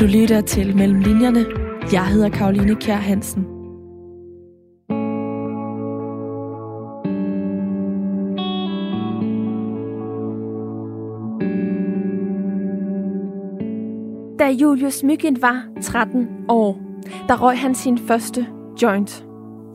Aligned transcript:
Du 0.00 0.04
lytter 0.04 0.40
til 0.40 0.76
Mellem 0.76 1.00
Linjerne. 1.00 1.44
Jeg 1.92 2.06
hedder 2.06 2.28
Karoline 2.28 2.74
Kjær 2.74 2.96
Hansen. 2.96 3.42
Da 14.38 14.50
Julius 14.50 15.02
Myggen 15.02 15.42
var 15.42 15.64
13 15.82 16.28
år, 16.48 16.80
der 17.28 17.42
røg 17.42 17.58
han 17.58 17.74
sin 17.74 17.98
første 17.98 18.46
joint. 18.82 19.24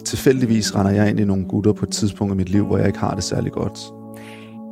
Tilfældigvis 0.06 0.76
render 0.76 0.92
jeg 0.92 1.10
ind 1.10 1.20
i 1.20 1.26
nogle 1.26 1.46
gutter 1.46 1.74
på 1.74 1.86
et 1.86 1.92
tidspunkt 1.92 2.34
i 2.34 2.38
mit 2.38 2.50
liv, 2.50 2.66
hvor 2.66 2.78
jeg 2.78 2.88
ikke 2.88 3.00
har 3.00 3.16
det 3.16 3.24
særlig 3.24 3.52
godt. 3.52 3.80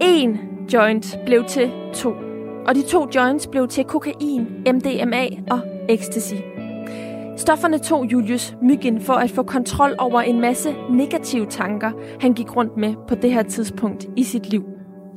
En 0.02 0.38
joint 0.73 1.20
blev 1.25 1.43
til 1.45 1.71
to. 1.93 2.26
Og 2.68 2.75
de 2.75 2.81
to 2.81 3.07
joints 3.15 3.47
blev 3.47 3.68
til 3.68 3.83
kokain, 3.83 4.47
MDMA 4.73 5.28
og 5.51 5.60
ecstasy. 5.89 6.33
Stofferne 7.37 7.78
tog 7.78 8.05
Julius 8.11 8.55
Myggen 8.61 9.01
for 9.01 9.14
at 9.14 9.32
få 9.32 9.43
kontrol 9.43 9.96
over 9.97 10.21
en 10.21 10.41
masse 10.41 10.75
negative 10.89 11.46
tanker, 11.46 11.91
han 12.19 12.33
gik 12.33 12.55
rundt 12.55 12.77
med 12.77 12.93
på 13.07 13.15
det 13.15 13.33
her 13.33 13.43
tidspunkt 13.43 14.05
i 14.15 14.24
sit 14.24 14.50
liv. 14.50 14.64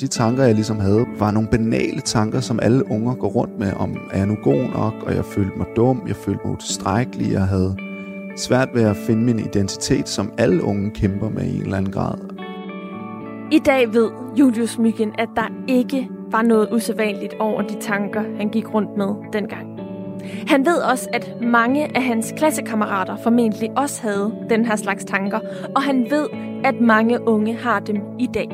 De 0.01 0.07
tanker, 0.07 0.45
jeg 0.45 0.55
ligesom 0.55 0.79
havde, 0.79 1.07
var 1.19 1.31
nogle 1.31 1.49
banale 1.49 2.01
tanker, 2.01 2.41
som 2.41 2.59
alle 2.63 2.91
unger 2.91 3.15
går 3.15 3.29
rundt 3.29 3.59
med, 3.59 3.73
om 3.73 3.97
er 4.13 4.19
jeg 4.19 4.27
nu 4.27 4.37
god 4.43 4.63
nok, 4.75 4.95
og 5.07 5.15
jeg 5.15 5.25
følte 5.25 5.59
mig 5.59 5.67
dum, 5.77 6.03
jeg 6.09 6.17
følte 6.17 6.41
mig 6.45 6.53
utilstrækkelig, 6.53 7.33
jeg 7.33 7.43
havde 7.43 7.77
svært 8.37 8.69
ved 8.75 8.83
at 8.83 8.97
finde 8.97 9.23
min 9.23 9.39
identitet, 9.39 10.09
som 10.09 10.33
alle 10.39 10.65
unge 10.65 10.91
kæmper 10.91 11.29
med 11.29 11.43
i 11.45 11.57
en 11.57 11.63
eller 11.63 11.77
anden 11.77 11.93
grad. 11.93 12.19
I 13.53 13.59
dag 13.59 13.93
ved 13.93 14.11
Julius 14.37 14.79
Myggen, 14.79 15.13
at 15.19 15.29
der 15.37 15.53
ikke 15.69 16.09
var 16.31 16.43
noget 16.43 16.69
usædvanligt 16.73 17.35
over 17.39 17.63
de 17.63 17.75
tanker, 17.81 18.23
han 18.37 18.49
gik 18.49 18.75
rundt 18.75 18.97
med 18.97 19.15
dengang. 19.33 19.81
Han 20.47 20.67
ved 20.67 20.77
også, 20.77 21.09
at 21.13 21.35
mange 21.43 21.97
af 21.97 22.03
hans 22.03 22.35
klassekammerater 22.37 23.17
formentlig 23.17 23.71
også 23.77 24.03
havde 24.03 24.33
den 24.51 24.65
her 24.65 24.77
slags 24.77 25.05
tanker, 25.05 25.41
og 25.77 25.83
han 25.83 26.07
ved, 26.11 26.27
at 26.65 26.81
mange 26.81 27.29
unge 27.29 27.55
har 27.55 27.81
dem 27.81 27.97
i 28.19 28.27
dag. 28.35 28.49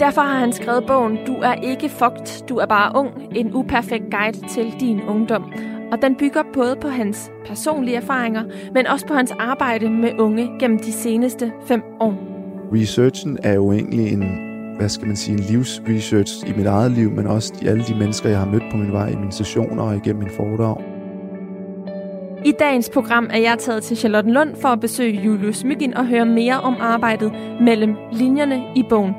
Derfor 0.00 0.20
har 0.20 0.38
han 0.38 0.52
skrevet 0.52 0.86
bogen 0.86 1.18
Du 1.26 1.34
er 1.34 1.54
ikke 1.54 1.88
fucked, 1.88 2.46
du 2.48 2.56
er 2.56 2.66
bare 2.66 2.92
ung, 2.94 3.10
en 3.34 3.54
uperfekt 3.54 4.04
guide 4.10 4.48
til 4.48 4.74
din 4.80 5.02
ungdom. 5.08 5.52
Og 5.92 6.02
den 6.02 6.16
bygger 6.16 6.42
både 6.54 6.76
på 6.80 6.88
hans 6.88 7.30
personlige 7.46 7.96
erfaringer, 7.96 8.44
men 8.74 8.86
også 8.86 9.06
på 9.06 9.14
hans 9.14 9.32
arbejde 9.38 9.90
med 9.90 10.10
unge 10.18 10.50
gennem 10.60 10.78
de 10.78 10.92
seneste 10.92 11.52
fem 11.66 11.82
år. 12.00 12.14
Researchen 12.72 13.38
er 13.42 13.54
jo 13.54 13.72
egentlig 13.72 14.12
en, 14.12 14.45
hvad 14.78 14.88
skal 14.88 15.06
man 15.06 15.16
sige, 15.16 15.38
en 15.38 15.44
livsresearch 15.44 16.50
i 16.50 16.52
mit 16.56 16.66
eget 16.66 16.90
liv, 16.92 17.10
men 17.10 17.26
også 17.26 17.54
i 17.62 17.66
alle 17.66 17.84
de 17.84 17.94
mennesker, 17.94 18.28
jeg 18.28 18.38
har 18.38 18.46
mødt 18.46 18.62
på 18.70 18.76
min 18.76 18.92
vej 18.92 19.08
i 19.08 19.16
mine 19.16 19.32
sessioner 19.32 19.82
og 19.82 19.96
igennem 19.96 20.22
min 20.22 20.32
foredrag. 20.36 20.76
I 22.44 22.52
dagens 22.58 22.90
program 22.90 23.30
er 23.32 23.38
jeg 23.38 23.58
taget 23.58 23.82
til 23.82 23.96
Charlottenlund 23.96 24.56
for 24.60 24.68
at 24.68 24.80
besøge 24.80 25.20
Julius 25.20 25.64
Myggen 25.64 25.94
og 25.94 26.06
høre 26.06 26.26
mere 26.26 26.60
om 26.60 26.76
arbejdet 26.80 27.32
mellem 27.60 27.94
linjerne 28.12 28.62
i 28.74 28.84
bogen. 28.88 29.14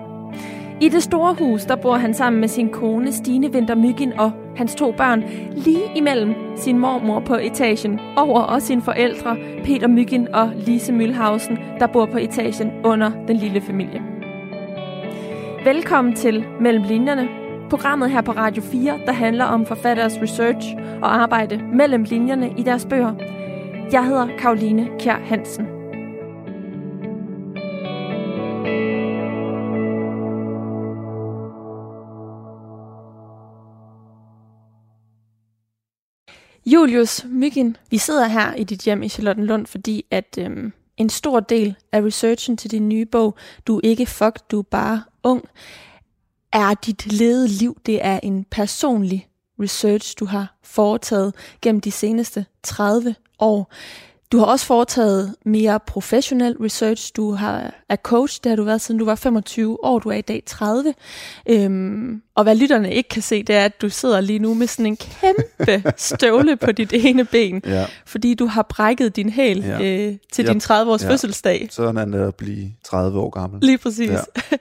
I 0.81 0.89
det 0.89 1.03
store 1.03 1.35
hus, 1.39 1.65
der 1.65 1.75
bor 1.75 1.95
han 1.95 2.13
sammen 2.13 2.39
med 2.39 2.47
sin 2.47 2.69
kone 2.69 3.11
Stine 3.11 3.53
Vinter 3.53 3.75
Myggen 3.75 4.13
og 4.13 4.31
hans 4.57 4.75
to 4.75 4.91
børn, 4.91 5.23
lige 5.55 5.91
imellem 5.95 6.33
sin 6.57 6.79
mormor 6.79 7.19
på 7.19 7.35
etagen, 7.35 7.99
over 8.17 8.41
og 8.41 8.61
sine 8.61 8.81
forældre, 8.81 9.37
Peter 9.63 9.87
Myggen 9.87 10.27
og 10.33 10.51
Lise 10.55 10.93
Mølhausen, 10.93 11.57
der 11.79 11.87
bor 11.87 12.05
på 12.05 12.17
etagen 12.17 12.71
under 12.83 13.11
den 13.27 13.37
lille 13.37 13.61
familie. 13.61 14.16
Velkommen 15.67 16.15
til 16.15 16.45
Mellem 16.61 16.83
Linjerne, 16.83 17.29
programmet 17.69 18.11
her 18.11 18.21
på 18.21 18.31
Radio 18.31 18.63
4, 18.63 18.99
der 19.05 19.11
handler 19.11 19.45
om 19.45 19.65
forfatteres 19.65 20.13
research 20.21 20.75
og 21.01 21.15
arbejde 21.15 21.57
mellem 21.73 22.03
linjerne 22.03 22.53
i 22.57 22.63
deres 22.63 22.85
bøger. 22.89 23.13
Jeg 23.91 24.05
hedder 24.05 24.37
Karoline 24.39 24.89
Kjær 24.99 25.19
Hansen. 25.19 25.65
Julius 36.65 37.25
Myggen, 37.29 37.77
vi 37.91 37.97
sidder 37.97 38.27
her 38.27 38.53
i 38.53 38.63
dit 38.63 38.81
hjem 38.81 39.03
i 39.03 39.09
Charlottenlund, 39.09 39.65
fordi 39.65 40.05
at 40.11 40.37
øhm, 40.39 40.73
en 40.97 41.09
stor 41.09 41.39
del 41.39 41.75
af 41.91 42.01
researchen 42.01 42.57
til 42.57 42.71
din 42.71 42.89
nye 42.89 43.05
bog, 43.05 43.37
Du 43.67 43.77
er 43.77 43.81
ikke 43.83 44.05
fuck, 44.05 44.51
du 44.51 44.59
er 44.59 44.63
bare 44.63 45.01
ung, 45.27 45.43
er 46.53 46.73
dit 46.73 47.11
levede 47.11 47.47
liv. 47.47 47.77
Det 47.85 48.05
er 48.05 48.19
en 48.23 48.45
personlig 48.51 49.27
research, 49.61 50.15
du 50.19 50.25
har 50.25 50.57
foretaget 50.63 51.33
gennem 51.61 51.81
de 51.81 51.91
seneste 51.91 52.45
30 52.63 53.15
år. 53.39 53.73
Du 54.31 54.37
har 54.37 54.45
også 54.45 54.65
foretaget 54.65 55.35
mere 55.45 55.79
professionel 55.87 56.55
research. 56.61 57.11
Du 57.15 57.31
har, 57.31 57.73
er 57.89 57.95
coach, 57.95 58.39
det 58.43 58.49
har 58.49 58.55
du 58.55 58.63
været 58.63 58.81
siden 58.81 58.99
du 58.99 59.05
var 59.05 59.15
25 59.15 59.83
år. 59.85 59.99
Du 59.99 60.09
er 60.09 60.13
i 60.15 60.21
dag 60.21 60.43
30. 60.45 60.93
Øhm, 61.49 62.21
og 62.35 62.43
hvad 62.43 62.55
lytterne 62.55 62.93
ikke 62.93 63.09
kan 63.09 63.21
se, 63.21 63.43
det 63.43 63.55
er, 63.55 63.65
at 63.65 63.81
du 63.81 63.89
sidder 63.89 64.21
lige 64.21 64.39
nu 64.39 64.53
med 64.53 64.67
sådan 64.67 64.85
en 64.85 64.97
kæmpe 64.97 65.91
støvle 65.97 66.55
på 66.55 66.71
dit 66.71 66.93
ene 66.93 67.25
ben. 67.25 67.61
Ja. 67.65 67.85
Fordi 68.05 68.33
du 68.33 68.45
har 68.45 68.61
brækket 68.69 69.15
din 69.15 69.29
hæl 69.29 69.57
Ja. 69.63 69.81
øh, 69.81 70.15
til 70.33 70.45
Ja. 70.45 70.51
din 70.51 70.61
30-års 70.63 71.03
Ja. 71.03 71.09
fødselsdag. 71.09 71.67
Sådan 71.71 71.97
er 72.13 72.17
det 72.17 72.27
at 72.27 72.35
blive 72.35 72.71
30 72.85 73.19
år 73.19 73.29
gammel. 73.29 73.59
Lige 73.61 73.77
præcis. 73.77 74.09
Ja. 74.09 74.19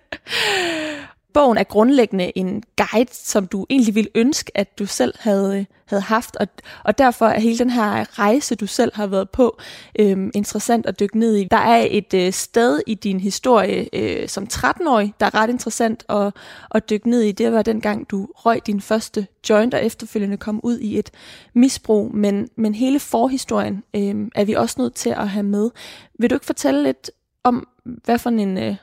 Bogen 1.37 1.59
er 1.59 1.65
grundlæggende 1.65 2.39
en 2.39 2.63
guide, 2.77 3.11
som 3.13 3.47
du 3.47 3.67
egentlig 3.71 3.95
ville 3.95 4.11
ønske, 4.15 4.53
at 4.55 4.79
du 4.79 4.87
selv 4.87 5.15
havde, 5.19 5.59
øh, 5.59 5.65
havde 5.87 6.03
haft, 6.03 6.37
og, 6.37 6.49
og 6.85 6.99
derfor 6.99 7.27
er 7.27 7.41
hele 7.41 7.59
den 7.59 7.71
her 7.71 8.19
rejse, 8.19 8.55
du 8.55 8.67
selv 8.67 8.93
har 8.95 9.07
været 9.07 9.31
på, 9.31 9.59
øhm, 9.99 10.31
interessant 10.35 10.87
at 10.87 11.01
dykke 11.01 11.19
ned 11.19 11.35
i. 11.35 11.45
Der 11.51 11.57
er 11.57 11.87
et 11.91 12.15
øh, 12.15 12.33
sted 12.33 12.81
i 12.87 12.95
din 12.95 13.21
historie 13.21 13.89
øh, 13.93 14.29
som 14.29 14.47
13-årig, 14.53 15.15
der 15.21 15.27
er 15.27 15.35
ret 15.35 15.51
interessant 15.51 16.05
at, 16.09 16.33
at 16.71 16.91
dykke 16.91 17.11
ned 17.11 17.23
i. 17.23 17.33
Det 17.33 17.53
var 17.53 17.63
dengang, 17.63 18.11
du 18.11 18.29
røg 18.35 18.67
din 18.67 18.81
første 18.81 19.27
joint, 19.51 19.75
og 19.75 19.85
efterfølgende 19.85 20.37
kom 20.37 20.61
ud 20.63 20.79
i 20.79 20.99
et 20.99 21.11
misbrug, 21.55 22.15
men, 22.15 22.49
men 22.57 22.75
hele 22.75 22.99
forhistorien 22.99 23.83
øh, 23.97 24.29
er 24.35 24.45
vi 24.45 24.53
også 24.53 24.77
nødt 24.79 24.95
til 24.95 25.11
at 25.11 25.29
have 25.29 25.43
med. 25.43 25.71
Vil 26.19 26.31
du 26.31 26.35
ikke 26.35 26.47
fortælle 26.47 26.83
lidt 26.83 27.11
om, 27.45 27.69
hvad 27.85 28.19
for 28.19 28.31
en 28.31 28.59
øh, 28.59 28.77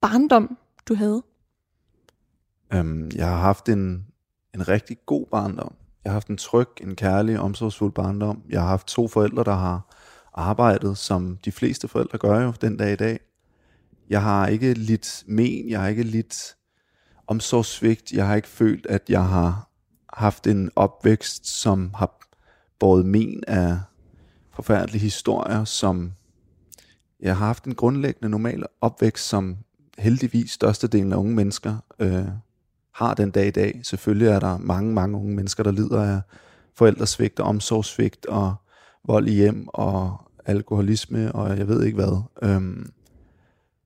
barndom 0.00 0.56
du 0.88 0.94
havde? 0.94 1.22
Øhm, 2.74 3.10
jeg 3.14 3.28
har 3.28 3.36
haft 3.36 3.68
en, 3.68 4.06
en 4.54 4.68
rigtig 4.68 4.96
god 5.06 5.26
barndom. 5.30 5.74
Jeg 6.04 6.10
har 6.10 6.14
haft 6.14 6.28
en 6.28 6.36
tryg, 6.36 6.68
en 6.80 6.96
kærlig, 6.96 7.40
omsorgsfuld 7.40 7.92
barndom. 7.92 8.42
Jeg 8.48 8.60
har 8.60 8.68
haft 8.68 8.86
to 8.86 9.08
forældre, 9.08 9.44
der 9.44 9.54
har 9.54 9.96
arbejdet, 10.34 10.98
som 10.98 11.38
de 11.44 11.52
fleste 11.52 11.88
forældre 11.88 12.18
gør 12.18 12.40
jo 12.40 12.52
den 12.60 12.76
dag 12.76 12.92
i 12.92 12.96
dag. 12.96 13.20
Jeg 14.08 14.22
har 14.22 14.46
ikke 14.46 14.74
lidt 14.74 15.24
men, 15.26 15.70
jeg 15.70 15.80
har 15.80 15.88
ikke 15.88 16.02
lidt 16.02 16.56
omsorgssvigt. 17.26 18.12
Jeg 18.12 18.26
har 18.26 18.34
ikke 18.34 18.48
følt, 18.48 18.86
at 18.86 19.02
jeg 19.08 19.24
har 19.24 19.68
haft 20.12 20.46
en 20.46 20.70
opvækst, 20.76 21.46
som 21.46 21.94
har 21.94 22.18
båret 22.78 23.06
men 23.06 23.44
af 23.48 23.80
forfærdelige 24.50 25.02
historier, 25.02 25.64
som 25.64 26.12
jeg 27.20 27.36
har 27.36 27.46
haft 27.46 27.64
en 27.64 27.74
grundlæggende 27.74 28.28
normal 28.28 28.62
opvækst, 28.80 29.28
som 29.28 29.56
heldigvis 29.98 30.50
størstedelen 30.50 31.12
af 31.12 31.16
unge 31.16 31.34
mennesker 31.34 31.76
øh, 31.98 32.28
har 32.94 33.14
den 33.14 33.30
dag 33.30 33.46
i 33.46 33.50
dag. 33.50 33.80
Selvfølgelig 33.82 34.28
er 34.28 34.40
der 34.40 34.58
mange, 34.58 34.92
mange 34.92 35.16
unge 35.16 35.34
mennesker, 35.34 35.62
der 35.62 35.72
lider 35.72 36.02
af 36.02 36.20
forældresvigt 36.74 37.40
og 37.40 37.46
omsorgssvigt 37.46 38.26
og 38.26 38.54
vold 39.04 39.28
i 39.28 39.32
hjem 39.32 39.68
og 39.68 40.16
alkoholisme 40.44 41.32
og 41.32 41.58
jeg 41.58 41.68
ved 41.68 41.84
ikke 41.84 41.96
hvad. 41.96 42.22
Øhm, 42.42 42.92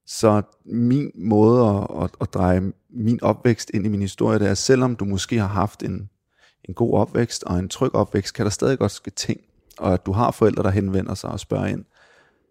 så 0.07 0.43
min 0.65 1.11
måde 1.15 1.69
at, 1.69 2.05
at, 2.05 2.11
at 2.21 2.35
dreje 2.35 2.73
min 2.91 3.23
opvækst 3.23 3.71
ind 3.75 3.87
i 3.87 3.89
min 3.89 4.01
historie, 4.01 4.39
det 4.39 4.49
er, 4.49 4.55
selvom 4.55 4.97
du 4.97 5.05
måske 5.05 5.39
har 5.39 5.47
haft 5.47 5.83
en, 5.83 6.11
en 6.65 6.75
god 6.75 6.95
opvækst 6.95 7.45
og 7.45 7.59
en 7.59 7.69
tryg 7.69 7.95
opvækst, 7.95 8.35
kan 8.35 8.45
der 8.45 8.51
stadig 8.51 8.79
godt 8.79 8.93
ske 8.93 9.11
ting, 9.11 9.41
og 9.79 9.93
at 9.95 10.07
du 10.07 10.13
har 10.13 10.31
forældre, 10.31 10.63
der 10.63 10.71
henvender 10.71 11.15
sig 11.15 11.31
og 11.31 11.41
spørger 11.41 11.67
ind. 11.67 11.85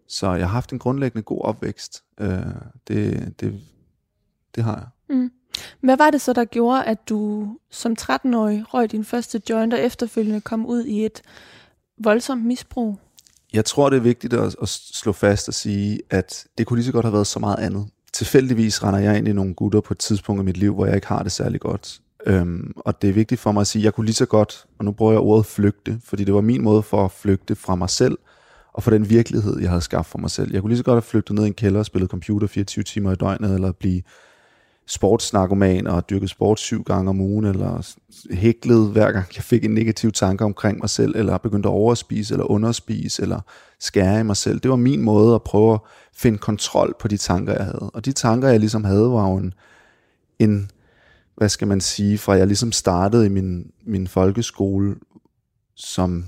Så 0.08 0.32
jeg 0.32 0.46
har 0.46 0.52
haft 0.52 0.72
en 0.72 0.78
grundlæggende 0.78 1.22
god 1.22 1.40
opvækst. 1.44 2.04
Øh, 2.20 2.38
det, 2.88 3.34
det, 3.40 3.60
det 4.54 4.64
har 4.64 4.76
jeg. 4.76 5.16
Mm. 5.16 5.30
Hvad 5.80 5.96
var 5.96 6.10
det 6.10 6.20
så, 6.20 6.32
der 6.32 6.44
gjorde, 6.44 6.84
at 6.84 7.08
du 7.08 7.48
som 7.70 7.96
13-årig 8.00 8.74
røg 8.74 8.92
din 8.92 9.04
første 9.04 9.42
joint, 9.50 9.74
og 9.74 9.80
efterfølgende 9.80 10.40
kom 10.40 10.66
ud 10.66 10.84
i 10.84 11.04
et 11.04 11.22
voldsomt 11.98 12.44
misbrug? 12.44 12.98
Jeg 13.52 13.64
tror, 13.64 13.90
det 13.90 13.96
er 13.96 14.00
vigtigt 14.00 14.32
at, 14.32 14.56
at 14.62 14.68
slå 14.68 15.12
fast 15.12 15.48
og 15.48 15.54
sige, 15.54 16.00
at 16.10 16.46
det 16.58 16.66
kunne 16.66 16.76
lige 16.76 16.86
så 16.86 16.92
godt 16.92 17.04
have 17.04 17.12
været 17.12 17.26
så 17.26 17.38
meget 17.38 17.58
andet. 17.58 17.86
Tilfældigvis 18.12 18.84
render 18.84 19.00
jeg 19.00 19.18
ind 19.18 19.28
i 19.28 19.32
nogle 19.32 19.54
gutter 19.54 19.80
på 19.80 19.94
et 19.94 19.98
tidspunkt 19.98 20.42
i 20.42 20.44
mit 20.44 20.56
liv, 20.56 20.74
hvor 20.74 20.86
jeg 20.86 20.94
ikke 20.94 21.06
har 21.06 21.22
det 21.22 21.32
særlig 21.32 21.60
godt. 21.60 22.00
Øhm, 22.26 22.72
og 22.76 23.02
det 23.02 23.10
er 23.10 23.14
vigtigt 23.14 23.40
for 23.40 23.52
mig 23.52 23.60
at 23.60 23.66
sige, 23.66 23.80
at 23.80 23.84
jeg 23.84 23.94
kunne 23.94 24.06
lige 24.06 24.14
så 24.14 24.26
godt, 24.26 24.66
og 24.78 24.84
nu 24.84 24.92
bruger 24.92 25.12
jeg 25.12 25.20
ordet 25.20 25.46
flygte, 25.46 26.00
fordi 26.04 26.24
det 26.24 26.34
var 26.34 26.40
min 26.40 26.62
måde 26.62 26.82
for 26.82 27.04
at 27.04 27.12
flygte 27.12 27.54
fra 27.54 27.74
mig 27.74 27.90
selv, 27.90 28.18
og 28.72 28.82
for 28.82 28.90
den 28.90 29.10
virkelighed, 29.10 29.60
jeg 29.60 29.68
havde 29.68 29.82
skabt 29.82 30.06
for 30.06 30.18
mig 30.18 30.30
selv. 30.30 30.52
Jeg 30.52 30.60
kunne 30.60 30.70
lige 30.70 30.78
så 30.78 30.84
godt 30.84 30.96
have 30.96 31.02
flygtet 31.02 31.34
ned 31.34 31.44
i 31.44 31.46
en 31.46 31.54
kælder 31.54 31.78
og 31.78 31.86
spillet 31.86 32.10
computer 32.10 32.46
24 32.46 32.82
timer 32.82 33.12
i 33.12 33.14
døgnet, 33.14 33.54
eller 33.54 33.72
blive 33.72 34.02
sportsnarkoman 34.86 35.86
og 35.86 36.10
dyrket 36.10 36.30
sport 36.30 36.60
syv 36.60 36.84
gange 36.84 37.10
om 37.10 37.20
ugen, 37.20 37.44
eller 37.44 37.94
hæklet 38.30 38.90
hver 38.90 39.12
gang 39.12 39.26
jeg 39.36 39.44
fik 39.44 39.64
en 39.64 39.74
negativ 39.74 40.12
tanke 40.12 40.44
omkring 40.44 40.78
mig 40.78 40.90
selv, 40.90 41.16
eller 41.16 41.38
begyndte 41.38 41.68
at 41.68 41.72
overspise, 41.72 42.34
eller 42.34 42.50
underspise, 42.50 43.22
eller 43.22 43.40
skære 43.80 44.20
i 44.20 44.22
mig 44.22 44.36
selv. 44.36 44.60
Det 44.60 44.70
var 44.70 44.76
min 44.76 45.02
måde 45.02 45.34
at 45.34 45.42
prøve 45.42 45.74
at 45.74 45.80
finde 46.14 46.38
kontrol 46.38 46.94
på 47.00 47.08
de 47.08 47.16
tanker, 47.16 47.52
jeg 47.52 47.64
havde. 47.64 47.90
Og 47.94 48.04
de 48.04 48.12
tanker, 48.12 48.48
jeg 48.48 48.60
ligesom 48.60 48.84
havde, 48.84 49.10
var 49.10 49.30
jo 49.30 49.36
en, 49.36 49.54
en 50.38 50.70
hvad 51.36 51.48
skal 51.48 51.68
man 51.68 51.80
sige, 51.80 52.18
fra 52.18 52.32
jeg 52.32 52.46
ligesom 52.46 52.72
startede 52.72 53.26
i 53.26 53.28
min, 53.28 53.70
min 53.86 54.06
folkeskole, 54.06 54.96
som 55.74 56.24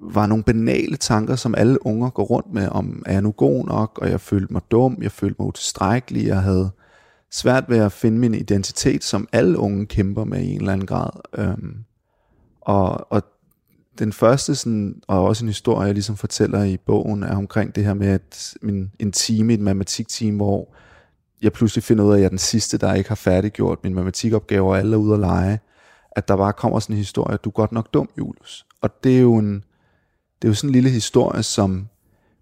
var 0.00 0.26
nogle 0.26 0.44
banale 0.44 0.96
tanker, 0.96 1.36
som 1.36 1.54
alle 1.54 1.86
unger 1.86 2.10
går 2.10 2.24
rundt 2.24 2.52
med, 2.52 2.68
om 2.68 3.02
er 3.06 3.12
jeg 3.12 3.22
nu 3.22 3.30
god 3.30 3.66
nok, 3.66 3.98
og 4.02 4.10
jeg 4.10 4.20
følte 4.20 4.52
mig 4.52 4.62
dum, 4.70 4.98
jeg 5.02 5.12
følte 5.12 5.36
mig 5.38 5.48
utilstrækkelig, 5.48 6.26
jeg 6.26 6.42
havde 6.42 6.70
svært 7.30 7.64
ved 7.68 7.78
at 7.78 7.92
finde 7.92 8.18
min 8.18 8.34
identitet, 8.34 9.04
som 9.04 9.28
alle 9.32 9.58
unge 9.58 9.86
kæmper 9.86 10.24
med 10.24 10.40
i 10.40 10.50
en 10.50 10.60
eller 10.60 10.72
anden 10.72 10.86
grad. 10.86 11.10
Øhm, 11.38 11.76
og, 12.60 13.12
og 13.12 13.22
den 13.98 14.12
første, 14.12 14.54
sådan, 14.54 15.02
og 15.08 15.24
også 15.24 15.44
en 15.44 15.48
historie, 15.48 15.86
jeg 15.86 15.94
ligesom 15.94 16.16
fortæller 16.16 16.62
i 16.62 16.76
bogen, 16.76 17.22
er 17.22 17.36
omkring 17.36 17.74
det 17.74 17.84
her 17.84 17.94
med 17.94 18.08
at 18.08 18.54
min, 18.62 18.90
en 18.98 19.12
time 19.12 19.52
i 19.52 19.54
et 19.54 19.60
matematikteam, 19.60 20.36
hvor 20.36 20.74
jeg 21.42 21.52
pludselig 21.52 21.84
finder 21.84 22.04
ud 22.04 22.10
af, 22.10 22.14
at 22.14 22.20
jeg 22.20 22.24
er 22.24 22.28
den 22.28 22.38
sidste, 22.38 22.78
der 22.78 22.94
ikke 22.94 23.08
har 23.08 23.14
færdiggjort 23.14 23.78
min 23.84 23.94
matematikopgave, 23.94 24.68
og 24.68 24.78
alle 24.78 24.92
er 24.92 24.98
ude 24.98 25.14
at 25.14 25.20
lege, 25.20 25.60
at 26.12 26.28
der 26.28 26.36
bare 26.36 26.52
kommer 26.52 26.78
sådan 26.78 26.94
en 26.94 26.98
historie, 26.98 27.34
at 27.34 27.44
du 27.44 27.48
er 27.48 27.52
godt 27.52 27.72
nok 27.72 27.94
dum, 27.94 28.08
Julius. 28.18 28.66
Og 28.80 29.04
det 29.04 29.16
er 29.16 29.20
jo 29.20 29.36
en, 29.36 29.54
det 30.42 30.48
er 30.48 30.48
jo 30.48 30.54
sådan 30.54 30.70
en 30.70 30.74
lille 30.74 30.90
historie, 30.90 31.42
som 31.42 31.88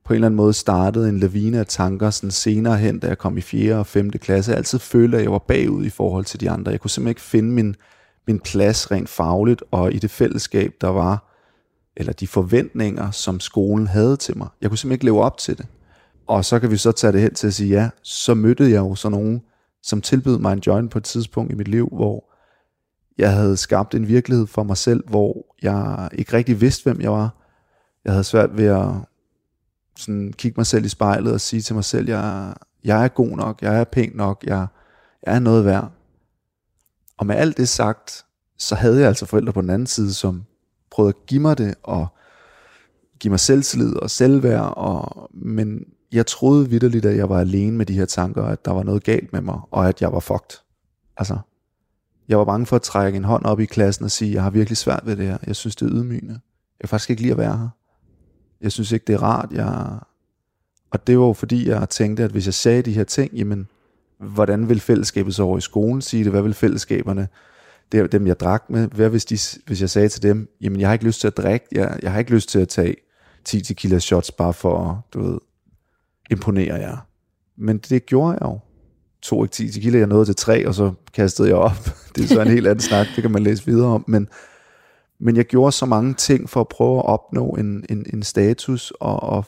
på 0.08 0.14
en 0.14 0.16
eller 0.16 0.26
anden 0.26 0.36
måde 0.36 0.52
startede 0.52 1.08
en 1.08 1.20
lavine 1.20 1.58
af 1.58 1.66
tanker 1.66 2.10
sådan 2.10 2.30
senere 2.30 2.76
hen, 2.76 2.98
da 2.98 3.06
jeg 3.06 3.18
kom 3.18 3.38
i 3.38 3.40
4. 3.40 3.76
og 3.76 3.86
5. 3.86 4.10
klasse. 4.10 4.50
Jeg 4.50 4.58
altid 4.58 4.78
følte, 4.78 5.16
at 5.16 5.22
jeg 5.22 5.32
var 5.32 5.38
bagud 5.38 5.84
i 5.84 5.90
forhold 5.90 6.24
til 6.24 6.40
de 6.40 6.50
andre. 6.50 6.72
Jeg 6.72 6.80
kunne 6.80 6.90
simpelthen 6.90 7.10
ikke 7.10 7.20
finde 7.20 7.50
min, 7.50 7.76
min 8.26 8.40
plads 8.40 8.90
rent 8.90 9.08
fagligt, 9.08 9.62
og 9.70 9.92
i 9.92 9.98
det 9.98 10.10
fællesskab, 10.10 10.72
der 10.80 10.88
var, 10.88 11.34
eller 11.96 12.12
de 12.12 12.26
forventninger, 12.26 13.10
som 13.10 13.40
skolen 13.40 13.86
havde 13.86 14.16
til 14.16 14.38
mig. 14.38 14.48
Jeg 14.60 14.70
kunne 14.70 14.78
simpelthen 14.78 14.96
ikke 14.96 15.04
leve 15.04 15.22
op 15.22 15.38
til 15.38 15.58
det. 15.58 15.66
Og 16.26 16.44
så 16.44 16.58
kan 16.58 16.70
vi 16.70 16.76
så 16.76 16.92
tage 16.92 17.12
det 17.12 17.20
hen 17.20 17.34
til 17.34 17.46
at 17.46 17.54
sige, 17.54 17.70
ja, 17.70 17.90
så 18.02 18.34
mødte 18.34 18.64
jeg 18.64 18.78
jo 18.78 18.94
sådan 18.94 19.18
nogen, 19.18 19.42
som 19.82 20.00
tilbød 20.00 20.38
mig 20.38 20.52
en 20.52 20.62
join 20.66 20.88
på 20.88 20.98
et 20.98 21.04
tidspunkt 21.04 21.52
i 21.52 21.54
mit 21.54 21.68
liv, 21.68 21.88
hvor 21.92 22.24
jeg 23.18 23.32
havde 23.32 23.56
skabt 23.56 23.94
en 23.94 24.08
virkelighed 24.08 24.46
for 24.46 24.62
mig 24.62 24.76
selv, 24.76 25.08
hvor 25.08 25.46
jeg 25.62 26.08
ikke 26.12 26.32
rigtig 26.32 26.60
vidste, 26.60 26.84
hvem 26.84 27.00
jeg 27.00 27.12
var. 27.12 27.34
Jeg 28.04 28.12
havde 28.12 28.24
svært 28.24 28.56
ved 28.56 28.66
at 28.66 28.90
sådan 29.98 30.32
kigge 30.32 30.54
mig 30.56 30.66
selv 30.66 30.84
i 30.84 30.88
spejlet 30.88 31.32
og 31.32 31.40
sige 31.40 31.62
til 31.62 31.74
mig 31.74 31.84
selv, 31.84 32.08
jeg, 32.08 32.54
jeg 32.84 33.04
er 33.04 33.08
god 33.08 33.36
nok, 33.36 33.62
jeg 33.62 33.80
er 33.80 33.84
pæn 33.84 34.12
nok, 34.14 34.44
jeg, 34.46 34.66
jeg 35.26 35.34
er 35.34 35.38
noget 35.38 35.64
værd. 35.64 35.92
Og 37.16 37.26
med 37.26 37.36
alt 37.36 37.56
det 37.56 37.68
sagt, 37.68 38.24
så 38.58 38.74
havde 38.74 38.98
jeg 38.98 39.08
altså 39.08 39.26
forældre 39.26 39.52
på 39.52 39.60
den 39.60 39.70
anden 39.70 39.86
side, 39.86 40.14
som 40.14 40.44
prøvede 40.90 41.14
at 41.20 41.26
give 41.26 41.40
mig 41.40 41.58
det, 41.58 41.74
og 41.82 42.06
give 43.20 43.30
mig 43.30 43.40
selvtillid 43.40 43.96
og 43.96 44.10
selvværd, 44.10 44.72
og, 44.76 45.30
men 45.34 45.84
jeg 46.12 46.26
troede 46.26 46.68
vidderligt, 46.68 47.04
at 47.04 47.16
jeg 47.16 47.28
var 47.28 47.40
alene 47.40 47.76
med 47.76 47.86
de 47.86 47.94
her 47.94 48.06
tanker, 48.06 48.44
at 48.44 48.64
der 48.64 48.70
var 48.70 48.82
noget 48.82 49.04
galt 49.04 49.32
med 49.32 49.40
mig, 49.40 49.60
og 49.70 49.88
at 49.88 50.00
jeg 50.00 50.12
var 50.12 50.20
fucked. 50.20 50.58
Altså, 51.16 51.38
jeg 52.28 52.38
var 52.38 52.44
bange 52.44 52.66
for 52.66 52.76
at 52.76 52.82
trække 52.82 53.16
en 53.16 53.24
hånd 53.24 53.44
op 53.44 53.60
i 53.60 53.64
klassen 53.64 54.04
og 54.04 54.10
sige, 54.10 54.34
jeg 54.34 54.42
har 54.42 54.50
virkelig 54.50 54.76
svært 54.76 55.02
ved 55.04 55.16
det 55.16 55.26
her. 55.26 55.38
Jeg 55.46 55.56
synes, 55.56 55.76
det 55.76 55.86
er 55.86 55.92
ydmygende. 55.92 56.34
Jeg 56.34 56.80
kan 56.80 56.88
faktisk 56.88 57.10
ikke 57.10 57.22
lide 57.22 57.32
at 57.32 57.38
være 57.38 57.58
her. 57.58 57.68
Jeg 58.60 58.72
synes 58.72 58.92
ikke, 58.92 59.04
det 59.06 59.14
er 59.14 59.22
rart. 59.22 59.52
Jeg... 59.52 59.98
Og 60.90 61.06
det 61.06 61.18
var 61.18 61.26
jo 61.26 61.32
fordi, 61.32 61.68
jeg 61.68 61.88
tænkte, 61.88 62.24
at 62.24 62.30
hvis 62.30 62.46
jeg 62.46 62.54
sagde 62.54 62.82
de 62.82 62.92
her 62.92 63.04
ting, 63.04 63.32
jamen, 63.32 63.68
hvordan 64.18 64.68
vil 64.68 64.80
fællesskabet 64.80 65.34
så 65.34 65.42
over 65.42 65.58
i 65.58 65.60
skolen 65.60 66.02
sige 66.02 66.24
det? 66.24 66.32
Hvad 66.32 66.42
vil 66.42 66.54
fællesskaberne, 66.54 67.28
det 67.92 68.00
er 68.00 68.06
dem 68.06 68.26
jeg 68.26 68.40
drak 68.40 68.64
med, 68.70 68.88
hvad 68.88 69.08
hvis, 69.08 69.24
de, 69.24 69.38
hvis 69.66 69.80
jeg 69.80 69.90
sagde 69.90 70.08
til 70.08 70.22
dem, 70.22 70.48
jamen 70.60 70.80
jeg 70.80 70.88
har 70.88 70.92
ikke 70.92 71.04
lyst 71.04 71.20
til 71.20 71.26
at 71.26 71.36
drikke, 71.36 71.66
jeg, 71.72 71.98
jeg 72.02 72.12
har 72.12 72.18
ikke 72.18 72.30
lyst 72.30 72.48
til 72.48 72.58
at 72.58 72.68
tage 72.68 72.94
10 73.44 73.62
tequila 73.62 73.98
shots 73.98 74.30
bare 74.30 74.54
for, 74.54 74.90
at, 74.90 75.14
du 75.14 75.30
ved, 75.30 75.38
imponere 76.30 76.74
jer. 76.74 76.96
Men 77.56 77.78
det 77.78 78.06
gjorde 78.06 78.32
jeg 78.32 78.42
jo. 78.42 78.58
To 79.22 79.44
ikke 79.44 79.52
10 79.52 79.70
tequila, 79.70 79.98
jeg 79.98 80.06
nåede 80.06 80.24
til 80.24 80.36
tre, 80.36 80.68
og 80.68 80.74
så 80.74 80.92
kastede 81.14 81.48
jeg 81.48 81.56
op. 81.56 81.90
Det 82.16 82.24
er 82.24 82.28
så 82.28 82.40
en 82.40 82.48
helt 82.48 82.66
anden 82.66 82.82
snak, 82.82 83.06
det 83.16 83.22
kan 83.22 83.30
man 83.30 83.42
læse 83.42 83.66
videre 83.66 83.88
om. 83.88 84.04
Men, 84.08 84.28
men 85.20 85.36
jeg 85.36 85.44
gjorde 85.44 85.72
så 85.72 85.86
mange 85.86 86.14
ting 86.14 86.50
for 86.50 86.60
at 86.60 86.68
prøve 86.68 86.98
at 86.98 87.04
opnå 87.04 87.50
en, 87.50 87.84
en, 87.90 88.06
en 88.12 88.22
status 88.22 88.90
og, 88.90 89.22
og 89.22 89.44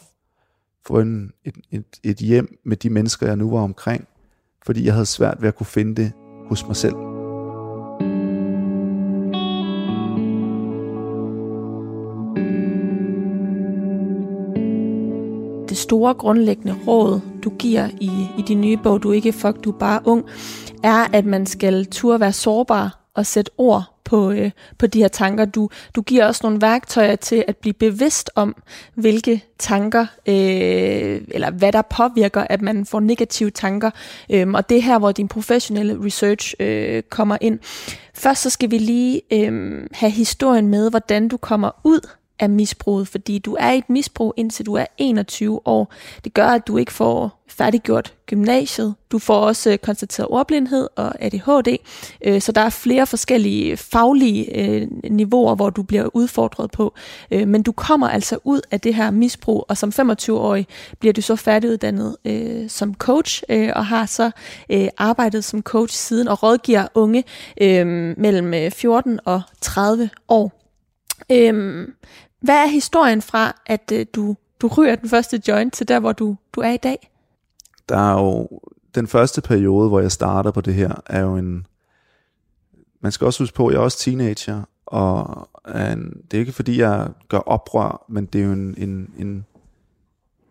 få 0.86 1.00
en, 1.00 1.32
et, 1.44 1.54
et, 1.70 1.84
et 2.04 2.16
hjem 2.16 2.58
med 2.64 2.76
de 2.76 2.90
mennesker, 2.90 3.26
jeg 3.26 3.36
nu 3.36 3.50
var 3.50 3.60
omkring. 3.60 4.08
Fordi 4.66 4.84
jeg 4.84 4.92
havde 4.92 5.06
svært 5.06 5.42
ved 5.42 5.48
at 5.48 5.56
kunne 5.56 5.66
finde 5.66 6.02
det 6.02 6.12
hos 6.48 6.66
mig 6.66 6.76
selv. 6.76 6.94
det 15.68 15.78
store 15.78 16.14
grundlæggende 16.14 16.76
råd, 16.86 17.20
du 17.44 17.50
giver 17.50 17.88
i, 18.00 18.10
i 18.38 18.42
din 18.48 18.60
nye 18.60 18.76
bog, 18.76 19.02
Du 19.02 19.10
er 19.10 19.14
ikke 19.14 19.32
fuck, 19.32 19.64
du 19.64 19.70
er 19.70 19.78
bare 19.78 20.00
ung, 20.04 20.24
er, 20.82 21.06
at 21.12 21.24
man 21.26 21.46
skal 21.46 21.86
turde 21.86 22.20
være 22.20 22.32
sårbar 22.32 22.99
og 23.14 23.26
sætte 23.26 23.50
ord 23.58 23.84
på, 24.04 24.30
øh, 24.30 24.50
på 24.78 24.86
de 24.86 24.98
her 24.98 25.08
tanker. 25.08 25.44
Du, 25.44 25.68
du 25.96 26.02
giver 26.02 26.26
også 26.26 26.40
nogle 26.44 26.60
værktøjer 26.60 27.16
til 27.16 27.44
at 27.48 27.56
blive 27.56 27.72
bevidst 27.72 28.30
om, 28.34 28.56
hvilke 28.94 29.44
tanker, 29.58 30.06
øh, 30.26 31.20
eller 31.28 31.50
hvad 31.50 31.72
der 31.72 31.82
påvirker, 31.82 32.46
at 32.50 32.62
man 32.62 32.86
får 32.86 33.00
negative 33.00 33.50
tanker. 33.50 33.90
Øh, 34.30 34.48
og 34.48 34.68
det 34.68 34.76
er 34.76 34.82
her, 34.82 34.98
hvor 34.98 35.12
din 35.12 35.28
professionelle 35.28 36.04
research 36.04 36.54
øh, 36.60 37.02
kommer 37.02 37.36
ind. 37.40 37.58
Først 38.14 38.42
så 38.42 38.50
skal 38.50 38.70
vi 38.70 38.78
lige 38.78 39.22
øh, 39.32 39.82
have 39.92 40.10
historien 40.10 40.68
med, 40.68 40.90
hvordan 40.90 41.28
du 41.28 41.36
kommer 41.36 41.70
ud 41.84 42.19
af 42.40 42.50
misbruget, 42.50 43.08
fordi 43.08 43.38
du 43.38 43.56
er 43.60 43.70
i 43.70 43.78
et 43.78 43.90
misbrug 43.90 44.34
indtil 44.36 44.66
du 44.66 44.74
er 44.74 44.86
21 44.98 45.66
år. 45.66 45.94
Det 46.24 46.34
gør, 46.34 46.46
at 46.46 46.66
du 46.66 46.76
ikke 46.76 46.92
får 46.92 47.40
færdiggjort 47.48 48.14
gymnasiet. 48.26 48.94
Du 49.12 49.18
får 49.18 49.40
også 49.40 49.70
øh, 49.70 49.78
konstateret 49.78 50.28
ordblindhed 50.30 50.88
og 50.96 51.22
ADHD, 51.22 51.76
øh, 52.24 52.40
så 52.40 52.52
der 52.52 52.60
er 52.60 52.70
flere 52.70 53.06
forskellige 53.06 53.76
faglige 53.76 54.58
øh, 54.58 54.88
niveauer, 55.10 55.54
hvor 55.54 55.70
du 55.70 55.82
bliver 55.82 56.16
udfordret 56.16 56.70
på. 56.70 56.94
Øh, 57.30 57.48
men 57.48 57.62
du 57.62 57.72
kommer 57.72 58.08
altså 58.08 58.38
ud 58.44 58.60
af 58.70 58.80
det 58.80 58.94
her 58.94 59.10
misbrug, 59.10 59.64
og 59.68 59.76
som 59.76 59.92
25-årig 60.00 60.66
bliver 60.98 61.12
du 61.12 61.22
så 61.22 61.36
færdiguddannet 61.36 62.16
øh, 62.24 62.70
som 62.70 62.94
coach, 62.94 63.42
øh, 63.48 63.70
og 63.76 63.86
har 63.86 64.06
så 64.06 64.30
arbejdet 64.98 65.44
som 65.44 65.62
coach 65.62 65.96
siden 65.96 66.28
og 66.28 66.42
rådgiver 66.42 66.86
unge 66.94 67.24
mellem 68.16 68.72
14 68.72 69.20
og 69.24 69.42
30 69.60 70.10
år. 70.28 70.60
Øhm, 71.32 71.94
hvad 72.40 72.54
er 72.54 72.66
historien 72.66 73.22
fra, 73.22 73.60
at 73.66 73.92
øh, 73.92 74.06
du, 74.14 74.36
du 74.60 74.68
ryger 74.68 74.96
den 74.96 75.08
første 75.08 75.42
joint 75.48 75.74
til 75.74 75.88
der, 75.88 76.00
hvor 76.00 76.12
du, 76.12 76.36
du 76.52 76.60
er 76.60 76.70
i 76.70 76.76
dag? 76.76 77.10
Der 77.88 77.96
er 77.96 78.12
jo 78.12 78.48
den 78.94 79.06
første 79.06 79.40
periode, 79.40 79.88
hvor 79.88 80.00
jeg 80.00 80.12
starter 80.12 80.50
på 80.50 80.60
det 80.60 80.74
her, 80.74 80.94
er 81.06 81.20
jo 81.20 81.36
en... 81.36 81.66
Man 83.00 83.12
skal 83.12 83.24
også 83.24 83.42
huske 83.42 83.56
på, 83.56 83.66
at 83.66 83.72
jeg 83.72 83.78
er 83.78 83.84
også 83.84 83.98
teenager, 83.98 84.62
og 84.86 85.48
en, 85.66 86.22
det 86.30 86.36
er 86.36 86.40
ikke 86.40 86.52
fordi, 86.52 86.80
jeg 86.80 87.08
gør 87.28 87.38
oprør, 87.38 88.04
men 88.08 88.26
det 88.26 88.40
er 88.40 88.44
jo 88.44 88.52
en, 88.52 88.74
en, 88.78 89.10
en... 89.18 89.46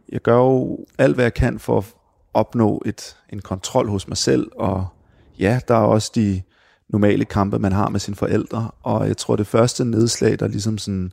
Jeg 0.10 0.22
gør 0.22 0.38
jo 0.38 0.86
alt, 0.98 1.16
hvad 1.16 1.26
jeg 1.26 1.34
kan 1.34 1.60
for 1.60 1.78
at 1.78 1.94
opnå 2.34 2.82
et, 2.86 3.18
en 3.30 3.42
kontrol 3.42 3.90
hos 3.90 4.08
mig 4.08 4.18
selv, 4.18 4.52
og 4.56 4.88
ja, 5.40 5.60
der 5.68 5.76
er 5.76 5.86
også 5.86 6.12
de 6.16 6.42
normale 6.90 7.26
kampe, 7.26 7.60
man 7.60 7.72
har 7.72 7.90
med 7.90 8.00
sine 8.00 8.16
forældre, 8.16 8.72
og 8.84 9.08
jeg 9.08 9.18
tror, 9.18 9.36
det 9.36 9.48
første 9.48 9.86
nedslag, 9.86 10.40
der 10.40 10.48
ligesom 10.48 10.78
sådan 10.78 11.12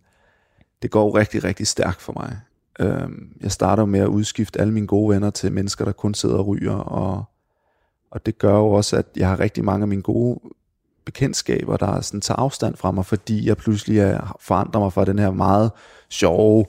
det 0.82 0.90
går 0.90 1.18
rigtig, 1.18 1.44
rigtig 1.44 1.66
stærkt 1.66 2.02
for 2.02 2.12
mig. 2.12 2.40
Øhm, 2.80 3.32
jeg 3.40 3.52
starter 3.52 3.84
med 3.84 4.00
at 4.00 4.06
udskifte 4.06 4.60
alle 4.60 4.72
mine 4.72 4.86
gode 4.86 5.14
venner 5.14 5.30
til 5.30 5.52
mennesker, 5.52 5.84
der 5.84 5.92
kun 5.92 6.14
sidder 6.14 6.36
og 6.36 6.46
ryger, 6.46 6.74
og, 6.74 7.24
og 8.10 8.26
det 8.26 8.38
gør 8.38 8.56
jo 8.56 8.68
også, 8.68 8.96
at 8.96 9.06
jeg 9.16 9.28
har 9.28 9.40
rigtig 9.40 9.64
mange 9.64 9.82
af 9.82 9.88
mine 9.88 10.02
gode 10.02 10.40
bekendtskaber, 11.04 11.76
der 11.76 12.00
sådan 12.00 12.20
tager 12.20 12.38
afstand 12.38 12.76
fra 12.76 12.90
mig, 12.90 13.06
fordi 13.06 13.48
jeg 13.48 13.56
pludselig 13.56 13.98
er, 13.98 14.36
forandrer 14.40 14.80
mig 14.80 14.92
fra 14.92 15.04
den 15.04 15.18
her 15.18 15.30
meget 15.30 15.70
sjove, 16.10 16.64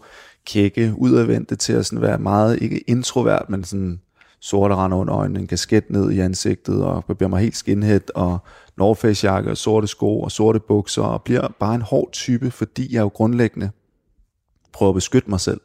kække, 0.46 0.94
udadvendte 0.98 1.56
til 1.56 1.74
at 1.74 1.86
sådan 1.86 2.02
være 2.02 2.18
meget, 2.18 2.62
ikke 2.62 2.78
introvert, 2.78 3.50
men 3.50 3.64
sådan 3.64 4.02
sorte 4.40 4.76
render 4.76 4.98
under 4.98 5.16
øjnene, 5.16 5.40
en 5.40 5.48
kasket 5.48 5.90
ned 5.90 6.12
i 6.12 6.20
ansigtet, 6.20 6.84
og 6.84 7.06
bliver 7.06 7.30
mig 7.30 7.42
helt 7.42 7.56
skinhead, 7.56 8.16
og 8.16 8.38
North 8.78 9.00
Face 9.00 9.32
jakke, 9.32 9.52
og 9.52 9.58
sorte 9.58 9.88
sko, 9.88 10.22
og 10.22 10.32
sorte 10.32 10.60
bukser, 10.60 11.02
og 11.02 11.22
bliver 11.24 11.48
bare 11.60 11.76
en 11.76 11.82
hård 11.82 12.10
type, 12.12 12.52
fordi 12.52 12.96
jeg 12.96 13.02
jo 13.02 13.08
grundlæggende 13.08 13.70
prøver 14.78 14.90
at 14.90 14.96
beskytte 14.96 15.30
mig 15.30 15.40
selv 15.40 15.62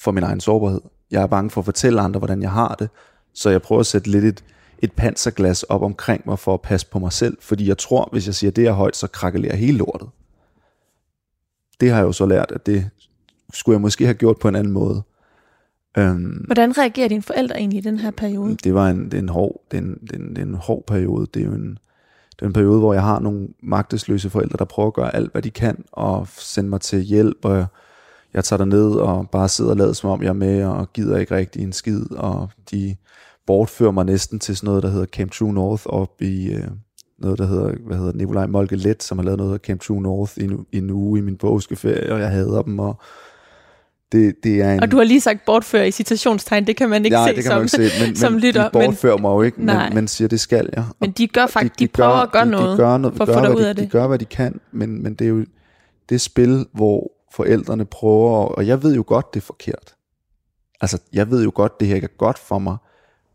for 0.00 0.10
min 0.10 0.22
egen 0.22 0.40
sårbarhed. 0.40 0.80
Jeg 1.10 1.22
er 1.22 1.26
bange 1.26 1.50
for 1.50 1.60
at 1.60 1.64
fortælle 1.64 2.00
andre, 2.00 2.18
hvordan 2.18 2.42
jeg 2.42 2.50
har 2.50 2.74
det, 2.78 2.88
så 3.34 3.50
jeg 3.50 3.62
prøver 3.62 3.80
at 3.80 3.86
sætte 3.86 4.10
lidt 4.10 4.24
et, 4.24 4.44
et 4.78 4.92
panserglas 4.92 5.62
op 5.62 5.82
omkring 5.82 6.22
mig 6.26 6.38
for 6.38 6.54
at 6.54 6.60
passe 6.60 6.86
på 6.86 6.98
mig 6.98 7.12
selv, 7.12 7.36
fordi 7.40 7.68
jeg 7.68 7.78
tror, 7.78 8.08
hvis 8.12 8.26
jeg 8.26 8.34
siger, 8.34 8.50
det 8.50 8.66
er 8.66 8.72
højt, 8.72 8.96
så 8.96 9.06
krakelerer 9.06 9.56
hele 9.56 9.78
lortet. 9.78 10.08
Det 11.80 11.90
har 11.90 11.96
jeg 11.96 12.06
jo 12.06 12.12
så 12.12 12.26
lært, 12.26 12.52
at 12.52 12.66
det 12.66 12.90
skulle 13.52 13.74
jeg 13.74 13.80
måske 13.80 14.04
have 14.04 14.14
gjort 14.14 14.38
på 14.38 14.48
en 14.48 14.56
anden 14.56 14.72
måde. 14.72 15.02
Øhm, 15.98 16.44
Hvordan 16.46 16.78
reagerer 16.78 17.08
dine 17.08 17.22
forældre 17.22 17.56
egentlig 17.56 17.78
i 17.78 17.82
den 17.82 17.98
her 17.98 18.10
periode? 18.10 18.56
det 18.64 18.74
var 18.74 18.88
en, 18.88 19.04
det 19.04 19.14
er 19.14 19.18
en, 19.18 19.28
hård, 19.28 19.62
det 19.70 19.76
er 19.76 19.82
en, 19.82 19.98
det 20.00 20.12
er 20.12 20.16
en, 20.16 20.28
det 20.28 20.38
er 20.38 20.46
en 20.46 20.54
hård 20.54 20.84
periode. 20.86 21.26
Det 21.34 21.42
er 21.42 21.46
jo 21.46 21.52
en, 21.52 21.78
det 22.30 22.42
er 22.42 22.46
en 22.46 22.52
periode, 22.52 22.78
hvor 22.78 22.94
jeg 22.94 23.02
har 23.02 23.20
nogle 23.20 23.48
magtesløse 23.62 24.30
forældre, 24.30 24.56
der 24.58 24.64
prøver 24.64 24.86
at 24.86 24.94
gøre 24.94 25.16
alt, 25.16 25.32
hvad 25.32 25.42
de 25.42 25.50
kan, 25.50 25.84
og 25.92 26.28
sende 26.28 26.70
mig 26.70 26.80
til 26.80 27.00
hjælp, 27.00 27.44
og 27.44 27.66
jeg 28.34 28.44
tager 28.44 28.64
ned 28.64 28.90
og 28.90 29.30
bare 29.30 29.48
sidder 29.48 29.70
og 29.70 29.76
lader, 29.76 29.92
som 29.92 30.10
om 30.10 30.22
jeg 30.22 30.28
er 30.28 30.32
med, 30.32 30.64
og 30.64 30.92
gider 30.92 31.18
ikke 31.18 31.34
rigtig 31.36 31.62
en 31.62 31.72
skid, 31.72 32.04
og 32.10 32.48
de 32.70 32.96
bortfører 33.46 33.90
mig 33.90 34.04
næsten 34.04 34.38
til 34.38 34.56
sådan 34.56 34.66
noget, 34.66 34.82
der 34.82 34.88
hedder 34.88 35.06
Camp 35.06 35.32
True 35.32 35.52
North, 35.52 35.82
op 35.86 36.22
i 36.22 36.48
øh, 36.52 36.64
noget, 37.18 37.38
der 37.38 37.46
hedder, 37.46 37.72
hvad 37.86 37.96
hedder 37.96 38.10
det, 38.12 38.18
Nikolaj 38.20 38.46
Molke 38.46 38.76
Let, 38.76 39.02
som 39.02 39.18
har 39.18 39.24
lavet 39.24 39.38
noget, 39.38 39.50
hedder 39.50 39.64
Camp 39.66 39.80
True 39.80 40.02
North 40.02 40.32
i 40.36 40.44
en, 40.44 40.66
i 40.72 40.78
en 40.78 40.90
uge 40.90 41.18
i 41.18 41.22
min 41.22 41.36
påskeferie, 41.36 42.12
og 42.12 42.20
jeg 42.20 42.30
hader 42.30 42.62
dem, 42.62 42.78
og 42.78 43.00
det, 44.12 44.34
det 44.44 44.60
er 44.62 44.72
en... 44.74 44.80
Og 44.82 44.90
du 44.90 44.96
har 44.96 45.04
lige 45.04 45.20
sagt 45.20 45.40
bortføre 45.46 45.88
i 45.88 45.90
citationstegn, 45.90 46.66
det 46.66 46.76
kan 46.76 46.88
man 46.88 47.04
ikke 47.04 47.14
Nej, 47.14 47.28
se 47.28 47.36
det 47.36 47.44
kan 47.44 47.50
som, 47.50 47.56
man 47.56 47.62
ikke 47.64 47.90
se, 47.96 48.06
men, 48.06 48.16
som 48.16 48.32
men 48.32 48.40
lytter. 48.40 48.64
de 48.64 48.70
bortfører 48.72 49.16
mig 49.16 49.28
jo 49.30 49.42
ikke, 49.42 49.64
Nej. 49.64 49.84
men, 49.88 49.94
men 49.94 50.08
siger, 50.08 50.28
det 50.28 50.40
skal 50.40 50.68
jeg. 50.72 50.84
Men 51.00 51.10
de 51.10 51.26
gør 51.26 51.46
faktisk, 51.46 51.78
de, 51.78 51.84
de, 51.84 51.88
gør- 51.88 52.02
prøver 52.04 52.18
at 52.22 52.32
gøre 52.32 52.44
de, 52.44 52.50
noget, 52.50 52.72
de 52.72 52.76
gør 52.82 52.98
noget 52.98 53.16
for 53.16 53.24
at 53.24 53.28
gør, 53.28 53.34
få 53.34 53.40
dig 53.46 53.56
ud 53.56 53.62
de, 53.62 53.68
af 53.68 53.74
det. 53.74 53.84
De 53.84 53.90
gør, 53.90 54.06
hvad 54.06 54.18
de 54.18 54.24
kan, 54.24 54.60
men, 54.72 55.02
men 55.02 55.14
det 55.14 55.24
er 55.24 55.28
jo 55.28 55.44
det 56.08 56.20
spil, 56.20 56.66
hvor 56.72 57.10
forældrene 57.32 57.84
prøver, 57.84 58.46
og 58.46 58.66
jeg 58.66 58.82
ved 58.82 58.94
jo 58.94 59.04
godt, 59.06 59.34
det 59.34 59.40
er 59.40 59.44
forkert. 59.44 59.94
Altså, 60.80 60.98
jeg 61.12 61.30
ved 61.30 61.44
jo 61.44 61.52
godt, 61.54 61.80
det 61.80 61.88
her 61.88 61.94
ikke 61.94 62.04
er 62.04 62.16
godt 62.18 62.38
for 62.38 62.58
mig, 62.58 62.76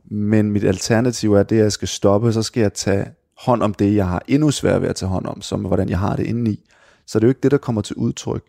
men 0.05 0.51
mit 0.51 0.63
alternativ 0.63 1.33
er 1.33 1.43
det, 1.43 1.55
at 1.55 1.63
jeg 1.63 1.71
skal 1.71 1.87
stoppe, 1.87 2.33
så 2.33 2.43
skal 2.43 2.61
jeg 2.61 2.73
tage 2.73 3.05
hånd 3.37 3.63
om 3.63 3.73
det, 3.73 3.95
jeg 3.95 4.07
har 4.07 4.23
endnu 4.27 4.51
sværere 4.51 4.81
ved 4.81 4.89
at 4.89 4.95
tage 4.95 5.09
hånd 5.09 5.25
om, 5.25 5.41
som 5.41 5.61
hvordan 5.61 5.89
jeg 5.89 5.99
har 5.99 6.15
det 6.15 6.25
indeni. 6.25 6.69
Så 7.05 7.19
det 7.19 7.23
er 7.23 7.27
jo 7.27 7.31
ikke 7.31 7.43
det, 7.43 7.51
der 7.51 7.57
kommer 7.57 7.81
til 7.81 7.95
udtryk. 7.95 8.43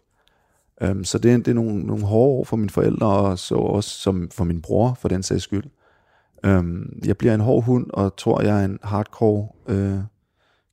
Um, 0.91 1.05
så 1.05 1.19
det 1.19 1.33
er, 1.33 1.37
det 1.37 1.49
er 1.49 1.55
nogle, 1.55 1.81
nogle 1.81 2.05
hårde 2.05 2.39
år 2.39 2.45
for 2.45 2.57
mine 2.57 2.71
forældre, 2.71 3.07
og 3.07 3.39
så 3.39 3.55
også 3.55 3.91
som 3.91 4.31
for 4.31 4.45
min 4.45 4.63
bror, 4.63 4.99
for 5.01 5.09
den 5.09 5.23
sags 5.23 5.43
skyld. 5.43 5.65
Um, 6.47 6.93
jeg 7.05 7.17
bliver 7.17 7.35
en 7.35 7.41
hård 7.41 7.65
hund, 7.65 7.87
og 7.91 8.17
tror, 8.17 8.43
jeg 8.43 8.61
er 8.61 8.65
en 8.65 8.79
hardcore 8.83 9.49
øh, 9.69 9.99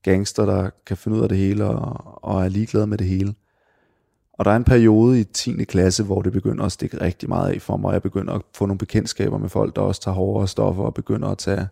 gangster, 0.03 0.45
der 0.45 0.69
kan 0.85 0.97
finde 0.97 1.17
ud 1.17 1.23
af 1.23 1.29
det 1.29 1.37
hele, 1.37 1.65
og, 1.65 2.23
og 2.23 2.45
er 2.45 2.49
ligeglad 2.49 2.85
med 2.85 2.97
det 2.97 3.07
hele. 3.07 3.33
Og 4.41 4.45
der 4.45 4.51
er 4.51 4.55
en 4.55 4.63
periode 4.63 5.19
i 5.19 5.23
10. 5.23 5.63
klasse, 5.63 6.03
hvor 6.03 6.21
det 6.21 6.33
begynder 6.33 6.65
at 6.65 6.71
stikke 6.71 7.01
rigtig 7.01 7.29
meget 7.29 7.53
af 7.53 7.61
for 7.61 7.77
mig, 7.77 7.93
jeg 7.93 8.01
begynder 8.01 8.33
at 8.33 8.41
få 8.53 8.65
nogle 8.65 8.77
bekendtskaber 8.77 9.37
med 9.37 9.49
folk, 9.49 9.75
der 9.75 9.81
også 9.81 10.01
tager 10.01 10.15
hårdere 10.15 10.47
stoffer, 10.47 10.83
og 10.83 10.93
begynder 10.93 11.27
at 11.27 11.37
tage 11.37 11.67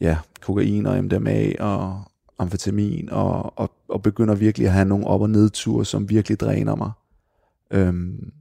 ja, 0.00 0.18
kokain 0.40 0.86
og 0.86 1.04
MDMA 1.04 1.52
og 1.60 2.02
amfetamin, 2.38 3.10
og, 3.10 3.58
og, 3.58 3.70
og 3.88 4.02
begynder 4.02 4.34
virkelig 4.34 4.66
at 4.66 4.72
have 4.72 4.84
nogle 4.84 5.06
op- 5.06 5.20
og 5.20 5.30
nedture, 5.30 5.84
som 5.84 6.10
virkelig 6.10 6.40
dræner 6.40 6.74
mig. 6.74 6.90
Øhm, 7.70 8.32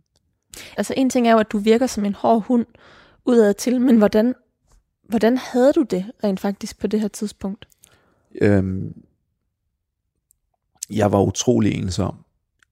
Altså 0.77 0.94
en 0.98 1.10
ting 1.10 1.27
er 1.27 1.32
jo, 1.32 1.39
at 1.39 1.51
du 1.51 1.58
virker 1.58 1.88
som 1.88 2.05
en 2.05 2.15
hård 2.15 2.44
hund 2.44 2.65
udad 3.25 3.53
til, 3.53 3.82
men 3.82 3.98
hvordan, 3.98 4.36
hvordan 5.10 5.38
havde 5.38 5.74
du 5.74 5.82
det 5.82 6.05
rent 6.24 6.39
faktisk 6.39 6.79
på 6.79 6.88
det 6.88 7.01
her 7.01 7.08
tidspunkt? 7.08 7.67
øhm, 8.41 8.94
jeg 10.89 11.12
var 11.12 11.22
utrolig 11.22 11.74
ensom. 11.74 12.25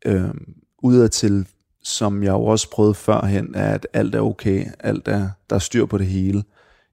Øhm, 0.05 0.53
udadtil, 0.83 1.47
som 1.83 2.23
jeg 2.23 2.31
jo 2.31 2.45
også 2.45 2.69
prøvede 2.69 2.93
førhen, 2.93 3.55
er, 3.55 3.73
at 3.73 3.87
alt 3.93 4.15
er 4.15 4.21
okay, 4.21 4.65
alt 4.79 5.07
er, 5.07 5.29
der 5.49 5.55
er 5.55 5.59
styr 5.59 5.85
på 5.85 5.97
det 5.97 6.07
hele. 6.07 6.43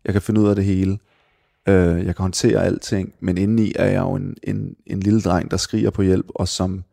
Jeg 0.04 0.12
kan 0.12 0.22
finde 0.22 0.40
ud 0.40 0.48
af 0.48 0.56
det 0.56 0.64
hele. 0.64 0.98
Øh, 1.68 1.96
jeg 2.06 2.16
kan 2.16 2.22
håndtere 2.22 2.64
alting, 2.64 3.14
men 3.20 3.38
indeni 3.38 3.72
er 3.76 3.86
jeg 3.86 4.00
jo 4.00 4.14
en, 4.14 4.36
en, 4.42 4.76
en 4.86 5.00
lille 5.00 5.20
dreng, 5.20 5.50
der 5.50 5.56
skriger 5.56 5.90
på 5.90 6.02
hjælp, 6.02 6.26
og 6.34 6.48
som 6.48 6.84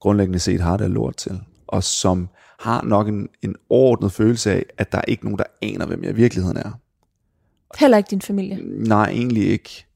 grundlæggende 0.00 0.38
set 0.38 0.60
har 0.60 0.76
det 0.76 0.90
lort 0.90 1.16
til. 1.16 1.40
Og 1.66 1.84
som 1.84 2.28
har 2.58 2.82
nok 2.82 3.08
en, 3.08 3.28
en 3.42 3.56
overordnet 3.70 4.12
følelse 4.12 4.52
af, 4.52 4.66
at 4.78 4.92
der 4.92 4.98
er 4.98 5.04
ikke 5.08 5.24
nogen, 5.24 5.38
der 5.38 5.44
aner, 5.62 5.86
hvem 5.86 6.04
jeg 6.04 6.10
i 6.10 6.14
virkeligheden 6.14 6.56
er. 6.56 6.70
Heller 7.78 7.96
ikke 7.96 8.10
din 8.10 8.20
familie. 8.20 8.58
Nej, 8.62 9.10
egentlig 9.10 9.48
ikke. 9.48 9.86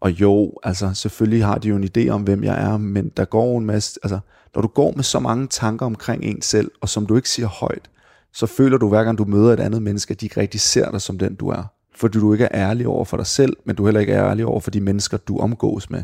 Og 0.00 0.20
jo, 0.20 0.52
altså 0.62 0.94
selvfølgelig 0.94 1.44
har 1.44 1.58
de 1.58 1.68
jo 1.68 1.76
en 1.76 1.88
idé 1.96 2.08
om, 2.08 2.22
hvem 2.22 2.44
jeg 2.44 2.62
er, 2.64 2.76
men 2.76 3.08
der 3.08 3.24
går 3.24 3.58
en 3.58 3.64
masse, 3.64 4.00
altså 4.02 4.18
når 4.54 4.62
du 4.62 4.68
går 4.68 4.92
med 4.96 5.04
så 5.04 5.18
mange 5.18 5.46
tanker 5.46 5.86
omkring 5.86 6.24
en 6.24 6.42
selv, 6.42 6.70
og 6.80 6.88
som 6.88 7.06
du 7.06 7.16
ikke 7.16 7.30
siger 7.30 7.46
højt, 7.46 7.90
så 8.32 8.46
føler 8.46 8.78
du 8.78 8.88
hver 8.88 9.04
gang 9.04 9.18
du 9.18 9.24
møder 9.24 9.52
et 9.52 9.60
andet 9.60 9.82
menneske, 9.82 10.12
at 10.12 10.20
de 10.20 10.26
ikke 10.26 10.40
rigtig 10.40 10.60
ser 10.60 10.90
dig 10.90 11.00
som 11.00 11.18
den 11.18 11.34
du 11.34 11.48
er. 11.48 11.64
Fordi 11.96 12.18
du 12.18 12.32
ikke 12.32 12.44
er 12.44 12.68
ærlig 12.68 12.86
over 12.86 13.04
for 13.04 13.16
dig 13.16 13.26
selv, 13.26 13.56
men 13.64 13.76
du 13.76 13.84
heller 13.84 14.00
ikke 14.00 14.12
er 14.12 14.30
ærlig 14.30 14.46
over 14.46 14.60
for 14.60 14.70
de 14.70 14.80
mennesker, 14.80 15.16
du 15.16 15.38
omgås 15.38 15.90
med. 15.90 16.02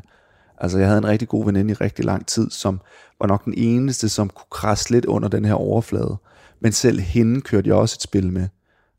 Altså 0.59 0.79
jeg 0.79 0.87
havde 0.87 0.99
en 0.99 1.07
rigtig 1.07 1.29
god 1.29 1.45
veninde 1.45 1.71
i 1.71 1.75
rigtig 1.75 2.05
lang 2.05 2.27
tid, 2.27 2.51
som 2.51 2.81
var 3.21 3.27
nok 3.27 3.45
den 3.45 3.55
eneste, 3.57 4.09
som 4.09 4.29
kunne 4.29 4.51
krasse 4.51 4.91
lidt 4.91 5.05
under 5.05 5.29
den 5.29 5.45
her 5.45 5.55
overflade. 5.55 6.17
Men 6.61 6.73
selv 6.73 7.01
hende 7.01 7.41
kørte 7.41 7.69
jeg 7.69 7.77
også 7.77 7.97
et 7.99 8.03
spil 8.03 8.33
med. 8.33 8.49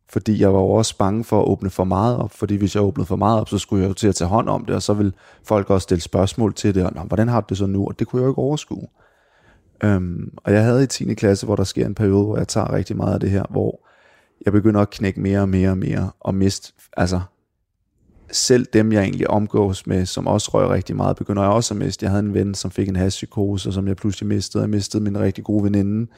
Fordi 0.09 0.41
jeg 0.41 0.53
var 0.53 0.59
jo 0.59 0.69
også 0.69 0.97
bange 0.97 1.23
for 1.23 1.41
at 1.41 1.47
åbne 1.47 1.69
for 1.69 1.83
meget 1.83 2.17
op, 2.17 2.31
fordi 2.31 2.55
hvis 2.55 2.75
jeg 2.75 2.83
åbnede 2.83 3.05
for 3.05 3.15
meget 3.15 3.41
op, 3.41 3.49
så 3.49 3.57
skulle 3.57 3.81
jeg 3.83 3.89
jo 3.89 3.93
til 3.93 4.07
at 4.07 4.15
tage 4.15 4.27
hånd 4.27 4.49
om 4.49 4.65
det, 4.65 4.75
og 4.75 4.81
så 4.81 4.93
vil 4.93 5.13
folk 5.43 5.69
også 5.69 5.83
stille 5.83 6.01
spørgsmål 6.01 6.53
til 6.53 6.75
det, 6.75 6.85
og 6.85 6.91
Nå, 6.95 7.01
hvordan 7.01 7.27
har 7.27 7.41
du 7.41 7.45
det 7.49 7.57
så 7.57 7.65
nu? 7.65 7.87
Og 7.87 7.99
det 7.99 8.07
kunne 8.07 8.19
jeg 8.19 8.25
jo 8.25 8.31
ikke 8.31 8.41
overskue. 8.41 8.87
Øhm, 9.83 10.33
og 10.37 10.53
jeg 10.53 10.63
havde 10.63 10.83
i 10.83 10.87
10. 10.87 11.13
klasse, 11.13 11.45
hvor 11.45 11.55
der 11.55 11.63
sker 11.63 11.85
en 11.85 11.95
periode, 11.95 12.25
hvor 12.25 12.37
jeg 12.37 12.47
tager 12.47 12.73
rigtig 12.73 12.97
meget 12.97 13.13
af 13.13 13.19
det 13.19 13.29
her, 13.29 13.43
hvor 13.49 13.87
jeg 14.45 14.53
begynder 14.53 14.81
at 14.81 14.89
knække 14.89 15.21
mere 15.21 15.39
og 15.39 15.49
mere 15.49 15.69
og 15.69 15.77
mere, 15.77 16.11
og 16.19 16.35
miste, 16.35 16.73
altså 16.97 17.21
selv 18.31 18.65
dem, 18.73 18.91
jeg 18.91 19.03
egentlig 19.03 19.29
omgås 19.29 19.87
med, 19.87 20.05
som 20.05 20.27
også 20.27 20.51
røg 20.53 20.69
rigtig 20.69 20.95
meget, 20.95 21.17
begynder 21.17 21.41
jeg 21.41 21.51
også 21.51 21.73
at 21.73 21.77
miste. 21.77 22.03
Jeg 22.03 22.11
havde 22.11 22.23
en 22.23 22.33
ven, 22.33 22.55
som 22.55 22.71
fik 22.71 22.89
en 22.89 22.95
hashpsykose, 22.95 23.71
som 23.71 23.87
jeg 23.87 23.95
pludselig 23.95 24.27
mistede. 24.27 24.61
Jeg 24.61 24.69
mistede 24.69 25.03
min 25.03 25.19
rigtig 25.19 25.43
gode 25.43 25.63
veninde, 25.63 26.11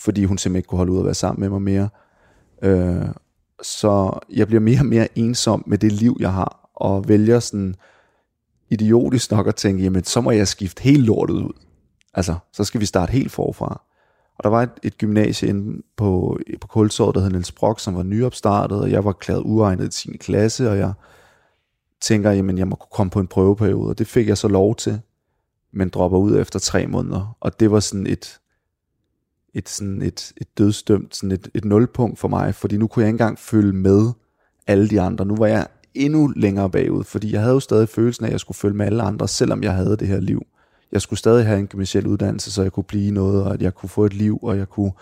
fordi 0.00 0.24
hun 0.24 0.38
simpelthen 0.38 0.56
ikke 0.56 0.66
kunne 0.66 0.76
holde 0.76 0.92
ud 0.92 0.98
at 0.98 1.04
være 1.04 1.14
sammen 1.14 1.40
med 1.40 1.48
mig 1.48 1.62
mere. 1.62 1.88
Øh, 2.62 3.08
så 3.62 4.20
jeg 4.32 4.46
bliver 4.46 4.60
mere 4.60 4.80
og 4.80 4.86
mere 4.86 5.18
ensom 5.18 5.64
med 5.66 5.78
det 5.78 5.92
liv, 5.92 6.16
jeg 6.20 6.32
har, 6.32 6.70
og 6.74 7.08
vælger 7.08 7.40
sådan 7.40 7.74
idiotisk 8.70 9.30
nok 9.30 9.48
at 9.48 9.54
tænke, 9.54 9.82
jamen 9.82 10.04
så 10.04 10.20
må 10.20 10.30
jeg 10.30 10.48
skifte 10.48 10.82
helt 10.82 11.04
lortet 11.04 11.34
ud. 11.34 11.52
Altså, 12.14 12.34
så 12.52 12.64
skal 12.64 12.80
vi 12.80 12.86
starte 12.86 13.12
helt 13.12 13.32
forfra. 13.32 13.82
Og 14.38 14.44
der 14.44 14.48
var 14.50 14.62
et, 14.62 14.70
et 14.82 14.98
gymnasie 14.98 15.48
inde 15.48 15.82
på, 15.96 16.38
på 16.60 16.66
Kulsåret, 16.66 17.14
der 17.14 17.20
hed 17.20 17.30
Niels 17.30 17.52
Brock, 17.52 17.80
som 17.80 17.96
var 17.96 18.02
nyopstartet, 18.02 18.80
og 18.80 18.90
jeg 18.90 19.04
var 19.04 19.12
klædt 19.12 19.42
uegnet 19.44 19.84
i 19.84 20.08
10. 20.08 20.16
klasse, 20.16 20.70
og 20.70 20.78
jeg 20.78 20.92
tænker, 22.00 22.30
jamen 22.30 22.58
jeg 22.58 22.68
må 22.68 22.76
kunne 22.76 22.88
komme 22.92 23.10
på 23.10 23.20
en 23.20 23.26
prøveperiode, 23.26 23.90
og 23.90 23.98
det 23.98 24.06
fik 24.06 24.28
jeg 24.28 24.38
så 24.38 24.48
lov 24.48 24.76
til, 24.76 25.00
men 25.72 25.88
dropper 25.88 26.18
ud 26.18 26.38
efter 26.38 26.58
tre 26.58 26.86
måneder. 26.86 27.36
Og 27.40 27.60
det 27.60 27.70
var 27.70 27.80
sådan 27.80 28.06
et, 28.06 28.40
et, 29.54 29.68
sådan 29.68 30.02
et, 30.02 30.32
et 30.36 30.58
dødstømt, 30.58 31.16
sådan 31.16 31.32
et, 31.32 31.48
et 31.54 31.64
nulpunkt 31.64 32.18
for 32.18 32.28
mig, 32.28 32.54
fordi 32.54 32.76
nu 32.76 32.86
kunne 32.86 33.02
jeg 33.02 33.08
ikke 33.08 33.14
engang 33.14 33.38
følge 33.38 33.72
med 33.72 34.12
alle 34.66 34.88
de 34.88 35.00
andre. 35.00 35.24
Nu 35.24 35.36
var 35.36 35.46
jeg 35.46 35.66
endnu 35.94 36.26
længere 36.26 36.70
bagud, 36.70 37.04
fordi 37.04 37.32
jeg 37.32 37.40
havde 37.40 37.54
jo 37.54 37.60
stadig 37.60 37.88
følelsen 37.88 38.24
af, 38.24 38.28
at 38.28 38.32
jeg 38.32 38.40
skulle 38.40 38.56
følge 38.56 38.76
med 38.76 38.86
alle 38.86 39.02
andre, 39.02 39.28
selvom 39.28 39.62
jeg 39.62 39.72
havde 39.72 39.96
det 39.96 40.08
her 40.08 40.20
liv. 40.20 40.42
Jeg 40.94 41.02
skulle 41.02 41.18
stadig 41.18 41.46
have 41.46 41.58
en 41.58 41.66
gymnasiel 41.66 42.06
uddannelse, 42.06 42.52
så 42.52 42.62
jeg 42.62 42.72
kunne 42.72 42.84
blive 42.84 43.10
noget, 43.10 43.44
og 43.44 43.54
at 43.54 43.62
jeg 43.62 43.74
kunne 43.74 43.88
få 43.88 44.04
et 44.04 44.14
liv, 44.14 44.38
og 44.42 44.58
jeg 44.58 44.68
kunne... 44.68 44.92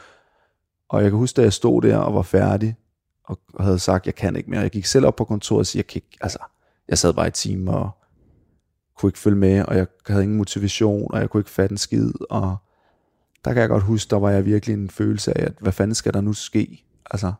Og 0.88 1.02
jeg 1.02 1.10
kan 1.10 1.18
huske, 1.18 1.36
da 1.36 1.42
jeg 1.42 1.52
stod 1.52 1.82
der 1.82 1.96
og 1.96 2.14
var 2.14 2.22
færdig, 2.22 2.76
og 3.24 3.38
havde 3.60 3.78
sagt, 3.78 4.06
jeg 4.06 4.14
kan 4.14 4.36
ikke 4.36 4.50
mere. 4.50 4.60
Jeg 4.60 4.70
gik 4.70 4.86
selv 4.86 5.06
op 5.06 5.16
på 5.16 5.24
kontoret 5.24 5.60
og 5.60 5.66
sagde, 5.66 5.78
jeg 5.78 5.86
kan 5.86 5.96
ikke, 5.96 6.18
altså, 6.20 6.38
jeg 6.88 6.98
sad 6.98 7.12
bare 7.12 7.28
i 7.28 7.30
time 7.30 7.70
og 7.70 7.90
kunne 8.98 9.08
ikke 9.08 9.18
følge 9.18 9.36
med, 9.36 9.64
og 9.64 9.76
jeg 9.76 9.86
havde 10.06 10.22
ingen 10.22 10.38
motivation, 10.38 11.14
og 11.14 11.20
jeg 11.20 11.30
kunne 11.30 11.40
ikke 11.40 11.50
fatte 11.50 11.72
en 11.72 11.78
skid, 11.78 12.12
og 12.30 12.56
der 13.44 13.52
kan 13.52 13.60
jeg 13.60 13.68
godt 13.68 13.82
huske, 13.82 14.10
der 14.10 14.16
var 14.16 14.30
jeg 14.30 14.44
virkelig 14.44 14.74
en 14.74 14.90
følelse 14.90 15.38
af, 15.38 15.46
at 15.46 15.54
hvad 15.60 15.72
fanden 15.72 15.94
skal 15.94 16.14
der 16.14 16.20
nu 16.20 16.32
ske? 16.32 16.84
Altså, 17.10 17.32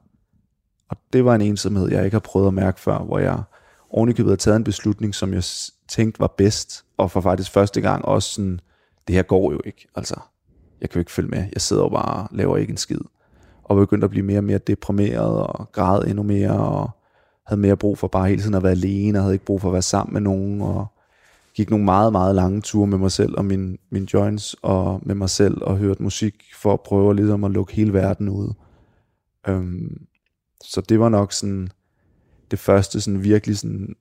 og 0.89 0.97
det 1.13 1.25
var 1.25 1.35
en 1.35 1.41
ensomhed, 1.41 1.91
jeg 1.91 2.05
ikke 2.05 2.15
har 2.15 2.21
prøvet 2.21 2.47
at 2.47 2.55
mærke 2.55 2.81
før, 2.81 2.99
hvor 2.99 3.19
jeg 3.19 3.43
ovenikøbet 3.91 4.31
havde 4.31 4.41
taget 4.41 4.57
en 4.57 4.65
beslutning, 4.65 5.15
som 5.15 5.35
jeg 5.35 5.43
tænkte 5.89 6.21
var 6.21 6.35
bedst, 6.37 6.85
og 7.03 7.11
for 7.11 7.21
faktisk 7.21 7.53
første 7.53 7.81
gang 7.81 8.05
også 8.05 8.31
sådan, 8.31 8.61
det 9.07 9.15
her 9.15 9.23
går 9.23 9.53
jo 9.53 9.61
ikke, 9.65 9.89
altså, 9.95 10.17
jeg 10.81 10.91
kan 10.91 10.99
jo 10.99 11.01
ikke 11.01 11.13
følge 11.13 11.29
med, 11.29 11.45
jeg 11.53 11.61
sidder 11.61 11.83
jo 11.83 11.89
bare 11.89 12.23
og 12.23 12.29
laver 12.33 12.57
ikke 12.57 12.71
en 12.71 12.77
skid, 12.77 13.01
og 13.65 13.77
begyndte 13.77 14.05
at 14.05 14.11
blive 14.11 14.27
mere 14.27 14.39
og 14.39 14.45
mere 14.45 14.59
deprimeret, 14.59 15.47
og 15.47 15.73
græd 15.73 16.05
endnu 16.05 16.23
mere, 16.23 16.53
og 16.53 16.91
havde 17.47 17.61
mere 17.61 17.77
brug 17.77 17.99
for 17.99 18.09
bare 18.09 18.29
hele 18.29 18.43
tiden 18.43 18.55
at 18.55 18.63
være 18.63 18.73
alene, 18.73 19.19
og 19.19 19.23
havde 19.23 19.35
ikke 19.35 19.45
brug 19.45 19.61
for 19.61 19.69
at 19.69 19.73
være 19.73 19.83
sammen 19.83 20.13
med 20.13 20.21
nogen, 20.21 20.63
og 20.63 20.87
gik 21.55 21.71
nogle 21.71 21.85
meget, 21.85 22.13
meget 22.13 22.35
lange 22.35 22.61
ture 22.61 22.87
med 22.87 22.99
mig 22.99 23.13
selv 23.13 23.35
og 23.39 23.45
min, 23.45 23.79
min 23.91 24.05
joints, 24.05 24.57
og 24.63 25.01
med 25.03 25.15
mig 25.15 25.31
selv, 25.31 25.63
og 25.63 25.77
hørte 25.77 26.03
musik 26.03 26.35
for 26.55 26.73
at 26.73 26.81
prøve 26.81 27.17
ligesom 27.17 27.45
at 27.45 27.51
lukke 27.51 27.75
hele 27.75 27.93
verden 27.93 28.29
ud. 28.29 28.53
Øhm, 29.49 30.07
så 30.65 30.81
det 30.81 31.01
var 31.01 31.09
nok 31.09 31.33
sådan 31.33 31.69
det 32.51 32.59
første 32.59 33.01
sådan 33.01 33.25
virkelig 33.25 33.59
sådan 33.59 33.97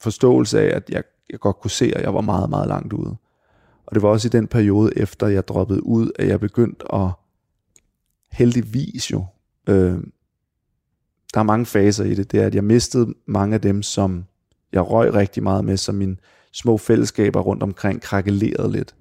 forståelse 0.00 0.60
af, 0.60 0.76
at 0.76 0.90
jeg, 0.90 1.02
jeg 1.30 1.40
godt 1.40 1.60
kunne 1.60 1.70
se, 1.70 1.92
at 1.96 2.02
jeg 2.02 2.14
var 2.14 2.20
meget, 2.20 2.50
meget 2.50 2.68
langt 2.68 2.92
ude. 2.92 3.16
Og 3.86 3.94
det 3.94 4.02
var 4.02 4.08
også 4.08 4.28
i 4.28 4.30
den 4.30 4.46
periode, 4.46 4.98
efter 4.98 5.26
jeg 5.26 5.48
droppede 5.48 5.86
ud, 5.86 6.10
at 6.18 6.28
jeg 6.28 6.40
begyndte 6.40 6.94
at 6.94 7.10
heldigvis 8.32 9.10
jo, 9.10 9.24
øh, 9.68 9.98
der 11.34 11.40
er 11.40 11.42
mange 11.42 11.66
faser 11.66 12.04
i 12.04 12.14
det, 12.14 12.32
det 12.32 12.40
er, 12.40 12.46
at 12.46 12.54
jeg 12.54 12.64
mistede 12.64 13.14
mange 13.26 13.54
af 13.54 13.60
dem, 13.60 13.82
som 13.82 14.24
jeg 14.72 14.90
røg 14.90 15.14
rigtig 15.14 15.42
meget 15.42 15.64
med, 15.64 15.76
som 15.76 15.94
mine 15.94 16.16
små 16.52 16.78
fællesskaber 16.78 17.40
rundt 17.40 17.62
omkring 17.62 18.02
krakkelerede 18.02 18.72
lidt. 18.72 18.94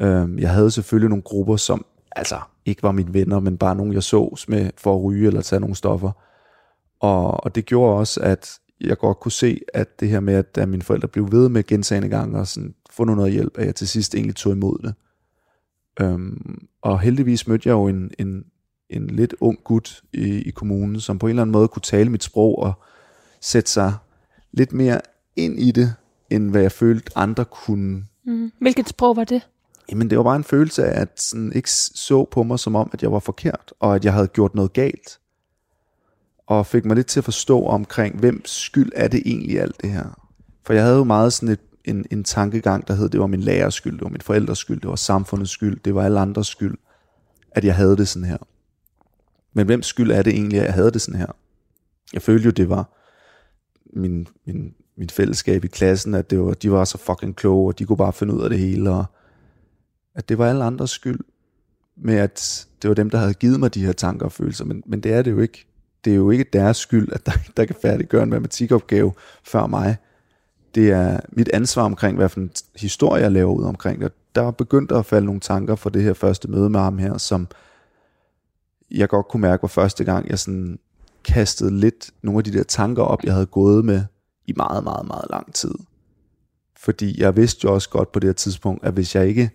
Øh, 0.00 0.40
jeg 0.40 0.50
havde 0.50 0.70
selvfølgelig 0.70 1.08
nogle 1.08 1.22
grupper, 1.22 1.56
som 1.56 1.84
altså 2.16 2.40
ikke 2.64 2.82
var 2.82 2.92
mine 2.92 3.14
venner, 3.14 3.40
men 3.40 3.58
bare 3.58 3.76
nogen, 3.76 3.92
jeg 3.92 4.02
sås 4.02 4.48
med 4.48 4.70
for 4.78 4.96
at 4.96 5.02
ryge 5.02 5.26
eller 5.26 5.42
tage 5.42 5.60
nogle 5.60 5.76
stoffer. 5.76 6.10
Og, 7.00 7.44
og 7.44 7.54
det 7.54 7.66
gjorde 7.66 7.98
også, 7.98 8.20
at 8.20 8.58
jeg 8.80 8.98
godt 8.98 9.20
kunne 9.20 9.32
se, 9.32 9.60
at 9.74 10.00
det 10.00 10.08
her 10.08 10.20
med, 10.20 10.34
at 10.34 10.56
da 10.56 10.66
mine 10.66 10.82
forældre 10.82 11.08
blev 11.08 11.32
ved 11.32 11.48
med 11.48 11.66
gentagende 11.66 12.08
gange 12.08 12.38
og 12.38 12.46
sådan, 12.46 12.74
få 12.90 13.04
noget 13.04 13.32
hjælp, 13.32 13.58
at 13.58 13.66
jeg 13.66 13.74
til 13.74 13.88
sidst 13.88 14.14
egentlig 14.14 14.36
tog 14.36 14.52
imod 14.52 14.78
det. 14.82 14.94
Øhm, 16.00 16.66
og 16.82 17.00
heldigvis 17.00 17.46
mødte 17.46 17.68
jeg 17.68 17.72
jo 17.72 17.86
en, 17.86 18.10
en, 18.18 18.44
en 18.90 19.06
lidt 19.06 19.34
ung 19.40 19.58
gut 19.64 20.02
i, 20.12 20.42
i 20.42 20.50
kommunen, 20.50 21.00
som 21.00 21.18
på 21.18 21.26
en 21.26 21.30
eller 21.30 21.42
anden 21.42 21.52
måde 21.52 21.68
kunne 21.68 21.82
tale 21.82 22.10
mit 22.10 22.24
sprog 22.24 22.58
og 22.58 22.72
sætte 23.40 23.70
sig 23.70 23.94
lidt 24.52 24.72
mere 24.72 25.00
ind 25.36 25.60
i 25.60 25.70
det, 25.70 25.94
end 26.30 26.50
hvad 26.50 26.62
jeg 26.62 26.72
følte 26.72 27.18
andre 27.18 27.44
kunne. 27.44 28.04
Mm. 28.24 28.52
Hvilket 28.60 28.88
sprog 28.88 29.16
var 29.16 29.24
det? 29.24 29.48
Jamen 29.90 30.10
det 30.10 30.18
var 30.18 30.24
bare 30.24 30.36
en 30.36 30.44
følelse 30.44 30.84
af, 30.84 31.00
at 31.00 31.20
sådan 31.20 31.52
ikke 31.52 31.70
så 31.70 32.24
på 32.24 32.42
mig 32.42 32.58
som 32.58 32.76
om, 32.76 32.90
at 32.92 33.02
jeg 33.02 33.12
var 33.12 33.18
forkert, 33.18 33.72
og 33.80 33.94
at 33.94 34.04
jeg 34.04 34.12
havde 34.12 34.28
gjort 34.28 34.54
noget 34.54 34.72
galt. 34.72 35.19
Og 36.50 36.66
fik 36.66 36.84
mig 36.84 36.96
lidt 36.96 37.06
til 37.06 37.20
at 37.20 37.24
forstå 37.24 37.66
omkring, 37.66 38.18
hvem 38.18 38.42
skyld 38.44 38.92
er 38.94 39.08
det 39.08 39.22
egentlig 39.26 39.60
alt 39.60 39.82
det 39.82 39.90
her. 39.90 40.28
For 40.66 40.72
jeg 40.72 40.82
havde 40.82 40.96
jo 40.96 41.04
meget 41.04 41.32
sådan 41.32 41.48
et, 41.48 41.60
en, 41.84 42.06
en 42.10 42.24
tankegang, 42.24 42.88
der 42.88 42.94
hed, 42.94 43.08
det 43.08 43.20
var 43.20 43.26
min 43.26 43.40
lærers 43.40 43.74
skyld, 43.74 43.92
det 43.92 44.02
var 44.02 44.08
min 44.08 44.20
forældres 44.20 44.58
skyld, 44.58 44.80
det 44.80 44.90
var 44.90 44.96
samfundets 44.96 45.50
skyld, 45.50 45.80
det 45.84 45.94
var 45.94 46.04
alle 46.04 46.20
andres 46.20 46.46
skyld, 46.46 46.74
at 47.50 47.64
jeg 47.64 47.74
havde 47.74 47.96
det 47.96 48.08
sådan 48.08 48.28
her. 48.28 48.36
Men 49.52 49.66
hvem 49.66 49.82
skyld 49.82 50.10
er 50.10 50.22
det 50.22 50.32
egentlig, 50.32 50.58
at 50.58 50.64
jeg 50.64 50.74
havde 50.74 50.90
det 50.90 51.00
sådan 51.00 51.20
her? 51.20 51.36
Jeg 52.12 52.22
følte 52.22 52.44
jo, 52.44 52.50
det 52.50 52.68
var 52.68 52.96
min, 53.92 54.28
min, 54.46 54.74
min 54.96 55.10
fællesskab 55.10 55.64
i 55.64 55.68
klassen, 55.68 56.14
at 56.14 56.30
det 56.30 56.40
var, 56.40 56.54
de 56.54 56.72
var 56.72 56.84
så 56.84 56.98
fucking 56.98 57.36
kloge, 57.36 57.68
og 57.68 57.78
de 57.78 57.84
kunne 57.84 57.96
bare 57.96 58.12
finde 58.12 58.34
ud 58.34 58.42
af 58.42 58.50
det 58.50 58.58
hele, 58.58 58.90
og 58.90 59.04
at 60.14 60.28
det 60.28 60.38
var 60.38 60.48
alle 60.48 60.64
andres 60.64 60.90
skyld, 60.90 61.20
med 61.96 62.14
at 62.14 62.66
det 62.82 62.88
var 62.88 62.94
dem, 62.94 63.10
der 63.10 63.18
havde 63.18 63.34
givet 63.34 63.60
mig 63.60 63.74
de 63.74 63.84
her 63.84 63.92
tanker 63.92 64.26
og 64.26 64.32
følelser, 64.32 64.64
men, 64.64 64.82
men 64.86 65.00
det 65.00 65.12
er 65.12 65.22
det 65.22 65.30
jo 65.30 65.40
ikke. 65.40 65.66
Det 66.04 66.10
er 66.10 66.16
jo 66.16 66.30
ikke 66.30 66.44
deres 66.52 66.76
skyld, 66.76 67.12
at 67.12 67.26
der, 67.26 67.32
der 67.56 67.64
kan 67.64 67.76
færdiggøre 67.82 68.22
en 68.22 68.30
matematikopgave 68.30 69.12
før 69.44 69.66
mig. 69.66 69.96
Det 70.74 70.90
er 70.90 71.20
mit 71.28 71.48
ansvar 71.48 71.82
omkring, 71.82 72.16
hvad 72.16 72.28
for 72.28 72.40
en 72.40 72.50
historie 72.76 73.22
jeg 73.22 73.32
laver 73.32 73.52
ud 73.52 73.64
omkring 73.64 74.00
det. 74.00 74.12
Der 74.34 74.42
er 74.42 74.50
begyndt 74.50 74.92
at 74.92 75.06
falde 75.06 75.26
nogle 75.26 75.40
tanker 75.40 75.74
for 75.74 75.90
det 75.90 76.02
her 76.02 76.14
første 76.14 76.50
møde 76.50 76.70
med 76.70 76.80
ham 76.80 76.98
her, 76.98 77.18
som 77.18 77.48
jeg 78.90 79.08
godt 79.08 79.28
kunne 79.28 79.40
mærke 79.40 79.62
var 79.62 79.68
første 79.68 80.04
gang, 80.04 80.28
jeg 80.28 80.38
sådan 80.38 80.78
kastede 81.24 81.80
lidt 81.80 82.10
nogle 82.22 82.38
af 82.38 82.44
de 82.44 82.52
der 82.52 82.62
tanker 82.62 83.02
op, 83.02 83.24
jeg 83.24 83.32
havde 83.32 83.46
gået 83.46 83.84
med 83.84 84.04
i 84.46 84.52
meget, 84.56 84.84
meget, 84.84 85.06
meget 85.06 85.26
lang 85.30 85.54
tid. 85.54 85.74
Fordi 86.76 87.20
jeg 87.20 87.36
vidste 87.36 87.64
jo 87.64 87.74
også 87.74 87.90
godt 87.90 88.12
på 88.12 88.20
det 88.20 88.28
her 88.28 88.32
tidspunkt, 88.32 88.84
at 88.84 88.92
hvis 88.92 89.14
jeg 89.14 89.28
ikke 89.28 89.50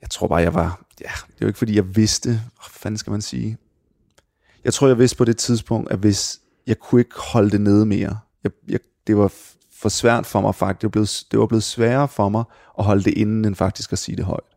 jeg 0.00 0.10
tror 0.10 0.28
bare, 0.28 0.38
jeg 0.38 0.54
var, 0.54 0.84
ja, 1.00 1.10
det 1.26 1.32
er 1.32 1.38
jo 1.42 1.46
ikke 1.46 1.58
fordi, 1.58 1.76
jeg 1.76 1.96
vidste, 1.96 2.28
hvad 2.28 2.70
fanden 2.70 2.98
skal 2.98 3.10
man 3.10 3.22
sige? 3.22 3.58
Jeg 4.66 4.74
tror, 4.74 4.86
jeg 4.86 4.98
vidste 4.98 5.16
på 5.16 5.24
det 5.24 5.36
tidspunkt, 5.36 5.90
at 5.90 5.98
hvis 5.98 6.40
jeg 6.66 6.78
kunne 6.78 7.00
ikke 7.00 7.18
holde 7.18 7.50
det 7.50 7.60
nede 7.60 7.86
mere, 7.86 8.18
jeg, 8.44 8.52
jeg, 8.68 8.80
det 9.06 9.16
var 9.16 9.32
for 9.72 9.88
svært 9.88 10.26
for 10.26 10.40
mig 10.40 10.54
faktisk, 10.54 10.80
det 10.80 10.86
var, 10.86 10.90
blevet, 10.90 11.24
det 11.30 11.38
var 11.38 11.46
blevet 11.46 11.62
sværere 11.62 12.08
for 12.08 12.28
mig 12.28 12.44
at 12.78 12.84
holde 12.84 13.02
det 13.02 13.14
inden, 13.14 13.44
end 13.44 13.54
faktisk 13.54 13.92
at 13.92 13.98
sige 13.98 14.16
det 14.16 14.24
højt. 14.24 14.56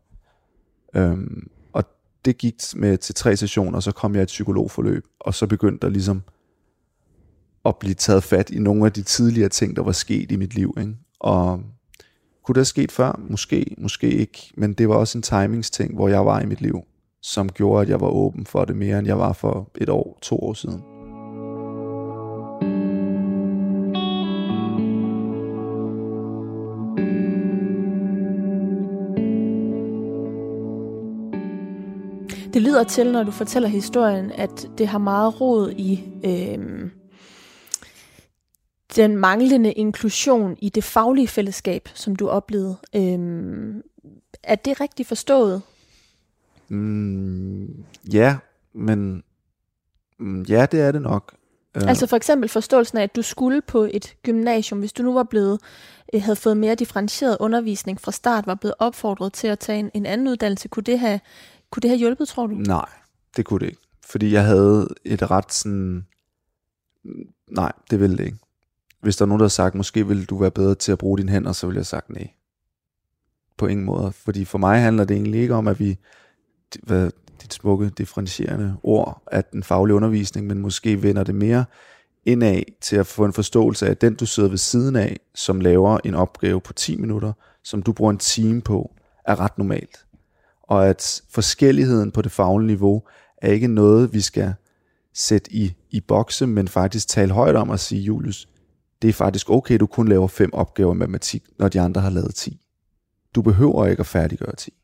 Øhm, 0.94 1.50
og 1.72 1.84
det 2.24 2.38
gik 2.38 2.54
med 2.74 2.98
til 2.98 3.14
tre 3.14 3.36
sessioner, 3.36 3.76
og 3.76 3.82
så 3.82 3.92
kom 3.92 4.14
jeg 4.14 4.20
i 4.20 4.22
et 4.22 4.26
psykologforløb, 4.26 5.04
og 5.20 5.34
så 5.34 5.46
begyndte 5.46 5.86
der 5.86 5.92
ligesom 5.92 6.22
at 7.64 7.76
blive 7.76 7.94
taget 7.94 8.24
fat 8.24 8.50
i 8.50 8.58
nogle 8.58 8.86
af 8.86 8.92
de 8.92 9.02
tidligere 9.02 9.48
ting, 9.48 9.76
der 9.76 9.82
var 9.82 9.92
sket 9.92 10.32
i 10.32 10.36
mit 10.36 10.54
liv. 10.54 10.74
Ikke? 10.80 10.96
Og 11.20 11.62
kunne 12.44 12.54
det 12.54 12.56
have 12.56 12.64
sket 12.64 12.92
før? 12.92 13.20
Måske, 13.28 13.74
måske 13.78 14.10
ikke. 14.10 14.52
Men 14.56 14.72
det 14.72 14.88
var 14.88 14.94
også 14.94 15.18
en 15.18 15.22
timingsting, 15.22 15.94
hvor 15.94 16.08
jeg 16.08 16.26
var 16.26 16.40
i 16.40 16.46
mit 16.46 16.60
liv, 16.60 16.84
som 17.22 17.48
gjorde, 17.48 17.82
at 17.82 17.88
jeg 17.88 18.00
var 18.00 18.08
åben 18.08 18.46
for 18.46 18.64
det 18.64 18.76
mere, 18.76 18.98
end 18.98 19.06
jeg 19.06 19.18
var 19.18 19.32
for 19.32 19.70
et 19.80 19.88
år, 19.88 20.18
to 20.22 20.38
år 20.38 20.52
siden. 20.52 20.82
Det 32.54 32.62
lyder 32.62 32.84
til, 32.84 33.12
når 33.12 33.22
du 33.22 33.30
fortæller 33.30 33.68
historien, 33.68 34.32
at 34.32 34.68
det 34.78 34.88
har 34.88 34.98
meget 34.98 35.40
rod 35.40 35.70
i 35.70 36.04
øh, 36.24 36.90
den 38.96 39.16
manglende 39.16 39.72
inklusion 39.72 40.56
i 40.62 40.68
det 40.68 40.84
faglige 40.84 41.28
fællesskab, 41.28 41.88
som 41.94 42.16
du 42.16 42.28
oplevede. 42.28 42.76
Øh, 42.96 43.74
er 44.42 44.54
det 44.54 44.80
rigtigt 44.80 45.08
forstået? 45.08 45.62
Mm, 46.70 47.84
ja, 48.12 48.36
men 48.72 49.22
mm, 50.18 50.42
ja, 50.42 50.66
det 50.66 50.80
er 50.80 50.92
det 50.92 51.02
nok. 51.02 51.34
Øh. 51.76 51.88
Altså 51.88 52.06
for 52.06 52.16
eksempel 52.16 52.48
forståelsen 52.48 52.98
af, 52.98 53.02
at 53.02 53.16
du 53.16 53.22
skulle 53.22 53.62
på 53.62 53.88
et 53.92 54.16
gymnasium, 54.22 54.80
hvis 54.80 54.92
du 54.92 55.02
nu 55.02 55.14
var 55.14 55.22
blevet, 55.22 55.60
øh, 56.14 56.22
havde 56.22 56.36
fået 56.36 56.56
mere 56.56 56.74
differentieret 56.74 57.36
undervisning 57.40 58.00
fra 58.00 58.12
start, 58.12 58.46
var 58.46 58.54
blevet 58.54 58.74
opfordret 58.78 59.32
til 59.32 59.46
at 59.46 59.58
tage 59.58 59.78
en, 59.78 59.90
en 59.94 60.06
anden 60.06 60.28
uddannelse, 60.28 60.68
kunne 60.68 60.82
det, 60.82 60.98
have, 60.98 61.20
kunne 61.70 61.80
det 61.80 61.90
have 61.90 61.98
hjulpet, 61.98 62.28
tror 62.28 62.46
du? 62.46 62.54
Nej, 62.54 62.88
det 63.36 63.44
kunne 63.44 63.60
det 63.60 63.66
ikke. 63.66 63.80
Fordi 64.10 64.32
jeg 64.32 64.44
havde 64.44 64.88
et 65.04 65.30
ret 65.30 65.52
sådan... 65.52 66.06
Nej, 67.50 67.72
det 67.90 68.00
ville 68.00 68.16
det 68.16 68.24
ikke. 68.24 68.38
Hvis 69.00 69.16
der 69.16 69.24
er 69.24 69.26
nogen, 69.26 69.40
der 69.40 69.44
har 69.44 69.48
sagt, 69.48 69.74
måske 69.74 70.06
vil 70.06 70.24
du 70.24 70.38
være 70.38 70.50
bedre 70.50 70.74
til 70.74 70.92
at 70.92 70.98
bruge 70.98 71.18
dine 71.18 71.32
hænder, 71.32 71.52
så 71.52 71.66
vil 71.66 71.74
jeg 71.74 71.78
have 71.78 71.84
sagt 71.84 72.10
nej. 72.10 72.30
På 73.56 73.66
ingen 73.66 73.86
måde. 73.86 74.12
Fordi 74.12 74.44
for 74.44 74.58
mig 74.58 74.80
handler 74.80 75.04
det 75.04 75.14
egentlig 75.14 75.40
ikke 75.40 75.54
om, 75.54 75.68
at 75.68 75.80
vi, 75.80 75.98
hvad, 76.82 77.10
dit 77.42 77.54
smukke 77.54 77.90
differentierende 77.98 78.76
ord, 78.82 79.22
at 79.26 79.52
den 79.52 79.62
faglige 79.62 79.94
undervisning, 79.94 80.46
men 80.46 80.58
måske 80.58 81.02
vender 81.02 81.24
det 81.24 81.34
mere 81.34 81.64
indad 82.24 82.62
til 82.80 82.96
at 82.96 83.06
få 83.06 83.24
en 83.24 83.32
forståelse 83.32 83.86
af, 83.86 83.90
at 83.90 84.00
den 84.00 84.14
du 84.14 84.26
sidder 84.26 84.48
ved 84.48 84.58
siden 84.58 84.96
af, 84.96 85.20
som 85.34 85.60
laver 85.60 85.98
en 86.04 86.14
opgave 86.14 86.60
på 86.60 86.72
10 86.72 86.96
minutter, 86.96 87.32
som 87.64 87.82
du 87.82 87.92
bruger 87.92 88.10
en 88.10 88.18
time 88.18 88.60
på, 88.60 88.94
er 89.24 89.40
ret 89.40 89.58
normalt. 89.58 90.06
Og 90.62 90.88
at 90.88 91.22
forskelligheden 91.30 92.10
på 92.10 92.22
det 92.22 92.32
faglige 92.32 92.66
niveau 92.66 93.02
er 93.36 93.52
ikke 93.52 93.68
noget, 93.68 94.12
vi 94.12 94.20
skal 94.20 94.54
sætte 95.14 95.52
i, 95.52 95.74
i 95.90 96.00
bokse, 96.00 96.46
men 96.46 96.68
faktisk 96.68 97.08
tale 97.08 97.32
højt 97.32 97.56
om 97.56 97.70
at 97.70 97.80
sige, 97.80 98.02
Julius, 98.02 98.48
det 99.02 99.08
er 99.08 99.12
faktisk 99.12 99.50
okay, 99.50 99.78
du 99.78 99.86
kun 99.86 100.08
laver 100.08 100.28
fem 100.28 100.54
opgaver 100.54 100.94
i 100.94 100.96
matematik, 100.96 101.44
når 101.58 101.68
de 101.68 101.80
andre 101.80 102.00
har 102.00 102.10
lavet 102.10 102.34
10. 102.34 102.60
Du 103.34 103.42
behøver 103.42 103.86
ikke 103.86 104.00
at 104.00 104.06
færdiggøre 104.06 104.56
10. 104.56 104.79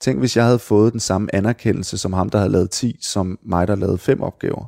Tænk, 0.00 0.18
hvis 0.18 0.36
jeg 0.36 0.44
havde 0.44 0.58
fået 0.58 0.92
den 0.92 1.00
samme 1.00 1.34
anerkendelse 1.34 1.98
som 1.98 2.12
ham, 2.12 2.30
der 2.30 2.38
havde 2.38 2.52
lavet 2.52 2.70
10, 2.70 2.96
som 3.00 3.38
mig, 3.42 3.68
der 3.68 3.74
lavede 3.74 3.98
fem 3.98 4.22
opgaver. 4.22 4.64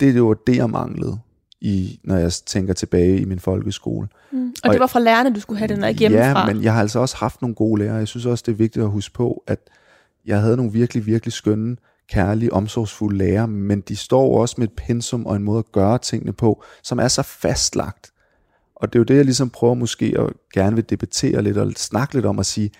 Det, 0.00 0.14
det 0.14 0.22
var 0.22 0.34
det, 0.46 0.56
jeg 0.56 0.70
manglede, 0.70 1.18
i, 1.60 2.00
når 2.04 2.16
jeg 2.16 2.32
tænker 2.32 2.74
tilbage 2.74 3.18
i 3.18 3.24
min 3.24 3.38
folkeskole. 3.38 4.08
Mm. 4.32 4.46
Og, 4.46 4.52
og 4.64 4.72
det 4.72 4.80
var 4.80 4.86
fra 4.86 5.00
lærerne, 5.00 5.34
du 5.34 5.40
skulle 5.40 5.58
have 5.58 5.68
den 5.68 5.82
der 5.82 5.88
hjemmefra? 5.88 6.40
Ja, 6.40 6.54
men 6.54 6.62
jeg 6.62 6.72
har 6.72 6.80
altså 6.80 6.98
også 6.98 7.16
haft 7.16 7.42
nogle 7.42 7.54
gode 7.54 7.82
lærere. 7.82 7.96
Jeg 7.96 8.08
synes 8.08 8.26
også, 8.26 8.44
det 8.46 8.52
er 8.52 8.56
vigtigt 8.56 8.84
at 8.84 8.90
huske 8.90 9.14
på, 9.14 9.44
at 9.46 9.58
jeg 10.26 10.40
havde 10.40 10.56
nogle 10.56 10.72
virkelig, 10.72 11.06
virkelig 11.06 11.32
skønne 11.32 11.76
kærlige, 12.08 12.52
omsorgsfulde 12.52 13.18
lærer, 13.18 13.46
men 13.46 13.80
de 13.80 13.96
står 13.96 14.40
også 14.40 14.54
med 14.58 14.68
et 14.68 14.72
pensum 14.76 15.26
og 15.26 15.36
en 15.36 15.42
måde 15.42 15.58
at 15.58 15.72
gøre 15.72 15.98
tingene 15.98 16.32
på, 16.32 16.62
som 16.82 16.98
er 16.98 17.08
så 17.08 17.22
fastlagt. 17.22 18.10
Og 18.76 18.92
det 18.92 18.98
er 18.98 19.00
jo 19.00 19.04
det, 19.04 19.16
jeg 19.16 19.24
ligesom 19.24 19.50
prøver 19.50 19.74
måske 19.74 20.14
at 20.18 20.26
gerne 20.54 20.76
vil 20.76 20.90
debattere 20.90 21.42
lidt 21.42 21.58
og 21.58 21.72
snakke 21.76 22.14
lidt 22.14 22.26
om 22.26 22.38
at 22.38 22.46
sige, 22.46 22.70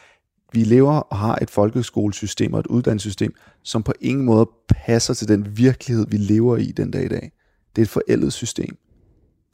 vi 0.54 0.64
lever 0.64 0.92
og 0.92 1.16
har 1.16 1.38
et 1.42 1.50
folkeskolesystem 1.50 2.54
og 2.54 2.60
et 2.60 2.66
uddannelsessystem, 2.66 3.34
som 3.62 3.82
på 3.82 3.92
ingen 4.00 4.24
måde 4.24 4.50
passer 4.68 5.14
til 5.14 5.28
den 5.28 5.56
virkelighed, 5.56 6.06
vi 6.08 6.16
lever 6.16 6.56
i 6.56 6.72
den 6.72 6.90
dag 6.90 7.04
i 7.04 7.08
dag. 7.08 7.32
Det 7.76 7.82
er 7.82 7.86
et 7.86 7.90
forældet 7.90 8.32
system. 8.32 8.76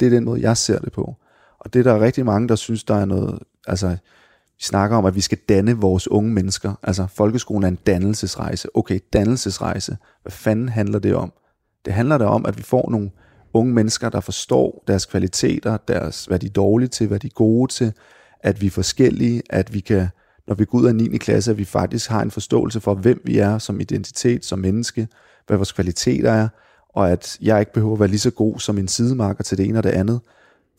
Det 0.01 0.07
er 0.07 0.11
den 0.11 0.25
måde, 0.25 0.41
jeg 0.41 0.57
ser 0.57 0.79
det 0.79 0.93
på. 0.93 1.15
Og 1.59 1.75
det 1.75 1.85
der 1.85 1.93
er 1.93 1.99
der 1.99 2.05
rigtig 2.05 2.25
mange, 2.25 2.49
der 2.49 2.55
synes, 2.55 2.85
der 2.85 2.95
er 2.95 3.05
noget, 3.05 3.39
altså 3.67 3.89
vi 4.61 4.65
snakker 4.65 4.97
om, 4.97 5.05
at 5.05 5.15
vi 5.15 5.21
skal 5.21 5.39
danne 5.49 5.77
vores 5.77 6.09
unge 6.09 6.33
mennesker. 6.33 6.75
Altså, 6.83 7.07
folkeskolen 7.07 7.63
er 7.63 7.69
en 7.69 7.79
dannelsesrejse. 7.87 8.69
Okay, 8.77 8.99
dannelsesrejse. 9.13 9.97
Hvad 10.23 10.33
fanden 10.33 10.69
handler 10.69 10.99
det 10.99 11.15
om? 11.15 11.33
Det 11.85 11.93
handler 11.93 12.19
der 12.19 12.27
om, 12.27 12.47
at 12.47 12.59
vi 12.59 12.63
får 12.63 12.91
nogle 12.91 13.11
unge 13.53 13.75
mennesker, 13.75 14.09
der 14.09 14.21
forstår 14.21 14.85
deres 14.87 15.07
kvaliteter, 15.07 15.77
deres, 15.77 16.25
hvad 16.25 16.39
de 16.39 16.47
er 16.47 16.51
dårlige 16.51 16.89
til, 16.89 17.07
hvad 17.07 17.19
de 17.19 17.27
er 17.27 17.35
gode 17.35 17.73
til, 17.73 17.93
at 18.41 18.61
vi 18.61 18.67
er 18.67 18.71
forskellige, 18.71 19.43
at 19.51 19.75
vi 19.75 19.81
kan, 19.81 20.09
når 20.47 20.55
vi 20.55 20.65
går 20.65 20.79
ud 20.79 20.87
af 20.87 20.95
9. 20.95 21.19
klasse, 21.19 21.51
at 21.51 21.59
vi 21.59 21.65
faktisk 21.65 22.11
har 22.11 22.23
en 22.23 22.31
forståelse 22.31 22.81
for, 22.81 22.95
hvem 22.95 23.21
vi 23.25 23.39
er 23.39 23.59
som 23.59 23.81
identitet, 23.81 24.45
som 24.45 24.59
menneske, 24.59 25.09
hvad 25.47 25.57
vores 25.57 25.73
kvaliteter 25.73 26.33
er, 26.33 26.49
og 26.89 27.11
at 27.11 27.39
jeg 27.41 27.61
ikke 27.61 27.73
behøver 27.73 27.93
at 27.93 28.01
være 28.01 28.09
lige 28.09 28.19
så 28.19 28.31
god 28.31 28.59
som 28.59 28.79
en 28.79 28.89
sidemarker 28.89 29.45
til 29.45 29.59
det 29.59 29.67
ene 29.67 29.79
og 29.79 29.83
det 29.83 29.91
andet. 29.91 30.21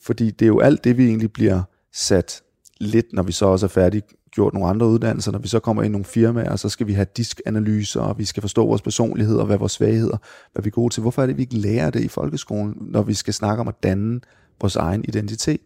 Fordi 0.02 0.32
det 0.32 0.46
er 0.46 0.48
jo 0.48 0.60
alt 0.60 0.84
det, 0.84 0.98
vi 0.98 1.06
egentlig 1.06 1.34
bliver 1.34 1.62
sat 1.94 2.42
lidt, 2.80 3.14
når 3.14 3.24
vi 3.24 3.32
så 3.32 3.46
også 3.46 3.66
er 3.66 3.70
færdige 3.70 4.02
gjort 4.32 4.54
nogle 4.54 4.70
andre 4.70 4.88
uddannelser, 4.88 5.32
når 5.32 5.40
vi 5.40 5.48
så 5.48 5.60
kommer 5.60 5.84
ind 5.84 5.92
i 5.92 5.92
nogle 5.92 6.06
firmaer, 6.06 6.56
så 6.56 6.70
skal 6.70 6.88
vi 6.88 6.94
have 6.94 7.08
diskanalyser, 7.18 8.02
og 8.02 8.18
vi 8.18 8.26
skal 8.26 8.42
forstå 8.42 8.66
vores 8.66 8.82
personlighed, 8.82 9.38
og 9.38 9.46
hvad 9.46 9.58
vores 9.58 9.72
svagheder, 9.72 10.18
hvad 10.54 10.64
vi 10.64 10.68
er 10.68 10.72
gode 10.72 10.94
til. 10.94 11.02
Hvorfor 11.02 11.22
er 11.22 11.26
det, 11.26 11.38
vi 11.38 11.42
ikke 11.42 11.58
lærer 11.58 11.90
det 11.90 12.04
i 12.04 12.08
folkeskolen, 12.08 12.78
når 12.82 13.02
vi 13.02 13.14
skal 13.14 13.34
snakke 13.34 13.62
om 13.62 13.68
at 13.68 13.84
danne 13.84 14.22
vores 14.62 14.76
egen 14.76 15.06
identitet? 15.08 15.62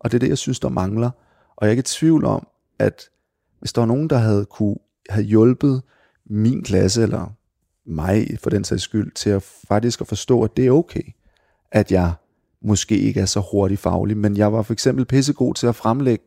Og 0.00 0.12
det 0.12 0.16
er 0.16 0.20
det, 0.20 0.28
jeg 0.28 0.38
synes, 0.38 0.60
der 0.60 0.68
mangler. 0.68 1.10
Og 1.56 1.66
jeg 1.66 1.68
er 1.68 1.70
ikke 1.70 1.80
i 1.80 1.82
tvivl 1.82 2.24
om, 2.24 2.46
at 2.78 3.08
hvis 3.64 3.72
der 3.72 3.80
var 3.80 3.86
nogen, 3.86 4.10
der 4.10 4.16
havde 4.16 4.44
kunne 4.44 4.76
havde 5.10 5.26
hjulpet 5.26 5.82
min 6.26 6.62
klasse, 6.62 7.02
eller 7.02 7.32
mig 7.86 8.38
for 8.42 8.50
den 8.50 8.64
sags 8.64 8.82
skyld, 8.82 9.12
til 9.12 9.30
at 9.30 9.42
faktisk 9.42 10.00
at 10.00 10.06
forstå, 10.06 10.42
at 10.42 10.56
det 10.56 10.66
er 10.66 10.70
okay, 10.70 11.02
at 11.72 11.92
jeg 11.92 12.12
måske 12.62 12.98
ikke 12.98 13.20
er 13.20 13.26
så 13.26 13.42
hurtig 13.52 13.78
faglig, 13.78 14.16
men 14.16 14.36
jeg 14.36 14.52
var 14.52 14.62
for 14.62 14.72
eksempel 14.72 15.04
pissegod 15.04 15.54
til 15.54 15.66
at 15.66 15.76
fremlægge, 15.76 16.24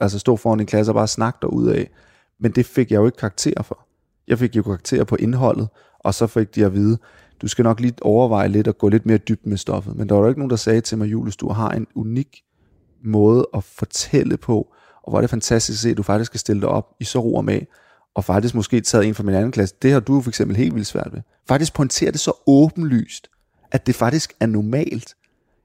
altså 0.00 0.18
stå 0.18 0.36
foran 0.36 0.60
en 0.60 0.66
klasse 0.66 0.90
og 0.90 0.94
bare 0.94 1.08
snakke 1.08 1.52
ud 1.52 1.68
af, 1.68 1.90
men 2.38 2.52
det 2.52 2.66
fik 2.66 2.90
jeg 2.90 2.96
jo 2.96 3.06
ikke 3.06 3.18
karakter 3.18 3.62
for. 3.62 3.86
Jeg 4.28 4.38
fik 4.38 4.56
jo 4.56 4.62
karakter 4.62 5.04
på 5.04 5.16
indholdet, 5.16 5.68
og 5.98 6.14
så 6.14 6.26
fik 6.26 6.54
de 6.54 6.64
at 6.64 6.74
vide, 6.74 6.98
du 7.42 7.48
skal 7.48 7.62
nok 7.62 7.80
lige 7.80 7.94
overveje 8.02 8.48
lidt 8.48 8.68
og 8.68 8.78
gå 8.78 8.88
lidt 8.88 9.06
mere 9.06 9.18
dybt 9.18 9.46
med 9.46 9.56
stoffet. 9.56 9.96
Men 9.96 10.08
der 10.08 10.14
var 10.14 10.22
jo 10.22 10.28
ikke 10.28 10.40
nogen, 10.40 10.50
der 10.50 10.56
sagde 10.56 10.80
til 10.80 10.98
mig, 10.98 11.12
Julius, 11.12 11.36
du 11.36 11.48
har 11.48 11.70
en 11.70 11.86
unik 11.94 12.42
måde 13.04 13.48
at 13.54 13.64
fortælle 13.64 14.36
på, 14.36 14.74
og 15.02 15.10
hvor 15.10 15.18
er 15.18 15.20
det 15.20 15.30
fantastisk 15.30 15.76
at 15.76 15.80
se, 15.80 15.90
at 15.90 15.96
du 15.96 16.02
faktisk 16.02 16.28
skal 16.28 16.40
stille 16.40 16.62
dig 16.62 16.68
op 16.68 16.86
i 17.00 17.04
så 17.04 17.18
ro 17.18 17.34
og 17.34 17.44
med, 17.44 17.60
og 18.14 18.24
faktisk 18.24 18.54
måske 18.54 18.80
taget 18.80 19.06
en 19.06 19.14
fra 19.14 19.22
min 19.22 19.34
anden 19.34 19.52
klasse. 19.52 19.74
Det 19.82 19.92
har 19.92 20.00
du 20.00 20.20
for 20.20 20.30
eksempel 20.30 20.56
helt 20.56 20.74
vildt 20.74 20.86
svært 20.86 21.08
ved. 21.12 21.20
Faktisk 21.48 21.74
pointerer 21.74 22.10
det 22.10 22.20
så 22.20 22.32
åbenlyst, 22.46 23.30
at 23.72 23.86
det 23.86 23.94
faktisk 23.94 24.32
er 24.40 24.46
normalt. 24.46 25.14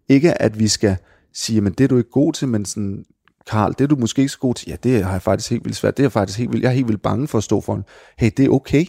Ikke 0.09 0.41
at 0.41 0.59
vi 0.59 0.67
skal 0.67 0.97
sige, 1.33 1.61
men 1.61 1.73
det 1.73 1.83
er 1.83 1.87
du 1.87 1.97
ikke 1.97 2.09
god 2.09 2.33
til, 2.33 2.47
men 2.47 2.65
sådan, 2.65 3.05
Karl, 3.47 3.71
det 3.71 3.81
er 3.81 3.87
du 3.87 3.95
måske 3.95 4.19
ikke 4.19 4.31
så 4.31 4.39
god 4.39 4.53
til. 4.53 4.69
Ja, 4.69 4.75
det 4.83 5.03
har 5.03 5.11
jeg 5.11 5.21
faktisk 5.21 5.49
helt 5.49 5.65
vildt 5.65 5.77
svært. 5.77 5.97
Det 5.97 6.05
er 6.05 6.09
faktisk 6.09 6.39
helt 6.39 6.51
vildt. 6.51 6.63
Jeg 6.63 6.69
er 6.69 6.73
helt 6.73 6.87
vildt 6.87 7.01
bange 7.01 7.27
for 7.27 7.37
at 7.37 7.43
stå 7.43 7.61
foran. 7.61 7.83
Hey, 8.17 8.31
det 8.37 8.45
er 8.45 8.49
okay. 8.49 8.85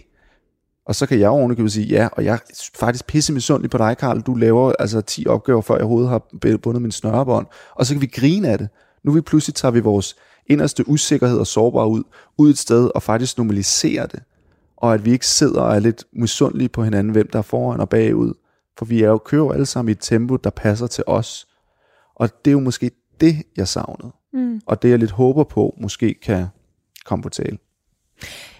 Og 0.87 0.95
så 0.95 1.07
kan 1.07 1.21
jeg 1.21 1.29
ovenikøbet 1.29 1.73
sige, 1.73 1.87
ja, 1.87 2.09
og 2.13 2.25
jeg 2.25 2.35
er 2.35 2.39
faktisk 2.75 3.07
pisse 3.07 3.33
misundelig 3.33 3.71
på 3.71 3.79
dig, 3.79 3.97
Karl. 3.99 4.21
Du 4.21 4.35
laver 4.35 4.73
altså 4.79 5.01
10 5.01 5.27
opgaver, 5.27 5.61
før 5.61 5.75
jeg 5.75 5.83
overhovedet 5.83 6.11
har 6.11 6.23
bundet 6.63 6.83
min 6.83 6.93
snørebånd. 6.93 7.47
Og 7.75 7.87
så 7.87 7.95
kan 7.95 8.01
vi 8.01 8.07
grine 8.07 8.49
af 8.49 8.59
det. 8.59 8.69
Nu 9.05 9.13
vi 9.13 9.21
pludselig 9.21 9.55
tager 9.55 9.73
vi 9.73 9.81
vores 9.81 10.17
inderste 10.49 10.89
usikkerhed 10.89 11.39
og 11.39 11.47
sårbar 11.47 11.85
ud, 11.85 12.03
ud 12.39 12.51
et 12.51 12.59
sted 12.59 12.91
og 12.95 13.03
faktisk 13.03 13.39
normaliserer 13.39 14.07
det. 14.07 14.23
Og 14.77 14.95
at 14.95 15.05
vi 15.05 15.13
ikke 15.13 15.27
sidder 15.27 15.61
og 15.61 15.75
er 15.75 15.81
lidt 15.81 16.05
misundelige 16.13 16.69
på 16.69 16.85
hinanden, 16.85 17.13
hvem 17.13 17.29
der 17.33 17.39
er 17.39 17.43
foran 17.43 17.81
og 17.81 17.89
bagud. 17.89 18.35
For 18.79 18.85
vi 18.85 19.03
er 19.03 19.09
jo 19.09 19.19
kører 19.19 19.53
alle 19.53 19.67
sammen 19.67 19.89
i 19.89 19.93
et 19.93 20.01
tempo, 20.01 20.37
der 20.37 20.51
passer 20.51 20.87
til 20.87 21.05
os. 21.07 21.49
Og 22.15 22.45
det 22.45 22.51
er 22.51 22.53
jo 22.53 22.61
måske 22.61 22.91
det, 23.21 23.37
jeg 23.57 23.69
savnede. 23.69 24.13
Mm. 24.33 24.61
Og 24.67 24.83
det, 24.83 24.91
jeg 24.91 24.99
lidt 24.99 25.11
håber 25.11 25.45
på, 25.45 25.75
måske 25.81 26.15
kan 26.15 26.47
komme 27.05 27.23
på 27.23 27.29
tale. 27.29 27.59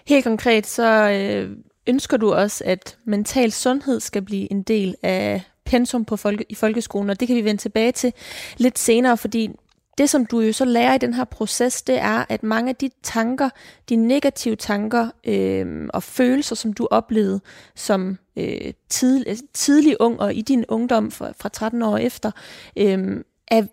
Helt 0.05 0.23
konkret, 0.23 0.67
så 0.67 1.09
øh, 1.09 1.57
ønsker 1.87 2.17
du 2.17 2.33
også, 2.33 2.63
at 2.65 2.97
mental 3.05 3.51
sundhed 3.51 3.99
skal 3.99 4.21
blive 4.21 4.51
en 4.51 4.63
del 4.63 4.95
af 5.03 5.43
pensum 5.65 6.05
på 6.05 6.15
folke, 6.15 6.45
i 6.49 6.55
folkeskolen, 6.55 7.09
og 7.09 7.19
det 7.19 7.27
kan 7.27 7.37
vi 7.37 7.43
vende 7.43 7.61
tilbage 7.61 7.91
til 7.91 8.13
lidt 8.57 8.79
senere, 8.79 9.17
fordi 9.17 9.49
det, 9.97 10.09
som 10.09 10.25
du 10.25 10.39
jo 10.39 10.53
så 10.53 10.65
lærer 10.65 10.93
i 10.93 10.97
den 10.97 11.13
her 11.13 11.23
proces, 11.23 11.81
det 11.81 11.99
er, 11.99 12.25
at 12.29 12.43
mange 12.43 12.69
af 12.69 12.75
de 12.75 12.89
tanker, 13.03 13.49
de 13.89 13.95
negative 13.95 14.55
tanker 14.55 15.09
øh, 15.23 15.87
og 15.93 16.03
følelser, 16.03 16.55
som 16.55 16.73
du 16.73 16.87
oplevede 16.91 17.41
som 17.75 18.17
øh, 18.37 18.73
tid, 18.89 19.25
tidlig 19.53 20.01
ung 20.01 20.19
og 20.19 20.33
i 20.33 20.41
din 20.41 20.65
ungdom 20.67 21.11
fra, 21.11 21.31
fra 21.39 21.49
13 21.49 21.81
år 21.81 21.97
efter, 21.97 22.31
øh, 22.77 23.23
er 23.47 23.63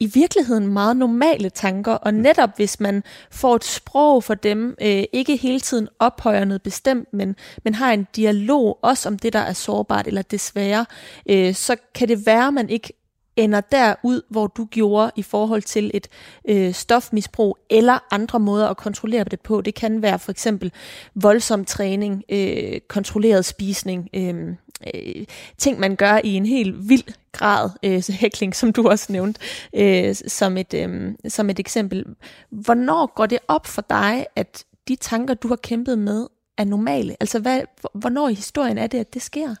i 0.00 0.06
virkeligheden 0.06 0.66
meget 0.66 0.96
normale 0.96 1.50
tanker, 1.50 1.92
og 1.92 2.14
netop 2.14 2.50
hvis 2.56 2.80
man 2.80 3.02
får 3.30 3.56
et 3.56 3.64
sprog 3.64 4.24
for 4.24 4.34
dem, 4.34 4.76
øh, 4.82 5.04
ikke 5.12 5.36
hele 5.36 5.60
tiden 5.60 5.88
ophøjer 5.98 6.44
noget 6.44 6.62
bestemt, 6.62 7.12
men, 7.12 7.36
men 7.64 7.74
har 7.74 7.92
en 7.92 8.06
dialog 8.16 8.78
også 8.82 9.08
om 9.08 9.18
det, 9.18 9.32
der 9.32 9.38
er 9.38 9.52
sårbart 9.52 10.06
eller 10.06 10.22
desværre, 10.22 10.86
øh, 11.30 11.54
så 11.54 11.76
kan 11.94 12.08
det 12.08 12.26
være, 12.26 12.46
at 12.46 12.54
man 12.54 12.68
ikke 12.68 12.92
ender 13.36 13.60
derud, 13.60 14.22
hvor 14.28 14.46
du 14.46 14.64
gjorde 14.64 15.10
i 15.16 15.22
forhold 15.22 15.62
til 15.62 15.90
et 15.94 16.08
øh, 16.48 16.74
stofmisbrug 16.74 17.58
eller 17.70 17.98
andre 18.10 18.40
måder 18.40 18.68
at 18.68 18.76
kontrollere 18.76 19.24
det 19.24 19.40
på. 19.40 19.60
Det 19.60 19.74
kan 19.74 20.02
være 20.02 20.18
for 20.18 20.30
eksempel 20.30 20.72
voldsom 21.14 21.64
træning, 21.64 22.24
øh, 22.28 22.80
kontrolleret 22.88 23.44
spisning, 23.44 24.08
øh, 24.14 24.54
øh, 24.94 25.26
ting 25.58 25.80
man 25.80 25.96
gør 25.96 26.20
i 26.24 26.34
en 26.34 26.46
helt 26.46 26.88
vild 26.88 27.14
grad, 27.32 27.70
øh, 27.82 28.02
hækling, 28.10 28.56
som 28.56 28.72
du 28.72 28.88
også 28.88 29.12
nævnte, 29.12 29.40
øh, 29.74 30.14
som, 30.14 30.56
et, 30.56 30.74
øh, 30.74 31.14
som 31.28 31.50
et 31.50 31.58
eksempel. 31.58 32.04
Hvornår 32.50 33.14
går 33.14 33.26
det 33.26 33.38
op 33.48 33.66
for 33.66 33.84
dig, 33.90 34.26
at 34.36 34.64
de 34.88 34.96
tanker, 34.96 35.34
du 35.34 35.48
har 35.48 35.56
kæmpet 35.56 35.98
med, 35.98 36.26
er 36.58 36.64
normale? 36.64 37.16
Altså, 37.20 37.38
hvad, 37.38 37.60
hvornår 37.94 38.28
i 38.28 38.34
historien 38.34 38.78
er 38.78 38.86
det, 38.86 38.98
at 38.98 39.14
det 39.14 39.22
sker? 39.22 39.54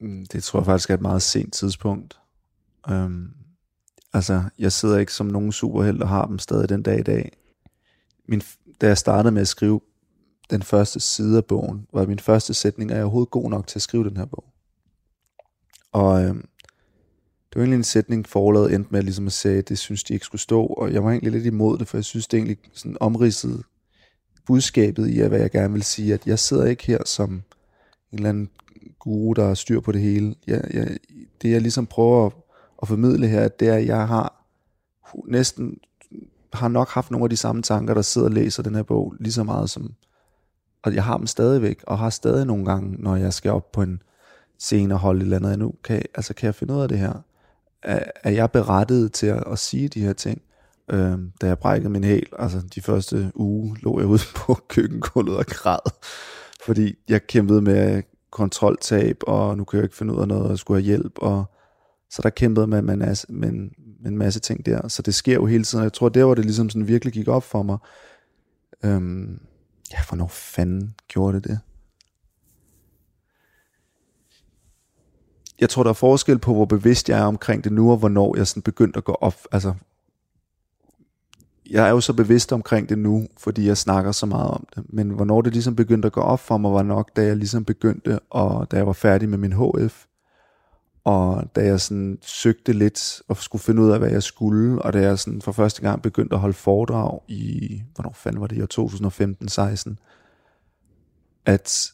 Mm, 0.00 0.26
det 0.26 0.44
tror 0.44 0.58
jeg 0.58 0.66
faktisk 0.66 0.90
er 0.90 0.94
et 0.94 1.00
meget 1.00 1.22
sent 1.22 1.52
tidspunkt. 1.52 2.20
Øhm, 2.90 3.30
altså, 4.12 4.42
jeg 4.58 4.72
sidder 4.72 4.98
ikke 4.98 5.12
som 5.12 5.26
nogen 5.26 5.52
superheld 5.52 6.02
og 6.02 6.08
har 6.08 6.26
dem 6.26 6.38
stadig 6.38 6.68
den 6.68 6.82
dag 6.82 6.98
i 6.98 7.02
dag. 7.02 7.36
Min, 8.28 8.42
da 8.80 8.86
jeg 8.86 8.98
startede 8.98 9.32
med 9.32 9.42
at 9.42 9.48
skrive 9.48 9.80
den 10.50 10.62
første 10.62 11.00
side 11.00 11.36
af 11.36 11.44
bogen, 11.44 11.86
var 11.92 12.06
min 12.06 12.18
første 12.18 12.54
sætning, 12.54 12.90
er 12.90 12.94
jeg 12.94 13.04
overhovedet 13.04 13.30
god 13.30 13.50
nok 13.50 13.66
til 13.66 13.78
at 13.78 13.82
skrive 13.82 14.04
den 14.04 14.16
her 14.16 14.24
bog? 14.24 14.44
Og 15.92 16.24
øhm, 16.24 16.48
det 17.50 17.56
var 17.56 17.62
egentlig 17.62 17.76
en 17.76 17.84
sætning, 17.84 18.28
forladet 18.28 18.74
endte 18.74 18.92
med 18.92 19.02
ligesom 19.02 19.26
at 19.26 19.32
sige, 19.32 19.58
at 19.58 19.68
det 19.68 19.78
synes 19.78 20.04
de 20.04 20.14
ikke 20.14 20.26
skulle 20.26 20.40
stå, 20.40 20.66
og 20.66 20.92
jeg 20.92 21.04
var 21.04 21.10
egentlig 21.10 21.32
lidt 21.32 21.46
imod 21.46 21.78
det, 21.78 21.88
for 21.88 21.96
jeg 21.96 22.04
synes 22.04 22.26
det 22.28 22.38
egentlig 22.38 22.58
sådan 22.72 22.96
omridsede 23.00 23.62
budskabet 24.46 25.10
i, 25.10 25.20
hvad 25.20 25.40
jeg 25.40 25.50
gerne 25.50 25.72
vil 25.72 25.82
sige, 25.82 26.14
at 26.14 26.26
jeg 26.26 26.38
sidder 26.38 26.64
ikke 26.64 26.86
her 26.86 26.98
som 27.06 27.32
en 27.32 27.42
eller 28.12 28.28
anden 28.28 28.50
guru, 29.00 29.32
der 29.32 29.46
har 29.46 29.54
styr 29.54 29.80
på 29.80 29.92
det 29.92 30.00
hele. 30.00 30.34
Jeg, 30.46 30.64
jeg, 30.74 30.96
det 31.42 31.50
jeg 31.50 31.60
ligesom 31.60 31.86
prøver 31.86 32.26
at, 32.26 32.32
at 32.82 32.88
formidle 32.88 33.26
her, 33.26 33.48
det 33.48 33.68
er, 33.68 33.74
at 33.74 33.86
jeg 33.86 34.08
har 34.08 34.40
næsten 35.24 35.78
har 36.52 36.68
nok 36.68 36.88
haft 36.88 37.10
nogle 37.10 37.24
af 37.24 37.30
de 37.30 37.36
samme 37.36 37.62
tanker, 37.62 37.94
der 37.94 38.02
sidder 38.02 38.28
og 38.28 38.34
læser 38.34 38.62
den 38.62 38.74
her 38.74 38.82
bog, 38.82 39.14
lige 39.20 39.32
så 39.32 39.44
meget 39.44 39.70
som, 39.70 39.94
og 40.82 40.94
jeg 40.94 41.04
har 41.04 41.16
dem 41.16 41.26
stadigvæk, 41.26 41.84
og 41.86 41.98
har 41.98 42.10
stadig 42.10 42.46
nogle 42.46 42.64
gange, 42.64 42.96
når 42.98 43.16
jeg 43.16 43.32
skal 43.32 43.50
op 43.50 43.72
på 43.72 43.82
en 43.82 44.02
scene 44.58 44.94
og 44.94 45.00
holde 45.00 45.20
et 45.20 45.24
eller 45.24 45.36
andet, 45.36 45.58
nu 45.58 45.74
kan, 45.84 46.02
altså, 46.14 46.34
kan 46.34 46.46
jeg 46.46 46.54
finde 46.54 46.74
ud 46.74 46.80
af 46.80 46.88
det 46.88 46.98
her? 46.98 47.12
Er, 47.82 48.04
er 48.22 48.30
jeg 48.30 48.50
berettiget 48.50 49.12
til 49.12 49.26
at, 49.26 49.44
at 49.46 49.58
sige 49.58 49.88
de 49.88 50.00
her 50.00 50.12
ting? 50.12 50.42
Øh, 50.90 51.18
da 51.40 51.46
jeg 51.46 51.58
brækkede 51.58 51.90
min 51.90 52.04
hæl, 52.04 52.26
altså 52.38 52.60
de 52.74 52.80
første 52.80 53.32
uge, 53.34 53.76
lå 53.82 53.98
jeg 53.98 54.08
ude 54.08 54.22
på 54.36 54.58
køkkengulvet 54.68 55.36
og 55.36 55.46
græd, 55.46 55.92
fordi 56.64 56.94
jeg 57.08 57.26
kæmpede 57.26 57.62
med 57.62 58.02
kontroltab, 58.30 59.16
og 59.26 59.56
nu 59.56 59.64
kan 59.64 59.76
jeg 59.76 59.84
ikke 59.84 59.96
finde 59.96 60.14
ud 60.14 60.20
af 60.20 60.28
noget, 60.28 60.50
og 60.50 60.58
skulle 60.58 60.82
have 60.82 60.86
hjælp, 60.86 61.18
og 61.18 61.44
så 62.10 62.22
der 62.22 62.30
kæmpede 62.30 62.66
med, 62.66 62.82
med, 62.82 62.96
med, 62.96 63.16
med, 63.28 63.50
med 64.00 64.10
en 64.10 64.18
masse 64.18 64.40
ting 64.40 64.66
der, 64.66 64.88
så 64.88 65.02
det 65.02 65.14
sker 65.14 65.34
jo 65.34 65.46
hele 65.46 65.64
tiden, 65.64 65.84
jeg 65.84 65.92
tror, 65.92 66.08
der 66.08 66.24
var 66.24 66.34
det 66.34 66.44
ligesom 66.44 66.70
sådan 66.70 66.88
virkelig 66.88 67.12
gik 67.12 67.28
op 67.28 67.42
for 67.42 67.62
mig, 67.62 67.78
øhm, 68.84 69.40
ja, 69.92 69.98
hvornår 70.08 70.28
fanden 70.28 70.94
gjorde 71.08 71.36
det 71.36 71.44
det? 71.44 71.60
Jeg 75.60 75.68
tror, 75.68 75.82
der 75.82 75.90
er 75.90 75.94
forskel 75.94 76.38
på, 76.38 76.54
hvor 76.54 76.64
bevidst 76.64 77.08
jeg 77.08 77.18
er 77.18 77.24
omkring 77.24 77.64
det 77.64 77.72
nu, 77.72 77.90
og 77.90 77.96
hvornår 77.96 78.36
jeg 78.36 78.46
sådan 78.46 78.62
begyndte 78.62 78.96
at 78.96 79.04
gå 79.04 79.12
op. 79.12 79.34
Altså, 79.52 79.74
jeg 81.70 81.86
er 81.86 81.90
jo 81.90 82.00
så 82.00 82.12
bevidst 82.12 82.52
omkring 82.52 82.88
det 82.88 82.98
nu, 82.98 83.28
fordi 83.38 83.66
jeg 83.66 83.76
snakker 83.76 84.12
så 84.12 84.26
meget 84.26 84.50
om 84.50 84.66
det. 84.74 84.84
Men 84.88 85.10
hvornår 85.10 85.42
det 85.42 85.52
ligesom 85.52 85.76
begyndte 85.76 86.06
at 86.06 86.12
gå 86.12 86.20
op 86.20 86.40
for 86.40 86.58
mig, 86.58 86.72
var 86.72 86.82
nok, 86.82 87.16
da 87.16 87.24
jeg 87.24 87.36
ligesom 87.36 87.64
begyndte, 87.64 88.18
og 88.30 88.70
da 88.70 88.76
jeg 88.76 88.86
var 88.86 88.92
færdig 88.92 89.28
med 89.28 89.38
min 89.38 89.52
HF, 89.52 90.04
og 91.04 91.44
da 91.56 91.64
jeg 91.64 91.80
sådan 91.80 92.18
søgte 92.22 92.72
lidt 92.72 93.22
og 93.28 93.36
skulle 93.36 93.62
finde 93.62 93.82
ud 93.82 93.90
af, 93.90 93.98
hvad 93.98 94.10
jeg 94.10 94.22
skulle, 94.22 94.82
og 94.82 94.92
da 94.92 95.00
jeg 95.00 95.18
sådan 95.18 95.42
for 95.42 95.52
første 95.52 95.82
gang 95.82 96.02
begyndte 96.02 96.34
at 96.34 96.40
holde 96.40 96.54
foredrag 96.54 97.20
i, 97.28 97.82
hvornår 97.94 98.12
fanden 98.12 98.40
var 98.40 98.46
det, 98.46 98.56
i 98.56 98.80
2015-16, 98.80 99.94
at 101.46 101.92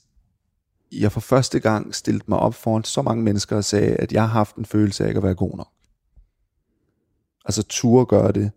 jeg 0.92 1.12
for 1.12 1.20
første 1.20 1.60
gang 1.60 1.94
stillede 1.94 2.24
mig 2.28 2.38
op 2.38 2.54
foran 2.54 2.84
så 2.84 3.02
mange 3.02 3.22
mennesker 3.22 3.56
og 3.56 3.64
sagde, 3.64 3.96
at 3.96 4.12
jeg 4.12 4.22
har 4.22 4.28
haft 4.28 4.56
en 4.56 4.64
følelse 4.64 5.04
af 5.04 5.08
ikke 5.08 5.18
at 5.18 5.24
være 5.24 5.34
god 5.34 5.56
nok. 5.56 5.68
Altså 7.44 7.62
turde 7.62 8.06
gøre 8.06 8.32
det, 8.32 8.50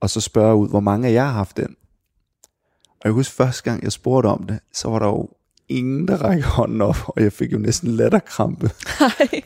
og 0.00 0.10
så 0.10 0.20
spørge 0.20 0.56
ud, 0.56 0.68
hvor 0.68 0.80
mange 0.80 1.08
af 1.08 1.12
jer 1.12 1.24
har 1.24 1.32
haft 1.32 1.56
den. 1.56 1.76
Og 3.00 3.04
jeg 3.04 3.12
husker 3.12 3.44
første 3.44 3.62
gang, 3.62 3.82
jeg 3.82 3.92
spurgte 3.92 4.26
om 4.26 4.46
det, 4.46 4.58
så 4.72 4.88
var 4.88 4.98
der 4.98 5.06
jo 5.06 5.28
ingen, 5.68 6.08
der 6.08 6.16
rækker 6.16 6.46
hånden 6.46 6.80
op, 6.80 6.96
og 7.06 7.22
jeg 7.22 7.32
fik 7.32 7.52
jo 7.52 7.58
næsten 7.58 7.90
latterkrampe. 7.90 8.70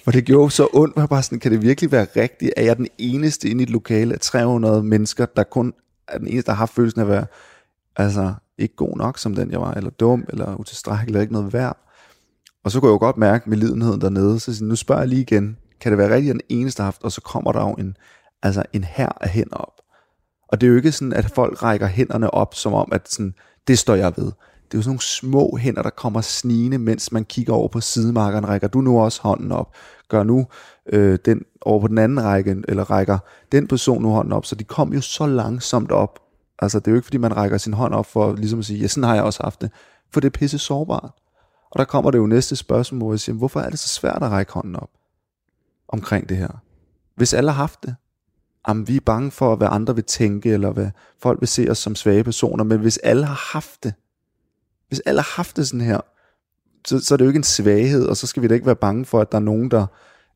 For 0.05 0.11
det 0.11 0.25
gjorde 0.25 0.51
så 0.51 0.69
ondt, 0.73 0.97
var 0.97 1.07
bare 1.07 1.23
sådan, 1.23 1.41
kan 1.41 1.53
det 1.53 1.63
virkelig 1.63 1.93
være 1.93 2.07
rigtigt? 2.17 2.53
Er 2.57 2.63
jeg 2.63 2.77
den 2.77 2.89
eneste 2.99 3.49
inde 3.49 3.63
i 3.63 3.67
et 3.67 3.71
lokale 3.71 4.15
af 4.15 4.21
300 4.21 4.83
mennesker, 4.83 5.27
der 5.27 5.43
kun 5.43 5.73
er 6.09 6.19
den 6.19 6.29
eneste, 6.29 6.51
der 6.51 6.57
har 6.57 6.67
følelsen 6.67 7.01
af 7.01 7.05
at 7.05 7.11
være, 7.11 7.27
altså, 7.97 8.35
ikke 8.59 8.77
god 8.77 8.97
nok 8.97 9.19
som 9.19 9.35
den 9.35 9.51
jeg 9.51 9.61
var, 9.61 9.73
eller 9.73 9.91
dum, 9.91 10.25
eller 10.29 10.57
utilstrækkelig, 10.61 11.09
eller 11.09 11.21
ikke 11.21 11.33
noget 11.33 11.53
værd. 11.53 11.79
Og 12.65 12.71
så 12.71 12.81
kunne 12.81 12.89
jeg 12.89 12.93
jo 12.93 12.99
godt 12.99 13.17
mærke 13.17 13.51
med 13.51 13.59
lidenheden 13.59 14.01
dernede, 14.01 14.41
så 14.41 14.55
siger, 14.55 14.69
nu 14.69 14.77
spørger 14.77 15.03
jeg 15.03 15.09
lige 15.09 15.23
igen, 15.23 15.57
kan 15.81 15.93
det 15.93 15.99
være 15.99 16.15
rigtigt, 16.15 16.31
at 16.31 16.35
den 16.35 16.59
eneste 16.59 16.81
har 16.81 16.85
haft, 16.85 17.03
og 17.03 17.13
så 17.13 17.21
kommer 17.21 17.53
der 17.53 17.61
jo 17.61 17.73
en, 17.73 17.97
altså 18.43 18.63
en 18.73 18.85
her 18.85 19.09
af 19.21 19.29
hænder 19.29 19.57
op. 19.57 19.81
Og 20.55 20.61
det 20.61 20.67
er 20.67 20.71
jo 20.71 20.77
ikke 20.77 20.93
sådan, 20.93 21.13
at 21.13 21.31
folk 21.31 21.63
rækker 21.63 21.87
hænderne 21.87 22.35
op, 22.35 22.55
som 22.55 22.73
om, 22.73 22.89
at 22.93 23.09
sådan, 23.09 23.35
det 23.69 23.79
står 23.79 23.95
jeg 23.95 24.13
ved. 24.17 24.25
Det 24.25 24.75
er 24.75 24.79
jo 24.79 24.83
sådan 24.83 24.91
nogle 24.91 25.01
små 25.01 25.57
hænder, 25.57 25.83
der 25.83 25.91
kommer 25.91 26.21
snigende, 26.21 26.79
mens 26.79 27.13
man 27.13 27.25
kigger 27.25 27.53
over 27.53 27.69
på 27.69 27.81
sidemarkeren. 27.81 28.49
Rækker 28.49 28.69
du 28.69 28.81
nu 28.81 29.01
også 29.01 29.23
hånden 29.23 29.53
op? 29.53 29.75
Gør 30.09 30.23
nu 30.23 30.47
øh, 30.93 31.19
den 31.25 31.43
over 31.61 31.81
på 31.81 31.89
den 31.89 31.99
anden 31.99 32.25
række, 32.25 32.57
eller 32.69 32.91
rækker 32.91 33.19
den 33.53 33.67
person 33.67 34.03
nu 34.03 34.09
hånden 34.09 34.33
op? 34.33 34.47
Så 34.47 34.55
de 34.55 34.65
kom 34.65 34.93
jo 34.93 35.01
så 35.01 35.27
langsomt 35.27 35.91
op, 35.93 36.21
Altså, 36.59 36.79
det 36.79 36.87
er 36.87 36.91
jo 36.91 36.97
ikke, 36.97 37.07
fordi 37.07 37.19
man 37.19 37.37
rækker 37.37 37.59
sin 37.59 37.73
hånd 37.73 37.95
op 37.95 38.07
for 38.07 38.35
ligesom 38.35 38.59
at 38.59 38.65
sige, 38.65 38.81
ja, 38.81 38.87
sådan 38.87 39.09
har 39.09 39.15
jeg 39.15 39.25
også 39.25 39.43
haft 39.43 39.61
det. 39.61 39.71
For 40.13 40.21
det 40.21 40.27
er 40.27 40.39
pisse 40.39 40.59
sårbart. 40.59 41.11
Og 41.71 41.79
der 41.79 41.85
kommer 41.85 42.11
det 42.11 42.19
jo 42.19 42.27
næste 42.27 42.57
spørgsmål, 42.57 42.99
hvor 42.99 43.13
jeg 43.13 43.21
siger, 43.21 43.37
hvorfor 43.37 43.61
er 43.61 43.71
det 43.71 43.79
så 43.79 43.89
svært 43.89 44.23
at 44.23 44.31
række 44.31 44.53
hånden 44.53 44.77
op 44.77 44.91
omkring 45.89 46.29
det 46.29 46.37
her? 46.37 46.63
Hvis 47.17 47.35
alle 47.35 47.51
har 47.51 47.57
haft 47.57 47.83
det, 47.83 47.95
jamen, 48.69 48.89
vi 48.89 48.97
er 48.97 49.01
bange 49.01 49.31
for, 49.31 49.57
hvad 49.57 49.69
andre 49.71 49.95
vil 49.95 50.05
tænke, 50.05 50.53
eller 50.53 50.71
hvad 50.71 50.91
folk 51.19 51.41
vil 51.41 51.49
se 51.49 51.71
os 51.71 51.79
som 51.79 51.95
svage 51.95 52.25
personer, 52.25 52.65
men 52.65 52.81
hvis 52.81 52.97
alle 52.97 53.25
har 53.25 53.51
haft 53.53 53.85
det, 53.85 53.95
hvis 54.89 55.01
alle 55.01 55.21
har 55.21 55.33
haft 55.37 55.57
det 55.57 55.69
sådan 55.69 55.81
her, 55.81 56.01
så, 56.87 57.01
så 57.01 57.15
er 57.15 57.17
det 57.17 57.25
jo 57.25 57.29
ikke 57.29 57.39
en 57.39 57.45
svaghed, 57.45 58.07
og 58.07 58.17
så 58.17 58.27
skal 58.27 58.43
vi 58.43 58.49
da 58.49 58.55
ikke 58.55 58.67
være 58.67 58.77
bange 58.77 59.05
for, 59.05 59.21
at 59.21 59.33
der 59.33 59.39
er 59.39 59.43
nogen, 59.43 59.71
der 59.71 59.87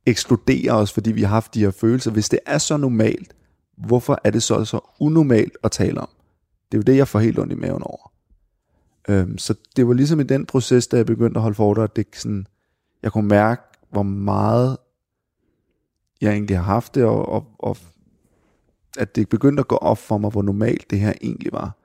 ekskluderer 0.07 0.75
os, 0.75 0.93
fordi 0.93 1.13
vi 1.13 1.23
har 1.23 1.29
haft 1.29 1.55
de 1.55 1.61
her 1.61 1.71
følelser. 1.71 2.11
Hvis 2.11 2.29
det 2.29 2.39
er 2.47 2.59
så 2.59 2.77
normalt, 2.77 3.35
hvorfor 3.77 4.21
er 4.25 4.31
det 4.31 4.43
så 4.43 4.65
så 4.65 4.81
unormalt 5.01 5.57
at 5.65 5.71
tale 5.71 6.01
om? 6.01 6.09
Det 6.73 6.79
er 6.79 6.79
jo 6.79 6.83
det, 6.83 6.97
jeg 6.97 7.09
får 7.09 7.19
helt 7.19 7.39
ondt 7.39 7.53
i 7.53 7.57
maven 7.57 7.83
over. 7.83 8.13
Øhm, 9.09 9.39
så 9.39 9.55
det 9.77 9.89
var 9.89 9.95
ligesom 9.95 10.21
i 10.21 10.23
den 10.23 10.47
proces, 10.47 10.87
da 10.87 10.97
jeg 10.97 11.07
begyndte 11.07 11.39
at 11.39 11.43
holde 11.43 11.55
for 11.55 11.83
at 11.83 11.97
det 11.97 12.07
sådan, 12.15 12.47
jeg 13.03 13.13
kunne 13.13 13.29
mærke, 13.29 13.63
hvor 13.91 14.03
meget 14.03 14.77
jeg 16.21 16.33
egentlig 16.33 16.57
har 16.57 16.65
haft 16.65 16.95
det, 16.95 17.05
og, 17.05 17.29
og, 17.29 17.47
og 17.59 17.77
at 18.99 19.17
det 19.17 19.29
begyndte 19.29 19.61
at 19.61 19.69
gå 19.69 19.77
op 19.77 19.99
for 19.99 20.19
mig, 20.19 20.31
hvor 20.31 20.43
normalt 20.43 20.91
det 20.91 21.01
her 21.01 21.13
egentlig 21.23 21.53
var, 21.53 21.77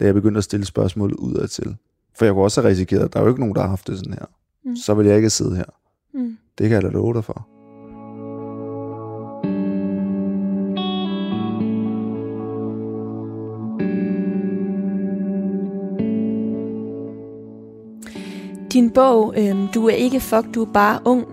da 0.00 0.04
jeg 0.04 0.14
begyndte 0.14 0.38
at 0.38 0.44
stille 0.44 0.66
spørgsmål 0.66 1.12
udad 1.12 1.48
til. 1.48 1.76
For 2.14 2.24
jeg 2.24 2.34
kunne 2.34 2.44
også 2.44 2.60
have 2.60 2.70
risikeret, 2.70 3.04
at 3.04 3.12
der 3.12 3.18
er 3.18 3.24
jo 3.24 3.28
ikke 3.28 3.40
nogen, 3.40 3.54
der 3.54 3.60
har 3.60 3.68
haft 3.68 3.86
det 3.86 3.98
sådan 3.98 4.12
her. 4.12 4.26
Mm. 4.64 4.76
Så 4.76 4.94
vil 4.94 5.06
jeg 5.06 5.16
ikke 5.16 5.30
sidde 5.30 5.56
her. 5.56 5.64
Mm. 6.14 6.38
Det 6.58 6.68
kan 6.68 6.74
jeg 6.74 6.82
da 6.82 6.88
love 6.88 7.14
dig 7.14 7.24
for. 7.24 7.48
Din 18.72 18.90
bog, 18.90 19.34
øh, 19.36 19.74
Du 19.74 19.88
er 19.88 19.94
ikke 19.94 20.20
fuck, 20.20 20.54
du 20.54 20.64
er 20.64 20.72
bare 20.72 21.00
ung, 21.04 21.26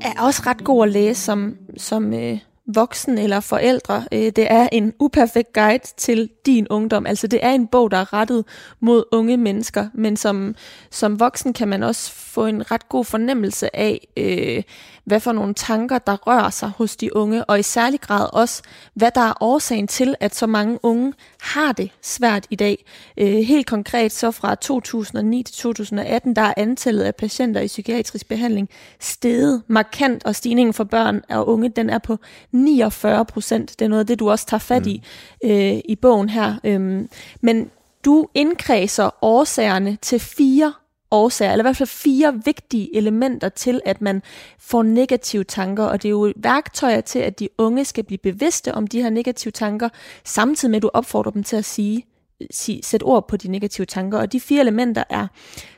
er 0.00 0.22
også 0.22 0.42
ret 0.46 0.64
god 0.64 0.86
at 0.86 0.92
læse 0.92 1.20
som, 1.20 1.56
som 1.76 2.14
øh, 2.14 2.38
voksen 2.74 3.18
eller 3.18 3.40
forældre. 3.40 4.04
Øh, 4.12 4.18
det 4.18 4.52
er 4.52 4.68
en 4.72 4.92
uperfekt 4.98 5.52
guide 5.52 5.84
til 5.96 6.30
din 6.46 6.68
ungdom. 6.68 7.06
Altså 7.06 7.26
det 7.26 7.44
er 7.44 7.50
en 7.50 7.66
bog, 7.66 7.90
der 7.90 7.96
er 7.96 8.12
rettet 8.12 8.44
mod 8.80 9.04
unge 9.12 9.36
mennesker, 9.36 9.88
men 9.94 10.16
som, 10.16 10.54
som 10.90 11.20
voksen 11.20 11.52
kan 11.52 11.68
man 11.68 11.82
også 11.82 12.12
få 12.12 12.46
en 12.46 12.70
ret 12.70 12.88
god 12.88 13.04
fornemmelse 13.04 13.76
af, 13.76 14.08
øh, 14.16 14.62
hvad 15.04 15.20
for 15.20 15.32
nogle 15.32 15.54
tanker, 15.54 15.98
der 15.98 16.16
rører 16.16 16.50
sig 16.50 16.70
hos 16.76 16.96
de 16.96 17.16
unge, 17.16 17.44
og 17.44 17.58
i 17.58 17.62
særlig 17.62 18.00
grad 18.00 18.28
også, 18.32 18.62
hvad 18.94 19.10
der 19.14 19.20
er 19.20 19.42
årsagen 19.42 19.86
til, 19.86 20.14
at 20.20 20.34
så 20.34 20.46
mange 20.46 20.78
unge 20.82 21.12
har 21.40 21.72
det 21.72 21.90
svært 22.02 22.46
i 22.50 22.56
dag. 22.56 22.84
Øh, 23.16 23.26
helt 23.26 23.66
konkret 23.66 24.12
så 24.12 24.30
fra 24.30 24.54
2009 24.54 25.42
til 25.42 25.54
2018, 25.54 26.36
der 26.36 26.42
er 26.42 26.54
antallet 26.56 27.02
af 27.02 27.14
patienter 27.14 27.60
i 27.60 27.66
psykiatrisk 27.66 28.28
behandling 28.28 28.68
steget 29.00 29.62
markant, 29.66 30.24
og 30.24 30.36
stigningen 30.36 30.74
for 30.74 30.84
børn 30.84 31.22
og 31.28 31.48
unge, 31.48 31.68
den 31.68 31.90
er 31.90 31.98
på 31.98 32.18
49 32.64 33.24
procent. 33.24 33.78
Det 33.78 33.84
er 33.84 33.88
noget 33.88 34.00
af 34.00 34.06
det, 34.06 34.18
du 34.18 34.30
også 34.30 34.46
tager 34.46 34.58
fat 34.58 34.86
i 34.86 35.02
mm. 35.42 35.50
øh, 35.50 35.80
i 35.84 35.96
bogen 36.02 36.28
her. 36.28 36.54
Øhm, 36.64 37.08
men 37.40 37.70
du 38.04 38.26
indkredser 38.34 39.10
årsagerne 39.22 39.98
til 40.02 40.20
fire 40.20 40.72
årsager, 41.10 41.52
eller 41.52 41.62
i 41.62 41.66
hvert 41.66 41.76
fald 41.76 41.88
fire 41.88 42.40
vigtige 42.44 42.96
elementer 42.96 43.48
til, 43.48 43.80
at 43.84 44.00
man 44.00 44.22
får 44.58 44.82
negative 44.82 45.44
tanker, 45.44 45.84
og 45.84 46.02
det 46.02 46.08
er 46.08 46.10
jo 46.10 46.32
værktøjer 46.36 47.00
til, 47.00 47.18
at 47.18 47.38
de 47.38 47.48
unge 47.58 47.84
skal 47.84 48.04
blive 48.04 48.18
bevidste 48.18 48.74
om 48.74 48.86
de 48.86 49.02
her 49.02 49.10
negative 49.10 49.50
tanker, 49.50 49.88
samtidig 50.24 50.70
med, 50.70 50.76
at 50.76 50.82
du 50.82 50.90
opfordrer 50.94 51.30
dem 51.30 51.44
til 51.44 51.56
at 51.56 51.64
sige, 51.64 52.06
sige 52.50 52.82
sætte 52.82 53.04
ord 53.04 53.28
på 53.28 53.36
de 53.36 53.48
negative 53.48 53.86
tanker. 53.86 54.18
Og 54.18 54.32
de 54.32 54.40
fire 54.40 54.60
elementer 54.60 55.04
er 55.10 55.26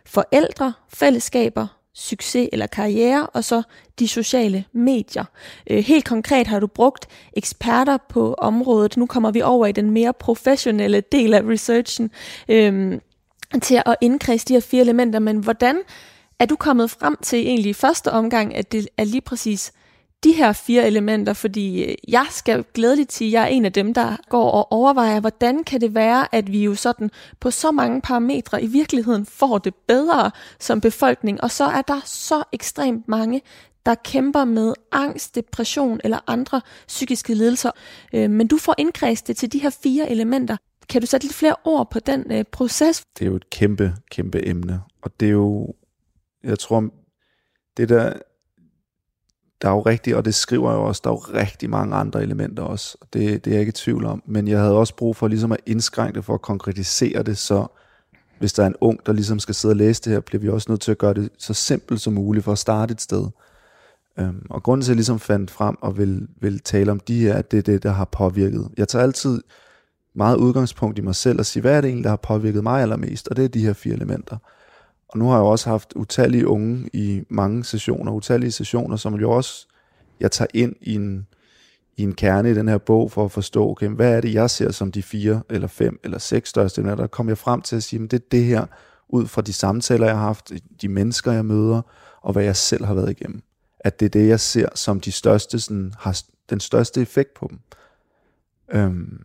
forældre, 0.06 0.72
fællesskaber, 0.88 1.79
succes 1.94 2.48
eller 2.52 2.66
karriere, 2.66 3.26
og 3.26 3.44
så 3.44 3.62
de 3.98 4.08
sociale 4.08 4.64
medier. 4.72 5.24
Øh, 5.70 5.84
helt 5.84 6.04
konkret 6.04 6.46
har 6.46 6.60
du 6.60 6.66
brugt 6.66 7.06
eksperter 7.32 7.98
på 8.08 8.34
området. 8.34 8.96
Nu 8.96 9.06
kommer 9.06 9.30
vi 9.30 9.42
over 9.42 9.66
i 9.66 9.72
den 9.72 9.90
mere 9.90 10.12
professionelle 10.12 11.00
del 11.12 11.34
af 11.34 11.42
researchen. 11.42 12.10
øhm, 12.48 13.00
til 13.62 13.82
at 13.86 13.96
indkredse 14.00 14.46
de 14.46 14.52
her 14.52 14.60
fire 14.60 14.80
elementer, 14.80 15.18
men 15.18 15.36
hvordan 15.36 15.78
er 16.38 16.46
du 16.46 16.56
kommet 16.56 16.90
frem 16.90 17.16
til 17.22 17.38
egentlig 17.38 17.70
i 17.70 17.72
første 17.72 18.12
omgang, 18.12 18.54
at 18.54 18.72
det 18.72 18.88
er 18.96 19.04
lige 19.04 19.20
præcis 19.20 19.72
de 20.24 20.32
her 20.32 20.52
fire 20.52 20.86
elementer, 20.86 21.32
fordi 21.32 21.84
øh, 21.84 21.94
jeg 22.08 22.26
skal 22.30 22.64
glædeligt 22.74 23.12
sige, 23.12 23.28
at 23.28 23.32
jeg 23.32 23.42
er 23.42 23.46
en 23.46 23.64
af 23.64 23.72
dem, 23.72 23.94
der 23.94 24.16
går 24.28 24.50
og 24.50 24.72
overvejer, 24.72 25.20
hvordan 25.20 25.64
kan 25.64 25.80
det 25.80 25.94
være, 25.94 26.34
at 26.34 26.52
vi 26.52 26.64
jo 26.64 26.74
sådan 26.74 27.10
på 27.40 27.50
så 27.50 27.70
mange 27.70 28.00
parametre 28.00 28.62
i 28.62 28.66
virkeligheden 28.66 29.26
får 29.26 29.58
det 29.58 29.74
bedre 29.74 30.30
som 30.58 30.80
befolkning, 30.80 31.40
og 31.40 31.50
så 31.50 31.64
er 31.64 31.82
der 31.82 32.00
så 32.04 32.42
ekstremt 32.52 33.08
mange, 33.08 33.42
der 33.86 33.94
kæmper 33.94 34.44
med 34.44 34.74
angst, 34.92 35.34
depression 35.34 36.00
eller 36.04 36.18
andre 36.26 36.60
psykiske 36.86 37.34
lidelser. 37.34 37.70
Øh, 38.12 38.30
men 38.30 38.46
du 38.46 38.56
får 38.58 38.74
indkredset 38.78 39.26
det 39.26 39.36
til 39.36 39.52
de 39.52 39.58
her 39.58 39.70
fire 39.82 40.10
elementer. 40.10 40.56
Kan 40.88 41.00
du 41.00 41.06
sætte 41.06 41.26
lidt 41.26 41.36
flere 41.36 41.56
ord 41.64 41.90
på 41.90 42.00
den 42.00 42.32
øh, 42.32 42.44
proces? 42.52 43.04
Det 43.18 43.24
er 43.24 43.30
jo 43.30 43.36
et 43.36 43.50
kæmpe, 43.50 43.94
kæmpe 44.10 44.48
emne. 44.48 44.80
Og 45.02 45.20
det 45.20 45.26
er 45.26 45.32
jo, 45.32 45.74
jeg 46.44 46.58
tror, 46.58 46.90
det 47.76 47.88
der, 47.88 48.12
der 49.62 49.68
er 49.68 49.72
jo 49.72 49.80
rigtig, 49.80 50.16
og 50.16 50.24
det 50.24 50.34
skriver 50.34 50.70
jeg 50.70 50.78
jo 50.78 50.84
også, 50.84 51.00
der 51.04 51.10
er 51.10 51.14
jo 51.14 51.40
rigtig 51.40 51.70
mange 51.70 51.96
andre 51.96 52.22
elementer 52.22 52.62
også. 52.62 52.96
Det, 53.12 53.44
det 53.44 53.50
er 53.50 53.54
jeg 53.54 53.60
ikke 53.60 53.70
i 53.70 53.72
tvivl 53.72 54.06
om. 54.06 54.22
Men 54.26 54.48
jeg 54.48 54.60
havde 54.60 54.76
også 54.76 54.96
brug 54.96 55.16
for 55.16 55.28
ligesom 55.28 55.52
at 55.52 55.60
indskrænke 55.66 56.16
det, 56.16 56.24
for 56.24 56.34
at 56.34 56.42
konkretisere 56.42 57.22
det, 57.22 57.38
så 57.38 57.66
hvis 58.38 58.52
der 58.52 58.62
er 58.62 58.66
en 58.66 58.76
ung, 58.80 59.06
der 59.06 59.12
ligesom 59.12 59.38
skal 59.38 59.54
sidde 59.54 59.72
og 59.72 59.76
læse 59.76 60.02
det 60.02 60.12
her, 60.12 60.20
bliver 60.20 60.40
vi 60.40 60.48
også 60.48 60.66
nødt 60.72 60.80
til 60.80 60.90
at 60.90 60.98
gøre 60.98 61.14
det 61.14 61.30
så 61.38 61.54
simpelt 61.54 62.00
som 62.00 62.12
muligt 62.12 62.44
for 62.44 62.52
at 62.52 62.58
starte 62.58 62.92
et 62.92 63.00
sted. 63.00 63.26
Um, 64.20 64.46
og 64.50 64.62
grunden 64.62 64.82
til, 64.82 64.88
at 64.88 64.94
jeg 64.94 64.96
ligesom 64.96 65.18
fandt 65.18 65.50
frem 65.50 65.76
og 65.80 65.98
vil, 65.98 66.28
vil 66.40 66.60
tale 66.60 66.90
om 66.90 67.00
de 67.00 67.20
her, 67.20 67.34
at 67.34 67.50
det 67.50 67.58
er 67.58 67.62
det, 67.62 67.82
der 67.82 67.90
har 67.90 68.04
påvirket. 68.04 68.68
Jeg 68.76 68.88
tager 68.88 69.02
altid 69.02 69.42
meget 70.14 70.36
udgangspunkt 70.36 70.98
i 70.98 71.02
mig 71.02 71.14
selv 71.14 71.38
og 71.38 71.46
siger, 71.46 71.62
hvad 71.62 71.76
er 71.76 71.80
det 71.80 71.88
egentlig, 71.88 72.04
der 72.04 72.10
har 72.10 72.16
påvirket 72.16 72.62
mig 72.62 72.82
allermest? 72.82 73.28
Og 73.28 73.36
det 73.36 73.44
er 73.44 73.48
de 73.48 73.66
her 73.66 73.72
fire 73.72 73.94
elementer. 73.94 74.36
Og 75.12 75.18
nu 75.18 75.28
har 75.28 75.34
jeg 75.34 75.44
også 75.44 75.70
haft 75.70 75.92
utallige 75.96 76.46
unge 76.46 76.90
i 76.92 77.22
mange 77.28 77.64
sessioner, 77.64 78.12
utallige 78.12 78.52
sessioner, 78.52 78.96
som 78.96 79.14
jo 79.14 79.30
også, 79.30 79.66
jeg 80.20 80.30
tager 80.30 80.48
ind 80.54 80.76
i 80.80 80.94
en, 80.94 81.26
i 81.96 82.02
en 82.02 82.14
kerne 82.14 82.50
i 82.50 82.54
den 82.54 82.68
her 82.68 82.78
bog 82.78 83.12
for 83.12 83.24
at 83.24 83.32
forstå, 83.32 83.70
okay, 83.70 83.88
hvad 83.88 84.16
er 84.16 84.20
det, 84.20 84.34
jeg 84.34 84.50
ser 84.50 84.70
som 84.70 84.92
de 84.92 85.02
fire, 85.02 85.42
eller 85.50 85.68
fem, 85.68 86.00
eller 86.04 86.18
seks 86.18 86.48
største 86.48 86.80
elementer. 86.80 87.02
Der 87.02 87.08
kommer 87.08 87.30
jeg 87.30 87.38
frem 87.38 87.62
til 87.62 87.76
at 87.76 87.82
sige, 87.82 88.04
at 88.04 88.10
det 88.10 88.16
er 88.16 88.28
det 88.30 88.44
her, 88.44 88.66
ud 89.08 89.26
fra 89.26 89.42
de 89.42 89.52
samtaler, 89.52 90.06
jeg 90.06 90.16
har 90.16 90.22
haft, 90.22 90.52
de 90.82 90.88
mennesker, 90.88 91.32
jeg 91.32 91.44
møder, 91.44 91.82
og 92.22 92.32
hvad 92.32 92.44
jeg 92.44 92.56
selv 92.56 92.84
har 92.84 92.94
været 92.94 93.10
igennem. 93.10 93.42
At 93.80 94.00
det 94.00 94.06
er 94.06 94.10
det, 94.10 94.28
jeg 94.28 94.40
ser 94.40 94.68
som 94.74 95.00
de 95.00 95.12
største, 95.12 95.60
sådan, 95.60 95.92
har 95.98 96.22
den 96.50 96.60
største 96.60 97.00
effekt 97.00 97.34
på 97.34 97.46
dem. 97.50 97.58
Øhm, 98.72 99.22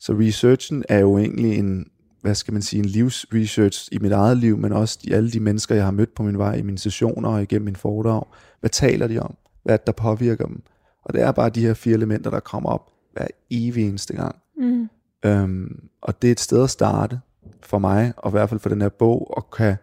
så 0.00 0.12
researchen 0.12 0.84
er 0.88 0.98
jo 0.98 1.18
egentlig 1.18 1.58
en, 1.58 1.86
hvad 2.22 2.34
skal 2.34 2.52
man 2.52 2.62
sige, 2.62 2.80
en 2.80 2.88
livsresearch 2.88 3.88
i 3.92 3.98
mit 3.98 4.12
eget 4.12 4.36
liv, 4.36 4.58
men 4.58 4.72
også 4.72 4.98
de, 5.04 5.14
alle 5.14 5.30
de 5.30 5.40
mennesker, 5.40 5.74
jeg 5.74 5.84
har 5.84 5.90
mødt 5.90 6.14
på 6.14 6.22
min 6.22 6.38
vej 6.38 6.54
i 6.54 6.62
mine 6.62 6.78
sessioner 6.78 7.28
og 7.28 7.42
igennem 7.42 7.64
min 7.64 7.76
foredrag. 7.76 8.24
Hvad 8.60 8.70
taler 8.70 9.06
de 9.06 9.18
om? 9.18 9.36
Hvad 9.62 9.78
der 9.86 9.92
påvirker 9.92 10.46
dem? 10.46 10.62
Og 11.04 11.14
det 11.14 11.22
er 11.22 11.32
bare 11.32 11.50
de 11.50 11.60
her 11.60 11.74
fire 11.74 11.94
elementer, 11.94 12.30
der 12.30 12.40
kommer 12.40 12.70
op 12.70 12.90
hver 13.12 13.26
evig 13.50 13.88
eneste 13.88 14.14
gang. 14.14 14.36
Mm. 14.56 14.88
Øhm, 15.24 15.88
og 16.02 16.22
det 16.22 16.28
er 16.28 16.32
et 16.32 16.40
sted 16.40 16.62
at 16.62 16.70
starte 16.70 17.20
for 17.62 17.78
mig, 17.78 18.12
og 18.16 18.30
i 18.30 18.32
hvert 18.32 18.48
fald 18.48 18.60
for 18.60 18.68
den 18.68 18.80
her 18.80 18.88
bog, 18.88 19.36
og 19.36 19.50
kan, 19.50 19.76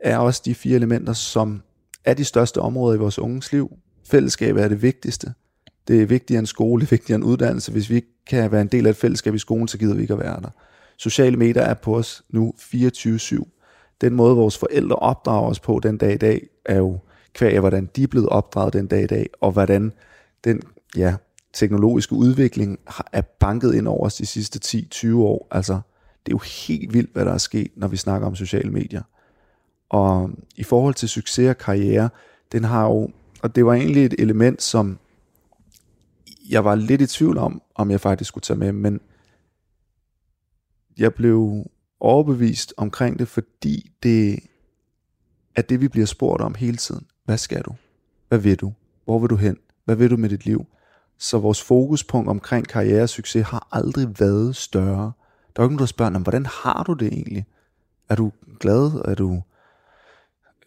er 0.00 0.18
også 0.18 0.42
de 0.44 0.54
fire 0.54 0.76
elementer, 0.76 1.12
som 1.12 1.62
er 2.04 2.14
de 2.14 2.24
største 2.24 2.60
områder 2.60 2.96
i 2.96 2.98
vores 2.98 3.18
unges 3.18 3.52
liv. 3.52 3.76
Fællesskabet 4.04 4.64
er 4.64 4.68
det 4.68 4.82
vigtigste. 4.82 5.34
Det 5.88 6.02
er 6.02 6.06
vigtigere 6.06 6.38
end 6.38 6.46
skole, 6.46 6.80
det 6.80 6.86
er 6.86 6.90
vigtigere 6.90 7.16
end 7.16 7.24
uddannelse. 7.24 7.72
Hvis 7.72 7.90
vi 7.90 7.94
ikke 7.94 8.24
kan 8.26 8.52
være 8.52 8.60
en 8.60 8.68
del 8.68 8.86
af 8.86 8.90
et 8.90 8.96
fællesskab 8.96 9.34
i 9.34 9.38
skolen, 9.38 9.68
så 9.68 9.78
gider 9.78 9.94
vi 9.94 10.02
ikke 10.02 10.14
at 10.14 10.20
være 10.20 10.40
der. 10.42 10.50
Sociale 10.96 11.36
medier 11.36 11.62
er 11.62 11.74
på 11.74 11.96
os 11.96 12.22
nu 12.30 12.54
24-7. 12.58 13.96
Den 14.00 14.14
måde, 14.14 14.36
vores 14.36 14.58
forældre 14.58 14.96
opdrager 14.96 15.50
os 15.50 15.60
på 15.60 15.80
den 15.82 15.98
dag 15.98 16.14
i 16.14 16.16
dag, 16.16 16.46
er 16.64 16.76
jo 16.76 16.98
kvæg 17.34 17.54
af, 17.54 17.60
hvordan 17.60 17.90
de 17.96 18.02
er 18.02 18.06
blevet 18.06 18.28
opdraget 18.28 18.72
den 18.72 18.86
dag 18.86 19.02
i 19.02 19.06
dag, 19.06 19.30
og 19.40 19.52
hvordan 19.52 19.92
den 20.44 20.62
ja, 20.96 21.14
teknologiske 21.52 22.12
udvikling 22.12 22.78
er 23.12 23.20
banket 23.20 23.74
ind 23.74 23.88
over 23.88 24.06
os 24.06 24.14
de 24.14 24.26
sidste 24.26 24.78
10-20 24.94 25.16
år. 25.16 25.48
Altså, 25.50 25.72
det 26.26 26.32
er 26.32 26.34
jo 26.34 26.40
helt 26.66 26.94
vildt, 26.94 27.12
hvad 27.12 27.24
der 27.24 27.32
er 27.32 27.38
sket, 27.38 27.70
når 27.76 27.88
vi 27.88 27.96
snakker 27.96 28.26
om 28.26 28.34
sociale 28.34 28.70
medier. 28.70 29.02
Og 29.88 30.30
i 30.56 30.62
forhold 30.62 30.94
til 30.94 31.08
succes 31.08 31.48
og 31.48 31.58
karriere, 31.58 32.08
den 32.52 32.64
har 32.64 32.84
jo, 32.84 33.10
og 33.42 33.56
det 33.56 33.66
var 33.66 33.74
egentlig 33.74 34.04
et 34.06 34.14
element, 34.18 34.62
som 34.62 34.98
jeg 36.50 36.64
var 36.64 36.74
lidt 36.74 37.00
i 37.00 37.06
tvivl 37.06 37.38
om, 37.38 37.62
om 37.74 37.90
jeg 37.90 38.00
faktisk 38.00 38.28
skulle 38.28 38.42
tage 38.42 38.58
med, 38.58 38.72
men 38.72 39.00
jeg 40.98 41.14
blev 41.14 41.66
overbevist 42.00 42.74
omkring 42.76 43.18
det, 43.18 43.28
fordi 43.28 43.92
det 44.02 44.38
er 45.56 45.62
det, 45.62 45.80
vi 45.80 45.88
bliver 45.88 46.06
spurgt 46.06 46.42
om 46.42 46.54
hele 46.54 46.76
tiden. 46.76 47.06
Hvad 47.24 47.38
skal 47.38 47.62
du? 47.62 47.74
Hvad 48.28 48.38
vil 48.38 48.56
du? 48.56 48.72
Hvor 49.04 49.18
vil 49.18 49.30
du 49.30 49.36
hen? 49.36 49.56
Hvad 49.84 49.96
vil 49.96 50.10
du 50.10 50.16
med 50.16 50.28
dit 50.28 50.44
liv? 50.44 50.66
Så 51.18 51.38
vores 51.38 51.62
fokuspunkt 51.62 52.28
omkring 52.28 52.68
karrieresucces 52.68 53.46
har 53.46 53.68
aldrig 53.72 54.20
været 54.20 54.56
større. 54.56 55.12
Der 55.56 55.62
er 55.62 55.64
jo 55.64 55.64
ikke 55.64 55.74
nogen, 55.74 55.78
der 55.78 55.86
spørger, 55.86 56.18
hvordan 56.18 56.46
har 56.46 56.82
du 56.86 56.92
det 56.92 57.12
egentlig? 57.12 57.46
Er 58.08 58.14
du 58.14 58.32
glad? 58.60 59.02
Er 59.04 59.14
du 59.14 59.42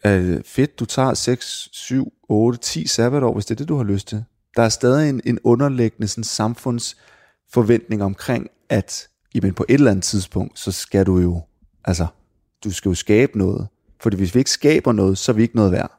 er 0.03 0.19
det 0.19 0.45
fedt, 0.45 0.79
du 0.79 0.85
tager 0.85 1.13
6, 1.13 1.69
7, 1.71 2.13
8, 2.29 2.59
10 2.59 2.87
sabbatår, 2.87 3.33
hvis 3.33 3.45
det 3.45 3.55
er 3.55 3.57
det, 3.57 3.67
du 3.67 3.77
har 3.77 3.83
lyst 3.83 4.07
til? 4.07 4.23
Der 4.55 4.63
er 4.63 4.69
stadig 4.69 5.09
en, 5.09 5.21
en 5.25 5.39
underliggende 5.43 6.07
sådan, 6.07 6.23
samfundsforventning 6.23 8.03
omkring, 8.03 8.47
at 8.69 9.08
jamen, 9.35 9.53
på 9.53 9.65
et 9.69 9.73
eller 9.73 9.91
andet 9.91 10.03
tidspunkt, 10.03 10.59
så 10.59 10.71
skal 10.71 11.05
du 11.05 11.19
jo, 11.19 11.41
altså, 11.85 12.07
du 12.63 12.71
skal 12.71 12.89
jo 12.89 12.95
skabe 12.95 13.37
noget. 13.37 13.67
Fordi 13.99 14.17
hvis 14.17 14.35
vi 14.35 14.39
ikke 14.39 14.51
skaber 14.51 14.91
noget, 14.91 15.17
så 15.17 15.31
er 15.31 15.35
vi 15.35 15.41
ikke 15.41 15.55
noget 15.55 15.71
værd. 15.71 15.91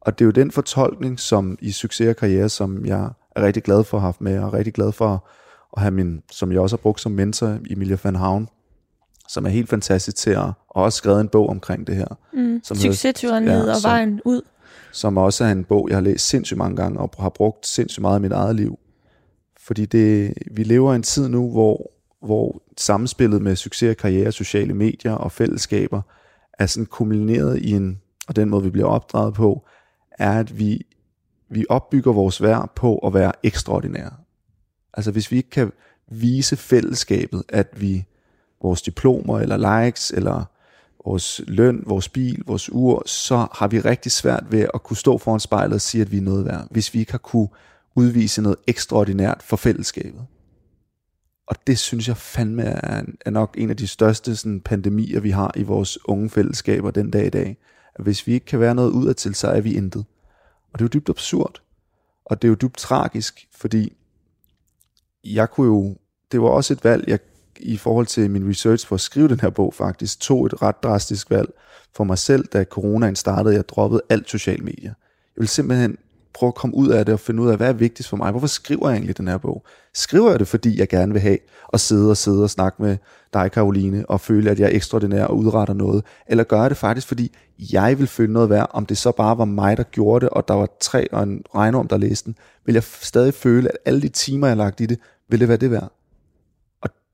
Og 0.00 0.18
det 0.18 0.24
er 0.24 0.26
jo 0.26 0.32
den 0.32 0.50
fortolkning, 0.50 1.20
som 1.20 1.58
i 1.60 1.72
succes 1.72 2.08
og 2.08 2.16
karriere, 2.16 2.48
som 2.48 2.86
jeg 2.86 3.10
er 3.36 3.42
rigtig 3.42 3.62
glad 3.62 3.84
for 3.84 3.96
at 3.96 4.00
have 4.00 4.08
haft 4.08 4.20
med, 4.20 4.38
og 4.38 4.52
rigtig 4.52 4.74
glad 4.74 4.92
for 4.92 5.26
at 5.76 5.82
have 5.82 5.90
min, 5.90 6.22
som 6.30 6.52
jeg 6.52 6.60
også 6.60 6.76
har 6.76 6.80
brugt 6.80 7.00
som 7.00 7.12
mentor, 7.12 7.58
Emilia 7.70 7.96
van 8.04 8.16
Havn, 8.16 8.48
som 9.28 9.46
er 9.46 9.48
helt 9.48 9.68
fantastisk 9.68 10.16
til 10.16 10.30
at, 10.30 10.44
og 10.68 10.82
også 10.82 10.96
skrevet 10.96 11.20
en 11.20 11.28
bog 11.28 11.48
omkring 11.48 11.86
det 11.86 11.96
her. 11.96 12.18
Mm. 12.32 12.60
Som 12.64 12.76
Succesturen 12.76 13.44
ja, 13.44 13.70
og 13.70 13.76
som, 13.76 13.88
vejen 13.88 14.20
ud. 14.24 14.42
Som 14.92 15.16
også 15.16 15.44
er 15.44 15.52
en 15.52 15.64
bog, 15.64 15.88
jeg 15.88 15.96
har 15.96 16.02
læst 16.02 16.28
sindssygt 16.28 16.58
mange 16.58 16.76
gange, 16.76 17.00
og 17.00 17.10
har 17.18 17.28
brugt 17.28 17.66
sindssygt 17.66 18.02
meget 18.02 18.18
i 18.18 18.22
mit 18.22 18.32
eget 18.32 18.56
liv. 18.56 18.78
Fordi 19.60 19.86
det, 19.86 20.34
vi 20.50 20.62
lever 20.62 20.92
i 20.92 20.96
en 20.96 21.02
tid 21.02 21.28
nu, 21.28 21.50
hvor, 21.50 21.90
hvor 22.22 22.62
samspillet 22.78 23.42
med 23.42 23.56
succes, 23.56 23.96
karriere, 23.96 24.32
sociale 24.32 24.74
medier 24.74 25.12
og 25.12 25.32
fællesskaber 25.32 26.02
er 26.58 26.66
sådan 26.66 26.86
kombineret 26.86 27.58
i 27.58 27.70
en, 27.70 28.00
og 28.28 28.36
den 28.36 28.50
måde 28.50 28.62
vi 28.62 28.70
bliver 28.70 28.88
opdraget 28.88 29.34
på, 29.34 29.66
er 30.18 30.32
at 30.32 30.58
vi, 30.58 30.86
vi 31.50 31.64
opbygger 31.68 32.12
vores 32.12 32.42
værd 32.42 32.72
på 32.76 32.98
at 32.98 33.14
være 33.14 33.32
ekstraordinære. 33.42 34.10
Altså 34.94 35.10
hvis 35.10 35.30
vi 35.30 35.36
ikke 35.36 35.50
kan 35.50 35.72
vise 36.10 36.56
fællesskabet, 36.56 37.42
at 37.48 37.80
vi 37.80 38.04
vores 38.62 38.82
diplomer 38.82 39.40
eller 39.40 39.84
likes 39.84 40.10
eller 40.10 40.44
vores 41.04 41.40
løn, 41.46 41.82
vores 41.86 42.08
bil, 42.08 42.42
vores 42.46 42.72
ur, 42.72 43.02
så 43.06 43.46
har 43.52 43.68
vi 43.68 43.80
rigtig 43.80 44.12
svært 44.12 44.44
ved 44.50 44.66
at 44.74 44.82
kunne 44.82 44.96
stå 44.96 45.18
foran 45.18 45.40
spejlet 45.40 45.74
og 45.74 45.80
sige, 45.80 46.02
at 46.02 46.12
vi 46.12 46.16
er 46.16 46.22
noget 46.22 46.44
værd, 46.44 46.66
hvis 46.70 46.94
vi 46.94 46.98
ikke 46.98 47.12
har 47.12 47.18
kunne 47.18 47.48
udvise 47.94 48.42
noget 48.42 48.58
ekstraordinært 48.66 49.42
for 49.42 49.56
fællesskabet. 49.56 50.26
Og 51.46 51.56
det 51.66 51.78
synes 51.78 52.08
jeg 52.08 52.16
fandme 52.16 52.62
er, 52.62 53.02
er 53.20 53.30
nok 53.30 53.54
en 53.58 53.70
af 53.70 53.76
de 53.76 53.86
største 53.86 54.36
sådan, 54.36 54.60
pandemier, 54.60 55.20
vi 55.20 55.30
har 55.30 55.52
i 55.56 55.62
vores 55.62 56.08
unge 56.08 56.30
fællesskaber 56.30 56.90
den 56.90 57.10
dag 57.10 57.26
i 57.26 57.30
dag. 57.30 57.56
At 57.94 58.04
hvis 58.04 58.26
vi 58.26 58.32
ikke 58.32 58.46
kan 58.46 58.60
være 58.60 58.74
noget 58.74 58.90
udadtil, 58.90 59.34
så 59.34 59.48
er 59.48 59.60
vi 59.60 59.74
intet. 59.74 60.04
Og 60.72 60.78
det 60.78 60.84
er 60.84 60.84
jo 60.84 61.00
dybt 61.00 61.08
absurd. 61.08 61.62
Og 62.24 62.42
det 62.42 62.48
er 62.48 62.50
jo 62.50 62.54
dybt 62.54 62.76
tragisk, 62.76 63.48
fordi 63.56 63.96
jeg 65.24 65.50
kunne 65.50 65.66
jo, 65.66 65.96
det 66.32 66.42
var 66.42 66.48
også 66.48 66.72
et 66.72 66.84
valg, 66.84 67.08
jeg 67.08 67.18
i 67.60 67.76
forhold 67.76 68.06
til 68.06 68.30
min 68.30 68.48
research 68.48 68.86
for 68.86 68.94
at 68.94 69.00
skrive 69.00 69.28
den 69.28 69.40
her 69.40 69.50
bog 69.50 69.74
faktisk, 69.74 70.20
tog 70.20 70.46
et 70.46 70.62
ret 70.62 70.82
drastisk 70.82 71.30
valg 71.30 71.52
for 71.96 72.04
mig 72.04 72.18
selv, 72.18 72.44
da 72.44 72.64
coronaen 72.64 73.16
startede. 73.16 73.54
Jeg 73.54 73.68
droppede 73.68 74.02
alt 74.08 74.30
social 74.30 74.64
medier. 74.64 74.90
Jeg 74.90 75.36
ville 75.36 75.48
simpelthen 75.48 75.98
prøve 76.34 76.48
at 76.48 76.54
komme 76.54 76.76
ud 76.76 76.88
af 76.88 77.06
det 77.06 77.12
og 77.12 77.20
finde 77.20 77.42
ud 77.42 77.48
af, 77.48 77.56
hvad 77.56 77.68
er 77.68 77.72
vigtigst 77.72 78.10
for 78.10 78.16
mig? 78.16 78.30
Hvorfor 78.30 78.46
skriver 78.46 78.88
jeg 78.88 78.96
egentlig 78.96 79.18
den 79.18 79.28
her 79.28 79.38
bog? 79.38 79.64
Skriver 79.94 80.30
jeg 80.30 80.38
det, 80.38 80.48
fordi 80.48 80.78
jeg 80.80 80.88
gerne 80.88 81.12
vil 81.12 81.22
have 81.22 81.38
at 81.72 81.80
sidde 81.80 82.10
og 82.10 82.16
sidde 82.16 82.42
og 82.42 82.50
snakke 82.50 82.82
med 82.82 82.96
dig, 83.32 83.52
Karoline, 83.52 84.10
og 84.10 84.20
føle, 84.20 84.50
at 84.50 84.60
jeg 84.60 84.66
er 84.66 84.76
ekstraordinær 84.76 85.24
og 85.24 85.36
udretter 85.36 85.74
noget? 85.74 86.04
Eller 86.26 86.44
gør 86.44 86.60
jeg 86.60 86.70
det 86.70 86.78
faktisk, 86.78 87.08
fordi 87.08 87.34
jeg 87.72 87.98
vil 87.98 88.06
føle 88.06 88.32
noget 88.32 88.50
værd, 88.50 88.70
om 88.70 88.86
det 88.86 88.98
så 88.98 89.12
bare 89.12 89.38
var 89.38 89.44
mig, 89.44 89.76
der 89.76 89.82
gjorde 89.82 90.24
det, 90.24 90.28
og 90.28 90.48
der 90.48 90.54
var 90.54 90.68
tre 90.80 91.12
og 91.12 91.22
en 91.22 91.42
regnorm, 91.54 91.88
der 91.88 91.96
læste 91.96 92.26
den? 92.26 92.36
Vil 92.66 92.72
jeg 92.72 92.82
stadig 92.82 93.34
føle, 93.34 93.68
at 93.68 93.76
alle 93.84 94.02
de 94.02 94.08
timer, 94.08 94.46
jeg 94.46 94.56
har 94.56 94.64
lagt 94.64 94.80
i 94.80 94.86
det, 94.86 94.98
vil 95.28 95.40
det 95.40 95.48
være 95.48 95.56
det 95.56 95.70
værd? 95.70 95.92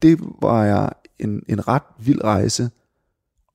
det 0.03 0.19
var 0.43 0.65
jeg 0.65 0.91
en, 1.19 1.43
en 1.49 1.69
ret 1.69 1.83
vild 1.99 2.25
rejse, 2.25 2.71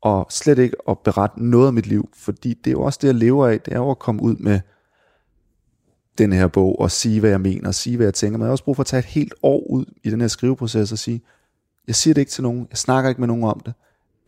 og 0.02 0.28
slet 0.30 0.60
ikke 0.60 0.76
at 0.90 1.00
berette 1.00 1.44
noget 1.46 1.68
af 1.68 1.74
mit 1.74 1.88
liv, 1.88 2.10
fordi 2.14 2.54
det 2.54 2.68
er 2.68 2.72
jo 2.72 2.82
også 2.82 3.00
det, 3.02 3.08
jeg 3.08 3.16
lever 3.16 3.48
af, 3.48 3.62
det 3.62 3.74
er 3.74 3.78
jo 3.78 3.92
at 3.92 4.00
komme 4.00 4.22
ud 4.22 4.36
med 4.36 4.60
den 6.18 6.34
her 6.34 6.48
bog, 6.48 6.80
og 6.80 6.92
sige, 6.92 7.20
hvad 7.20 7.30
jeg 7.30 7.42
mener, 7.42 7.68
og 7.68 7.76
sige, 7.76 7.98
hvad 7.98 8.06
jeg 8.06 8.14
tænker, 8.14 8.38
men 8.38 8.44
jeg 8.44 8.48
har 8.48 8.52
også 8.52 8.64
brug 8.64 8.76
for 8.76 8.84
at 8.84 8.88
tage 8.88 9.00
et 9.00 9.06
helt 9.06 9.34
år 9.44 9.68
ud 9.70 9.86
i 10.04 10.10
den 10.10 10.22
her 10.22 10.28
skriveproces, 10.28 10.92
og 10.92 10.98
sige, 10.98 11.22
jeg 11.88 11.96
siger 11.96 12.14
det 12.14 12.22
ikke 12.22 12.32
til 12.32 12.44
nogen, 12.44 12.68
jeg 12.70 12.78
snakker 12.78 13.10
ikke 13.10 13.22
med 13.22 13.28
nogen 13.28 13.44
om 13.44 13.62
det, 13.66 13.74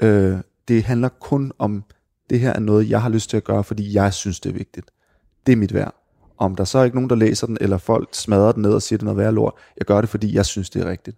øh, 0.01 0.37
det 0.67 0.83
handler 0.83 1.09
kun 1.09 1.51
om, 1.59 1.83
det 2.29 2.39
her 2.39 2.53
er 2.53 2.59
noget, 2.59 2.89
jeg 2.89 3.01
har 3.01 3.09
lyst 3.09 3.29
til 3.29 3.37
at 3.37 3.43
gøre, 3.43 3.63
fordi 3.63 3.93
jeg 3.93 4.13
synes, 4.13 4.39
det 4.39 4.49
er 4.49 4.53
vigtigt. 4.53 4.91
Det 5.45 5.51
er 5.51 5.55
mit 5.55 5.73
værd. 5.73 5.95
Om 6.37 6.55
der 6.55 6.63
så 6.63 6.79
er 6.79 6.83
ikke 6.83 6.97
nogen, 6.97 7.09
der 7.09 7.15
læser 7.15 7.47
den, 7.47 7.57
eller 7.61 7.77
folk 7.77 8.09
smadrer 8.11 8.51
den 8.51 8.61
ned 8.61 8.73
og 8.73 8.81
siger, 8.81 8.97
det 8.97 9.03
er 9.03 9.05
noget 9.05 9.17
værd 9.17 9.33
lort, 9.33 9.53
jeg 9.77 9.85
gør 9.85 10.01
det, 10.01 10.09
fordi 10.09 10.35
jeg 10.35 10.45
synes, 10.45 10.69
det 10.69 10.81
er 10.81 10.89
rigtigt. 10.89 11.17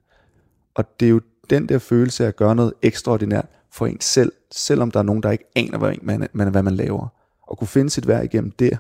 Og 0.76 1.00
det 1.00 1.06
er 1.06 1.10
jo 1.10 1.22
den 1.50 1.70
der 1.70 1.80
følelse 1.80 2.24
af 2.24 2.28
at 2.28 2.36
gøre 2.36 2.56
noget 2.56 2.74
ekstraordinært 2.82 3.46
for 3.72 3.86
en 3.86 4.02
selv, 4.02 4.32
selvom 4.52 4.92
der 4.92 5.00
er 5.00 5.04
nogen, 5.04 5.24
der 5.24 5.32
ikke 5.32 5.46
aner, 5.56 5.78
hvad 5.78 5.94
man, 6.02 6.28
man, 6.34 6.52
hvad 6.52 6.64
man 6.64 6.76
laver. 6.76 7.08
Og 7.42 7.58
kunne 7.58 7.68
finde 7.68 7.90
sit 7.90 8.08
værd 8.08 8.24
igennem 8.24 8.52
det, 8.52 8.78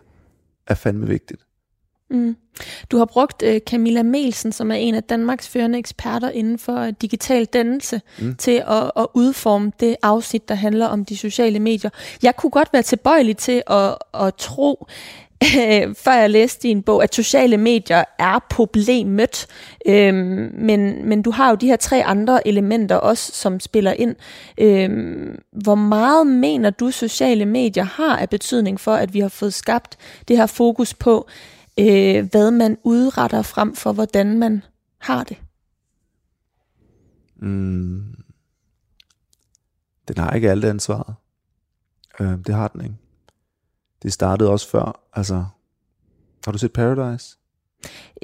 er 0.67 0.73
fandme 0.73 1.07
vigtigt. 1.07 1.46
Mm. 2.09 2.35
Du 2.91 2.97
har 2.97 3.05
brugt 3.05 3.43
uh, 3.43 3.57
Camilla 3.57 4.03
Melsen, 4.03 4.51
som 4.51 4.71
er 4.71 4.75
en 4.75 4.95
af 4.95 5.03
Danmarks 5.03 5.47
førende 5.47 5.79
eksperter 5.79 6.29
inden 6.29 6.59
for 6.59 6.91
digital 6.91 7.45
dannelse, 7.45 8.01
mm. 8.19 8.35
til 8.35 8.63
at, 8.67 8.91
at 8.97 9.07
udforme 9.13 9.71
det 9.79 9.95
afsnit, 10.03 10.49
der 10.49 10.55
handler 10.55 10.85
om 10.85 11.05
de 11.05 11.17
sociale 11.17 11.59
medier. 11.59 11.89
Jeg 12.23 12.35
kunne 12.35 12.49
godt 12.49 12.69
være 12.73 12.81
tilbøjelig 12.81 13.37
til 13.37 13.63
at, 13.67 13.95
at 14.13 14.35
tro, 14.35 14.87
før 16.03 16.13
jeg 16.13 16.29
læste 16.29 16.67
din 16.67 16.83
bog, 16.83 17.03
at 17.03 17.15
sociale 17.15 17.57
medier 17.57 18.03
er 18.19 18.39
problemet. 18.49 19.47
Øhm, 19.87 20.51
men, 20.53 21.09
men 21.09 21.21
du 21.21 21.31
har 21.31 21.49
jo 21.49 21.55
de 21.55 21.67
her 21.67 21.75
tre 21.75 22.03
andre 22.03 22.47
elementer 22.47 22.95
også, 22.95 23.31
som 23.33 23.59
spiller 23.59 23.91
ind. 23.91 24.15
Øhm, 24.57 25.39
hvor 25.51 25.75
meget 25.75 26.27
mener 26.27 26.69
du, 26.69 26.91
sociale 26.91 27.45
medier 27.45 27.83
har 27.83 28.17
af 28.17 28.29
betydning 28.29 28.79
for, 28.79 28.93
at 28.93 29.13
vi 29.13 29.19
har 29.19 29.29
fået 29.29 29.53
skabt 29.53 29.97
det 30.27 30.37
her 30.37 30.45
fokus 30.45 30.93
på, 30.93 31.27
øh, 31.79 32.29
hvad 32.31 32.51
man 32.51 32.77
udretter 32.83 33.41
frem 33.41 33.75
for, 33.75 33.93
hvordan 33.93 34.39
man 34.39 34.63
har 34.97 35.23
det? 35.23 35.37
Mm. 37.35 38.15
Den 40.07 40.17
har 40.17 40.31
ikke 40.31 40.51
alt 40.51 40.65
ansvaret. 40.65 41.15
Øh, 42.19 42.37
det 42.47 42.55
har 42.55 42.67
den 42.67 42.81
ikke. 42.81 42.95
Det 44.03 44.13
startede 44.13 44.49
også 44.49 44.69
før. 44.69 45.09
Altså, 45.13 45.45
har 46.45 46.51
du 46.51 46.57
set 46.57 46.73
Paradise? 46.73 47.37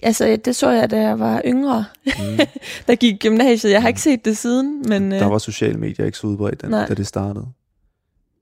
Altså, 0.04 0.38
det 0.46 0.56
så 0.56 0.70
jeg, 0.70 0.92
da 0.92 1.02
jeg 1.02 1.20
var 1.20 1.42
yngre, 1.46 1.86
mm. 2.06 2.38
der 2.88 2.96
gik 2.96 3.20
gymnasiet. 3.20 3.72
Jeg 3.72 3.82
har 3.82 3.88
ikke 3.88 4.02
set 4.02 4.26
det 4.26 4.38
siden, 4.38 4.84
men... 4.90 5.12
Der 5.12 5.26
øh, 5.26 5.32
var 5.32 5.38
sociale 5.38 5.80
medier 5.80 6.06
ikke 6.06 6.18
så 6.18 6.28
udbredt, 6.28 6.62
da, 6.62 6.68
da 6.68 6.94
det 6.94 7.08
startede. 7.08 7.48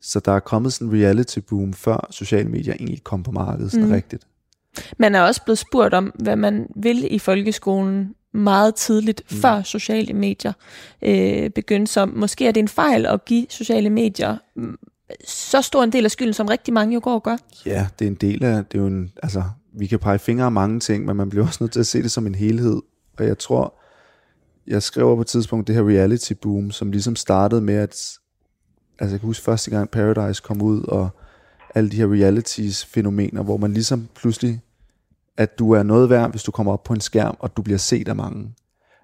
Så 0.02 0.20
der 0.20 0.32
er 0.32 0.40
kommet 0.40 0.74
sådan 0.74 0.88
en 0.88 1.02
reality 1.02 1.40
boom, 1.40 1.74
før 1.74 2.08
sociale 2.12 2.50
medier 2.50 2.74
egentlig 2.74 3.04
kom 3.04 3.24
på 3.24 3.32
markedet 3.32 3.72
sådan 3.72 3.86
mm. 3.86 3.92
rigtigt. 3.92 4.28
Man 4.98 5.16
er 5.16 5.22
også 5.22 5.44
blevet 5.44 5.58
spurgt 5.58 5.94
om, 5.94 6.14
hvad 6.20 6.36
man 6.36 6.68
vil 6.76 7.14
i 7.14 7.20
folkeskolen 7.20 8.16
meget 8.34 8.76
tidligt, 8.76 9.24
mm. 9.32 9.38
før 9.38 9.62
sociale 9.62 10.14
medier 10.14 10.54
øh, 11.02 11.50
begyndte. 11.50 11.92
Så 11.92 12.06
måske 12.06 12.48
er 12.48 12.52
det 12.52 12.62
en 12.62 12.68
fejl 12.68 13.06
at 13.06 13.26
give 13.26 13.46
sociale 13.50 13.90
medier 13.90 14.38
så 15.26 15.62
stor 15.62 15.84
en 15.84 15.92
del 15.92 16.06
af 16.06 16.12
skylden, 16.12 16.34
som 16.34 16.48
rigtig 16.48 16.74
mange 16.74 16.94
jo 16.94 17.00
går 17.04 17.14
og 17.14 17.24
gør. 17.24 17.38
Ja, 17.66 17.88
det 18.00 18.06
er 18.06 18.10
en 18.10 18.16
del 18.16 18.44
af, 18.44 18.66
det 18.66 18.78
er 18.78 18.82
jo 18.82 18.88
en, 18.88 19.12
altså, 19.24 19.44
vi 19.74 19.88
kan 19.88 20.00
pege 20.00 20.20
fingre 20.20 20.46
af 20.46 20.52
mange 20.52 20.80
ting, 20.80 21.06
men 21.06 21.18
man 21.18 21.30
bliver 21.30 21.48
også 21.48 21.64
nødt 21.64 21.72
til 21.72 21.80
at 21.80 21.88
se 21.88 22.04
det 22.04 22.12
som 22.12 22.28
en 22.28 22.36
helhed. 22.36 22.82
Og 23.18 23.28
jeg 23.28 23.38
tror, 23.38 23.74
jeg 24.68 24.84
skrev 24.84 25.16
på 25.16 25.22
et 25.22 25.28
tidspunkt 25.28 25.68
det 25.68 25.76
her 25.76 25.90
reality 25.90 26.34
boom, 26.42 26.72
som 26.72 26.92
ligesom 26.92 27.16
startede 27.16 27.62
med, 27.62 27.74
at, 27.74 27.90
altså 29.00 29.14
jeg 29.14 29.20
kan 29.20 29.28
huske 29.28 29.44
første 29.44 29.72
gang 29.72 29.90
Paradise 29.90 30.42
kom 30.46 30.62
ud, 30.62 30.84
og 30.84 31.10
alle 31.76 31.90
de 31.90 31.96
her 31.96 32.08
realities 32.08 32.86
fænomener, 32.86 33.44
hvor 33.44 33.58
man 33.58 33.74
ligesom 33.74 34.08
pludselig, 34.16 34.62
at 35.38 35.60
du 35.60 35.72
er 35.72 35.84
noget 35.84 36.10
værd, 36.10 36.32
hvis 36.32 36.44
du 36.44 36.52
kommer 36.52 36.74
op 36.74 36.84
på 36.84 36.94
en 36.94 37.02
skærm, 37.02 37.36
og 37.40 37.58
du 37.58 37.62
bliver 37.62 37.78
set 37.78 38.08
af 38.08 38.16
mange. 38.16 38.54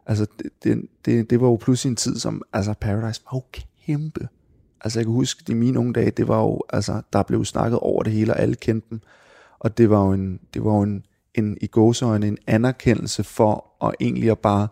Altså, 0.05 0.25
det, 0.39 0.51
det, 0.63 0.85
det, 1.05 1.29
det 1.29 1.41
var 1.41 1.47
jo 1.47 1.55
pludselig 1.55 1.89
en 1.89 1.95
tid, 1.95 2.19
som, 2.19 2.41
altså 2.53 2.73
Paradise 2.73 3.21
var 3.31 3.37
jo 3.37 3.61
kæmpe. 3.85 4.27
Altså 4.81 4.99
jeg 4.99 5.05
kan 5.05 5.13
huske, 5.13 5.43
de 5.47 5.55
mine 5.55 5.79
unge 5.79 5.93
dage, 5.93 6.11
det 6.11 6.27
var 6.27 6.41
jo, 6.41 6.61
altså 6.69 7.01
der 7.13 7.23
blev 7.23 7.45
snakket 7.45 7.79
over 7.79 8.03
det 8.03 8.13
hele, 8.13 8.33
og 8.33 8.39
alle 8.39 8.55
kendte 8.55 8.87
dem. 8.89 9.01
Og 9.59 9.77
det 9.77 9.89
var 9.89 10.05
jo 10.05 10.11
en, 10.11 10.39
det 10.53 10.63
var 10.63 10.75
jo 10.75 10.81
en, 10.81 11.03
en 11.35 11.57
i 11.61 11.67
gåsøjne, 11.67 12.27
en 12.27 12.37
anerkendelse 12.47 13.23
for 13.23 13.65
at 13.85 13.95
egentlig 13.99 14.31
at 14.31 14.39
bare, 14.39 14.67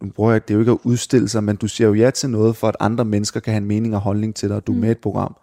nu 0.00 0.10
bruger 0.10 0.32
jeg 0.32 0.48
det 0.48 0.54
er 0.54 0.56
jo 0.56 0.60
ikke 0.60 0.72
at 0.72 0.78
udstille 0.82 1.28
sig, 1.28 1.44
men 1.44 1.56
du 1.56 1.68
siger 1.68 1.88
jo 1.88 1.94
ja 1.94 2.10
til 2.10 2.30
noget, 2.30 2.56
for 2.56 2.68
at 2.68 2.76
andre 2.80 3.04
mennesker 3.04 3.40
kan 3.40 3.52
have 3.52 3.60
en 3.62 3.68
mening 3.68 3.94
og 3.94 4.00
holdning 4.00 4.34
til 4.34 4.48
dig, 4.48 4.56
og 4.56 4.66
du 4.66 4.72
er 4.72 4.76
mm. 4.76 4.80
med 4.80 4.90
et 4.90 4.98
program. 4.98 5.36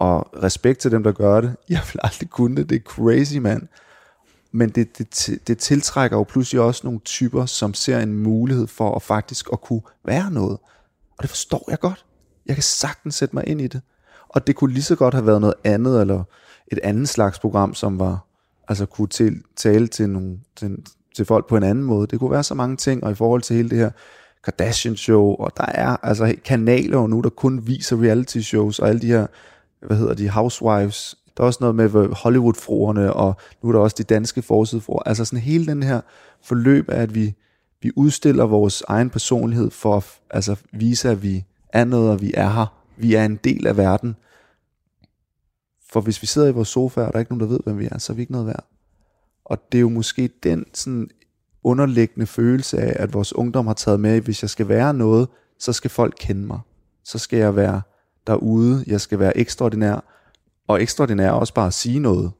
Og 0.00 0.42
respekt 0.42 0.78
til 0.78 0.90
dem, 0.90 1.02
der 1.02 1.12
gør 1.12 1.40
det. 1.40 1.56
Jeg 1.68 1.80
vil 1.92 2.00
aldrig 2.02 2.30
kunne 2.30 2.56
det, 2.56 2.70
det 2.70 2.76
er 2.76 2.80
crazy, 2.80 3.36
mand. 3.36 3.62
Men 4.52 4.70
det, 4.70 4.98
det, 4.98 5.38
det 5.46 5.58
tiltrækker 5.58 6.16
jo 6.16 6.22
pludselig 6.22 6.60
også 6.60 6.80
nogle 6.84 7.00
typer, 7.00 7.46
som 7.46 7.74
ser 7.74 8.00
en 8.00 8.14
mulighed 8.14 8.66
for 8.66 8.94
at 8.94 9.02
faktisk 9.02 9.48
at 9.52 9.60
kunne 9.60 9.82
være 10.04 10.30
noget. 10.30 10.58
Og 11.18 11.22
det 11.22 11.30
forstår 11.30 11.64
jeg 11.68 11.78
godt. 11.78 12.04
Jeg 12.46 12.56
kan 12.56 12.62
sagtens 12.62 13.14
sætte 13.14 13.36
mig 13.36 13.48
ind 13.48 13.60
i 13.60 13.66
det. 13.66 13.80
Og 14.28 14.46
det 14.46 14.56
kunne 14.56 14.72
lige 14.72 14.82
så 14.82 14.96
godt 14.96 15.14
have 15.14 15.26
været 15.26 15.40
noget 15.40 15.54
andet, 15.64 16.00
eller 16.00 16.24
et 16.72 16.78
andet 16.82 17.08
slags 17.08 17.38
program, 17.38 17.74
som 17.74 17.98
var, 17.98 18.26
altså 18.68 18.86
kunne 18.86 19.08
til, 19.08 19.42
tale 19.56 19.86
til, 19.86 20.10
nogle, 20.10 20.38
til, 20.56 20.76
til 21.16 21.24
folk 21.24 21.48
på 21.48 21.56
en 21.56 21.62
anden 21.62 21.84
måde. 21.84 22.06
Det 22.06 22.18
kunne 22.18 22.30
være 22.30 22.42
så 22.42 22.54
mange 22.54 22.76
ting, 22.76 23.04
og 23.04 23.10
i 23.10 23.14
forhold 23.14 23.42
til 23.42 23.56
hele 23.56 23.70
det 23.70 23.78
her 23.78 23.90
Kardashian-show, 24.44 25.36
og 25.38 25.52
der 25.56 25.66
er 25.66 25.96
altså 26.02 26.34
kanaler 26.44 27.06
nu, 27.06 27.20
der 27.20 27.30
kun 27.30 27.66
viser 27.66 28.02
reality-shows, 28.02 28.78
og 28.78 28.88
alle 28.88 29.00
de 29.00 29.06
her, 29.06 29.26
hvad 29.86 29.96
hedder 29.96 30.14
de, 30.14 30.30
housewives, 30.30 31.16
der 31.36 31.42
er 31.42 31.46
også 31.46 31.58
noget 31.60 31.74
med 31.74 32.14
Hollywood-fruerne, 32.14 33.12
og 33.12 33.36
nu 33.62 33.68
er 33.68 33.72
der 33.72 33.80
også 33.80 33.96
de 33.98 34.04
danske 34.04 34.42
forsidefruer. 34.42 35.02
Altså 35.06 35.24
sådan 35.24 35.38
hele 35.38 35.66
den 35.66 35.82
her 35.82 36.00
forløb 36.42 36.88
af, 36.88 37.02
at 37.02 37.14
vi, 37.14 37.34
vi 37.82 37.90
udstiller 37.96 38.44
vores 38.44 38.82
egen 38.88 39.10
personlighed 39.10 39.70
for 39.70 39.96
at 39.96 40.04
altså, 40.30 40.56
vise, 40.72 41.10
at 41.10 41.22
vi 41.22 41.44
er 41.68 41.84
noget, 41.84 42.10
og 42.10 42.20
vi 42.20 42.32
er 42.34 42.48
her. 42.48 42.66
Vi 42.96 43.14
er 43.14 43.24
en 43.24 43.36
del 43.36 43.66
af 43.66 43.76
verden. 43.76 44.16
For 45.90 46.00
hvis 46.00 46.22
vi 46.22 46.26
sidder 46.26 46.48
i 46.48 46.52
vores 46.52 46.68
sofa, 46.68 47.00
og 47.00 47.06
der 47.06 47.14
er 47.14 47.20
ikke 47.20 47.32
nogen, 47.32 47.40
der 47.40 47.54
ved, 47.54 47.60
hvem 47.64 47.78
vi 47.78 47.88
er, 47.90 47.98
så 47.98 48.12
er 48.12 48.14
vi 48.14 48.20
ikke 48.20 48.32
noget 48.32 48.46
værd. 48.46 48.64
Og 49.44 49.72
det 49.72 49.78
er 49.78 49.82
jo 49.82 49.88
måske 49.88 50.30
den 50.42 50.66
sådan 50.74 51.10
underliggende 51.62 52.26
følelse 52.26 52.78
af, 52.78 53.02
at 53.02 53.12
vores 53.12 53.32
ungdom 53.32 53.66
har 53.66 53.74
taget 53.74 54.00
med, 54.00 54.20
hvis 54.20 54.42
jeg 54.42 54.50
skal 54.50 54.68
være 54.68 54.94
noget, 54.94 55.28
så 55.58 55.72
skal 55.72 55.90
folk 55.90 56.14
kende 56.20 56.46
mig. 56.46 56.60
Så 57.04 57.18
skal 57.18 57.38
jeg 57.38 57.56
være 57.56 57.82
derude, 58.26 58.84
jeg 58.86 59.00
skal 59.00 59.18
være 59.18 59.36
ekstraordinær, 59.36 60.04
og 60.68 60.82
ekstraordinær 60.82 61.26
er 61.26 61.32
også 61.32 61.54
bare 61.54 61.66
at 61.66 61.74
sige 61.74 61.98
noget, 61.98 62.32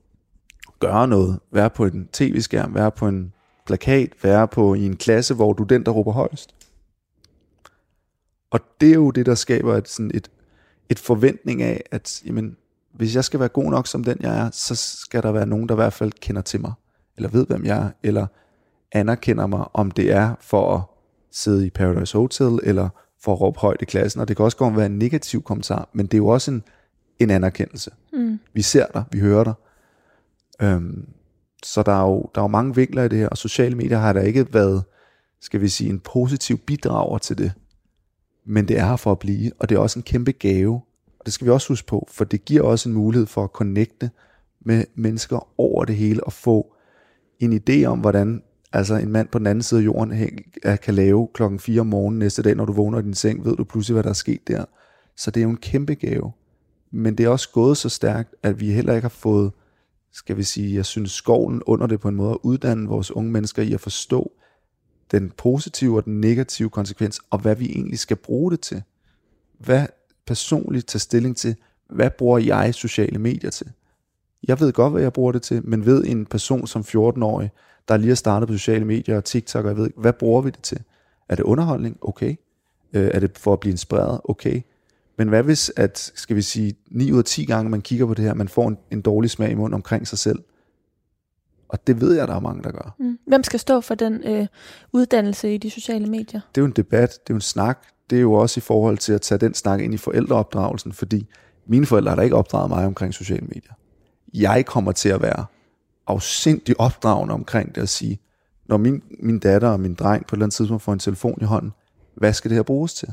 gøre 0.80 1.08
noget, 1.08 1.38
være 1.52 1.70
på 1.70 1.84
en 1.84 2.08
tv-skærm, 2.12 2.74
være 2.74 2.90
på 2.90 3.08
en 3.08 3.32
plakat, 3.66 4.12
være 4.22 4.48
på 4.48 4.74
i 4.74 4.86
en 4.86 4.96
klasse, 4.96 5.34
hvor 5.34 5.52
du 5.52 5.62
er 5.62 5.66
den, 5.66 5.86
der 5.86 5.90
råber 5.92 6.12
højst. 6.12 6.54
Og 8.50 8.60
det 8.80 8.90
er 8.90 8.94
jo 8.94 9.10
det, 9.10 9.26
der 9.26 9.34
skaber 9.34 9.76
et, 9.76 9.88
sådan 9.88 10.10
et, 10.14 10.30
et 10.88 10.98
forventning 10.98 11.62
af, 11.62 11.82
at 11.90 12.22
jamen, 12.26 12.56
hvis 12.92 13.14
jeg 13.14 13.24
skal 13.24 13.40
være 13.40 13.48
god 13.48 13.70
nok 13.70 13.86
som 13.86 14.04
den, 14.04 14.16
jeg 14.20 14.38
er, 14.38 14.50
så 14.52 14.74
skal 14.74 15.22
der 15.22 15.32
være 15.32 15.46
nogen, 15.46 15.68
der 15.68 15.74
i 15.74 15.76
hvert 15.76 15.92
fald 15.92 16.12
kender 16.12 16.42
til 16.42 16.60
mig, 16.60 16.72
eller 17.16 17.28
ved, 17.28 17.46
hvem 17.46 17.64
jeg 17.64 17.78
er, 17.78 17.90
eller 18.02 18.26
anerkender 18.92 19.46
mig, 19.46 19.64
om 19.72 19.90
det 19.90 20.12
er 20.12 20.34
for 20.40 20.74
at 20.74 20.82
sidde 21.30 21.66
i 21.66 21.70
Paradise 21.70 22.18
Hotel, 22.18 22.58
eller 22.62 22.88
for 23.22 23.32
at 23.32 23.40
råbe 23.40 23.60
højt 23.60 23.82
i 23.82 23.84
klassen. 23.84 24.20
Og 24.20 24.28
det 24.28 24.36
kan 24.36 24.44
også 24.44 24.56
godt 24.56 24.76
være 24.76 24.86
en 24.86 24.98
negativ 24.98 25.42
kommentar, 25.42 25.88
men 25.92 26.06
det 26.06 26.14
er 26.14 26.18
jo 26.18 26.26
også 26.26 26.50
en, 26.50 26.62
en 27.18 27.30
anerkendelse. 27.30 27.90
Mm. 28.12 28.38
Vi 28.52 28.62
ser 28.62 28.86
dig, 28.94 29.04
vi 29.12 29.18
hører 29.18 29.44
dig. 29.44 29.54
Øhm, 30.62 31.08
så 31.62 31.82
der 31.82 31.92
er, 31.92 32.02
jo, 32.02 32.30
der 32.34 32.40
er 32.40 32.44
jo 32.44 32.48
mange 32.48 32.74
vinkler 32.74 33.02
i 33.02 33.08
det 33.08 33.18
her, 33.18 33.28
og 33.28 33.38
sociale 33.38 33.76
medier 33.76 33.98
har 33.98 34.12
der 34.12 34.20
ikke 34.20 34.54
været, 34.54 34.84
skal 35.40 35.60
vi 35.60 35.68
sige, 35.68 35.90
en 35.90 36.00
positiv 36.00 36.58
bidrager 36.58 37.18
til 37.18 37.38
det. 37.38 37.52
Men 38.44 38.68
det 38.68 38.78
er 38.78 38.86
her 38.86 38.96
for 38.96 39.12
at 39.12 39.18
blive, 39.18 39.52
og 39.58 39.68
det 39.68 39.74
er 39.74 39.78
også 39.78 39.98
en 39.98 40.02
kæmpe 40.02 40.32
gave. 40.32 40.80
Og 41.18 41.26
det 41.26 41.32
skal 41.32 41.44
vi 41.44 41.50
også 41.50 41.68
huske 41.68 41.86
på, 41.86 42.08
for 42.10 42.24
det 42.24 42.44
giver 42.44 42.62
også 42.62 42.88
en 42.88 42.94
mulighed 42.94 43.26
for 43.26 43.44
at 43.44 43.50
connecte 43.50 44.10
med 44.60 44.84
mennesker 44.94 45.48
over 45.60 45.84
det 45.84 45.96
hele, 45.96 46.24
og 46.24 46.32
få 46.32 46.74
en 47.38 47.60
idé 47.60 47.84
om, 47.84 47.98
hvordan 47.98 48.42
altså 48.72 48.94
en 48.94 49.12
mand 49.12 49.28
på 49.28 49.38
den 49.38 49.46
anden 49.46 49.62
side 49.62 49.80
af 49.80 49.84
jorden 49.84 50.12
kan 50.82 50.94
lave 50.94 51.28
klokken 51.34 51.58
4 51.58 51.80
om 51.80 51.86
morgenen 51.86 52.18
næste 52.18 52.42
dag, 52.42 52.54
når 52.54 52.64
du 52.64 52.72
vågner 52.72 52.98
i 52.98 53.02
din 53.02 53.14
seng, 53.14 53.44
ved 53.44 53.56
du 53.56 53.64
pludselig, 53.64 53.94
hvad 53.94 54.02
der 54.02 54.10
er 54.10 54.14
sket 54.14 54.48
der. 54.48 54.64
Så 55.16 55.30
det 55.30 55.40
er 55.40 55.44
jo 55.44 55.50
en 55.50 55.56
kæmpe 55.56 55.94
gave. 55.94 56.32
Men 56.90 57.18
det 57.18 57.24
er 57.24 57.28
også 57.28 57.50
gået 57.52 57.76
så 57.76 57.88
stærkt, 57.88 58.34
at 58.42 58.60
vi 58.60 58.72
heller 58.72 58.94
ikke 58.94 59.04
har 59.04 59.08
fået, 59.08 59.52
skal 60.12 60.36
vi 60.36 60.42
sige, 60.42 60.74
jeg 60.74 60.86
synes 60.86 61.12
skoven 61.12 61.62
under 61.66 61.86
det 61.86 62.00
på 62.00 62.08
en 62.08 62.14
måde, 62.14 62.30
at 62.30 62.38
uddanne 62.42 62.88
vores 62.88 63.10
unge 63.10 63.30
mennesker 63.30 63.62
i 63.62 63.72
at 63.72 63.80
forstå 63.80 64.32
den 65.10 65.32
positive 65.36 65.96
og 65.96 66.04
den 66.04 66.20
negative 66.20 66.70
konsekvens, 66.70 67.20
og 67.30 67.38
hvad 67.38 67.56
vi 67.56 67.66
egentlig 67.66 67.98
skal 67.98 68.16
bruge 68.16 68.50
det 68.50 68.60
til. 68.60 68.82
Hvad 69.58 69.86
personligt 70.26 70.86
tage 70.86 71.00
stilling 71.00 71.36
til, 71.36 71.56
hvad 71.88 72.10
bruger 72.10 72.38
jeg 72.38 72.74
sociale 72.74 73.18
medier 73.18 73.50
til? 73.50 73.66
Jeg 74.48 74.60
ved 74.60 74.72
godt, 74.72 74.92
hvad 74.92 75.02
jeg 75.02 75.12
bruger 75.12 75.32
det 75.32 75.42
til, 75.42 75.66
men 75.66 75.86
ved 75.86 76.04
en 76.04 76.26
person 76.26 76.66
som 76.66 76.82
14-årig, 76.82 77.50
der 77.90 77.96
lige 77.96 78.08
har 78.08 78.14
startet 78.14 78.48
på 78.48 78.52
sociale 78.52 78.84
medier 78.84 79.16
og 79.16 79.24
TikTok, 79.24 79.64
og 79.64 79.68
jeg 79.68 79.76
ved 79.76 79.90
hvad 79.96 80.12
bruger 80.12 80.42
vi 80.42 80.50
det 80.50 80.62
til? 80.62 80.78
Er 81.28 81.34
det 81.34 81.42
underholdning? 81.42 81.98
Okay. 82.00 82.36
Øh, 82.92 83.10
er 83.14 83.20
det 83.20 83.38
for 83.38 83.52
at 83.52 83.60
blive 83.60 83.70
inspireret? 83.70 84.20
Okay. 84.24 84.62
Men 85.18 85.28
hvad 85.28 85.42
hvis, 85.42 85.72
at, 85.76 86.12
skal 86.14 86.36
vi 86.36 86.42
sige, 86.42 86.74
9 86.90 87.12
ud 87.12 87.18
af 87.18 87.24
10 87.24 87.44
gange, 87.44 87.70
man 87.70 87.80
kigger 87.80 88.06
på 88.06 88.14
det 88.14 88.24
her, 88.24 88.34
man 88.34 88.48
får 88.48 88.68
en, 88.68 88.78
en 88.90 89.00
dårlig 89.00 89.30
smag 89.30 89.50
i 89.50 89.54
munden 89.54 89.74
omkring 89.74 90.08
sig 90.08 90.18
selv? 90.18 90.38
Og 91.68 91.86
det 91.86 92.00
ved 92.00 92.14
jeg, 92.14 92.28
der 92.28 92.34
er 92.34 92.40
mange, 92.40 92.62
der 92.62 92.70
gør. 92.70 92.94
Mm. 92.98 93.18
Hvem 93.26 93.42
skal 93.42 93.60
stå 93.60 93.80
for 93.80 93.94
den 93.94 94.24
øh, 94.24 94.46
uddannelse 94.92 95.54
i 95.54 95.58
de 95.58 95.70
sociale 95.70 96.06
medier? 96.06 96.40
Det 96.54 96.60
er 96.60 96.62
jo 96.62 96.66
en 96.66 96.72
debat, 96.72 97.10
det 97.10 97.30
er 97.30 97.34
jo 97.34 97.34
en 97.34 97.40
snak. 97.40 97.78
Det 98.10 98.16
er 98.16 98.22
jo 98.22 98.32
også 98.32 98.60
i 98.60 98.60
forhold 98.60 98.98
til 98.98 99.12
at 99.12 99.20
tage 99.20 99.38
den 99.38 99.54
snak 99.54 99.80
ind 99.80 99.94
i 99.94 99.96
forældreopdragelsen, 99.96 100.92
fordi 100.92 101.26
mine 101.66 101.86
forældre 101.86 102.10
har 102.10 102.16
da 102.16 102.22
ikke 102.22 102.36
opdraget 102.36 102.70
mig 102.70 102.86
omkring 102.86 103.14
sociale 103.14 103.46
medier. 103.46 103.72
Jeg 104.34 104.66
kommer 104.66 104.92
til 104.92 105.08
at 105.08 105.22
være 105.22 105.44
afsindig 106.10 106.80
opdragende 106.80 107.34
omkring 107.34 107.74
det 107.74 107.82
at 107.82 107.88
sige, 107.88 108.20
når 108.68 108.76
min, 108.76 109.02
min 109.20 109.38
datter 109.38 109.68
og 109.68 109.80
min 109.80 109.94
dreng 109.94 110.26
på 110.26 110.34
et 110.34 110.36
eller 110.36 110.46
andet 110.46 110.54
tidspunkt 110.54 110.82
får 110.82 110.92
en 110.92 110.98
telefon 110.98 111.38
i 111.40 111.44
hånden, 111.44 111.72
hvad 112.14 112.32
skal 112.32 112.48
det 112.48 112.56
her 112.56 112.62
bruges 112.62 112.94
til? 112.94 113.08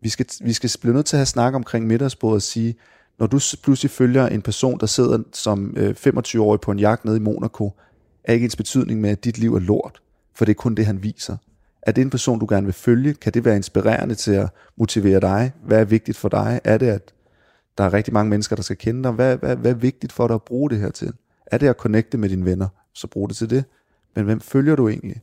Vi 0.00 0.08
skal, 0.08 0.26
vi 0.40 0.52
skal 0.52 0.70
blive 0.80 0.94
nødt 0.94 1.06
til 1.06 1.16
at 1.16 1.18
have 1.18 1.26
snak 1.26 1.54
omkring 1.54 1.86
middagsbordet 1.86 2.36
og 2.36 2.42
sige, 2.42 2.74
når 3.18 3.26
du 3.26 3.40
pludselig 3.62 3.90
følger 3.90 4.26
en 4.26 4.42
person, 4.42 4.80
der 4.80 4.86
sidder 4.86 5.18
som 5.32 5.74
øh, 5.76 5.94
25-årig 6.06 6.60
på 6.60 6.70
en 6.70 6.78
jagt 6.78 7.04
nede 7.04 7.16
i 7.16 7.20
Monaco, 7.20 7.72
er 8.24 8.32
ikke 8.32 8.44
ens 8.44 8.56
betydning 8.56 9.00
med, 9.00 9.10
at 9.10 9.24
dit 9.24 9.38
liv 9.38 9.54
er 9.54 9.60
lort, 9.60 10.02
for 10.34 10.44
det 10.44 10.52
er 10.52 10.54
kun 10.54 10.74
det, 10.74 10.86
han 10.86 11.02
viser. 11.02 11.36
Er 11.82 11.92
det 11.92 12.02
en 12.02 12.10
person, 12.10 12.38
du 12.38 12.46
gerne 12.48 12.66
vil 12.66 12.74
følge? 12.74 13.14
Kan 13.14 13.32
det 13.32 13.44
være 13.44 13.56
inspirerende 13.56 14.14
til 14.14 14.32
at 14.32 14.48
motivere 14.76 15.20
dig? 15.20 15.52
Hvad 15.64 15.80
er 15.80 15.84
vigtigt 15.84 16.18
for 16.18 16.28
dig? 16.28 16.60
Er 16.64 16.78
det, 16.78 16.86
at 16.86 17.14
der 17.78 17.84
er 17.84 17.92
rigtig 17.92 18.14
mange 18.14 18.30
mennesker, 18.30 18.56
der 18.56 18.62
skal 18.62 18.76
kende 18.76 19.02
dig? 19.02 19.12
Hvad, 19.12 19.36
hvad, 19.36 19.56
hvad 19.56 19.70
er 19.70 19.74
vigtigt 19.74 20.12
for 20.12 20.26
dig 20.26 20.34
at 20.34 20.42
bruge 20.42 20.70
det 20.70 20.78
her 20.78 20.90
til? 20.90 21.12
Er 21.46 21.58
det 21.58 21.68
at 21.68 21.76
connecte 21.76 22.18
med 22.18 22.28
dine 22.28 22.44
venner, 22.44 22.68
så 22.92 23.06
brug 23.06 23.28
det 23.28 23.36
til 23.36 23.50
det. 23.50 23.64
Men 24.14 24.24
hvem 24.24 24.40
følger 24.40 24.76
du 24.76 24.88
egentlig? 24.88 25.20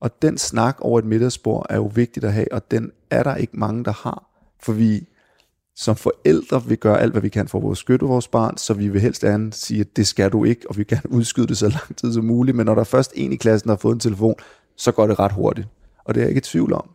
Og 0.00 0.22
den 0.22 0.38
snak 0.38 0.76
over 0.80 0.98
et 0.98 1.04
middagsbord 1.04 1.66
er 1.70 1.76
jo 1.76 1.90
vigtigt 1.94 2.24
at 2.24 2.32
have, 2.32 2.52
og 2.52 2.70
den 2.70 2.92
er 3.10 3.22
der 3.22 3.34
ikke 3.34 3.56
mange, 3.56 3.84
der 3.84 3.92
har. 3.92 4.26
For 4.60 4.72
vi 4.72 5.06
som 5.76 5.96
forældre 5.96 6.64
vil 6.64 6.78
gøre 6.78 7.00
alt, 7.00 7.12
hvad 7.12 7.22
vi 7.22 7.28
kan 7.28 7.48
for 7.48 7.58
at 7.58 7.68
beskytte 7.68 8.06
vores 8.06 8.28
barn, 8.28 8.56
så 8.56 8.74
vi 8.74 8.88
vil 8.88 9.00
helst 9.00 9.24
andet 9.24 9.54
sige, 9.54 9.80
at 9.80 9.96
det 9.96 10.06
skal 10.06 10.32
du 10.32 10.44
ikke, 10.44 10.68
og 10.68 10.76
vi 10.76 10.84
kan 10.84 11.00
udskyde 11.18 11.46
det 11.46 11.58
så 11.58 11.68
lang 11.68 11.96
tid 11.96 12.12
som 12.12 12.24
muligt. 12.24 12.56
Men 12.56 12.66
når 12.66 12.74
der 12.74 12.80
er 12.80 12.84
først 12.84 13.12
en 13.14 13.32
i 13.32 13.36
klassen, 13.36 13.68
der 13.68 13.74
har 13.74 13.78
fået 13.78 13.94
en 13.94 14.00
telefon, 14.00 14.34
så 14.76 14.92
går 14.92 15.06
det 15.06 15.18
ret 15.18 15.32
hurtigt. 15.32 15.68
Og 16.04 16.14
det 16.14 16.20
er 16.20 16.24
jeg 16.24 16.28
ikke 16.28 16.38
i 16.38 16.42
tvivl 16.42 16.72
om. 16.72 16.90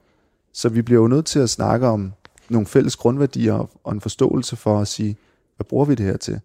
Så 0.53 0.69
vi 0.69 0.81
bliver 0.81 1.01
jo 1.01 1.07
nødt 1.07 1.25
til 1.25 1.39
at 1.39 1.49
snakke 1.49 1.87
om 1.87 2.13
nogle 2.49 2.67
fælles 2.67 2.95
grundværdier 2.95 3.69
og 3.83 3.93
en 3.93 4.01
forståelse 4.01 4.55
for 4.55 4.79
at 4.79 4.87
sige, 4.87 5.17
hvad 5.55 5.65
bruger 5.65 5.85
vi 5.85 5.95
det 5.95 6.05
her 6.05 6.17
til? 6.17 6.39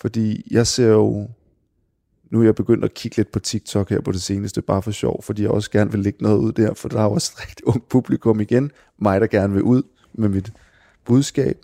Fordi 0.00 0.46
jeg 0.50 0.66
ser 0.66 0.86
jo, 0.86 1.28
nu 2.30 2.40
er 2.40 2.44
jeg 2.44 2.54
begyndt 2.54 2.84
at 2.84 2.94
kigge 2.94 3.16
lidt 3.16 3.32
på 3.32 3.38
TikTok 3.38 3.90
her 3.90 4.00
på 4.00 4.12
det 4.12 4.22
seneste, 4.22 4.62
bare 4.62 4.82
for 4.82 4.90
sjov, 4.90 5.22
fordi 5.22 5.42
jeg 5.42 5.50
også 5.50 5.70
gerne 5.70 5.90
vil 5.90 6.00
lægge 6.00 6.22
noget 6.22 6.38
ud 6.38 6.52
der, 6.52 6.74
for 6.74 6.88
der 6.88 7.00
er 7.00 7.06
også 7.06 7.32
et 7.36 7.40
rigtig 7.48 7.66
ung 7.66 7.82
publikum 7.88 8.40
igen, 8.40 8.70
mig 8.98 9.20
der 9.20 9.26
gerne 9.26 9.54
vil 9.54 9.62
ud 9.62 9.82
med 10.12 10.28
mit 10.28 10.52
budskab. 11.04 11.58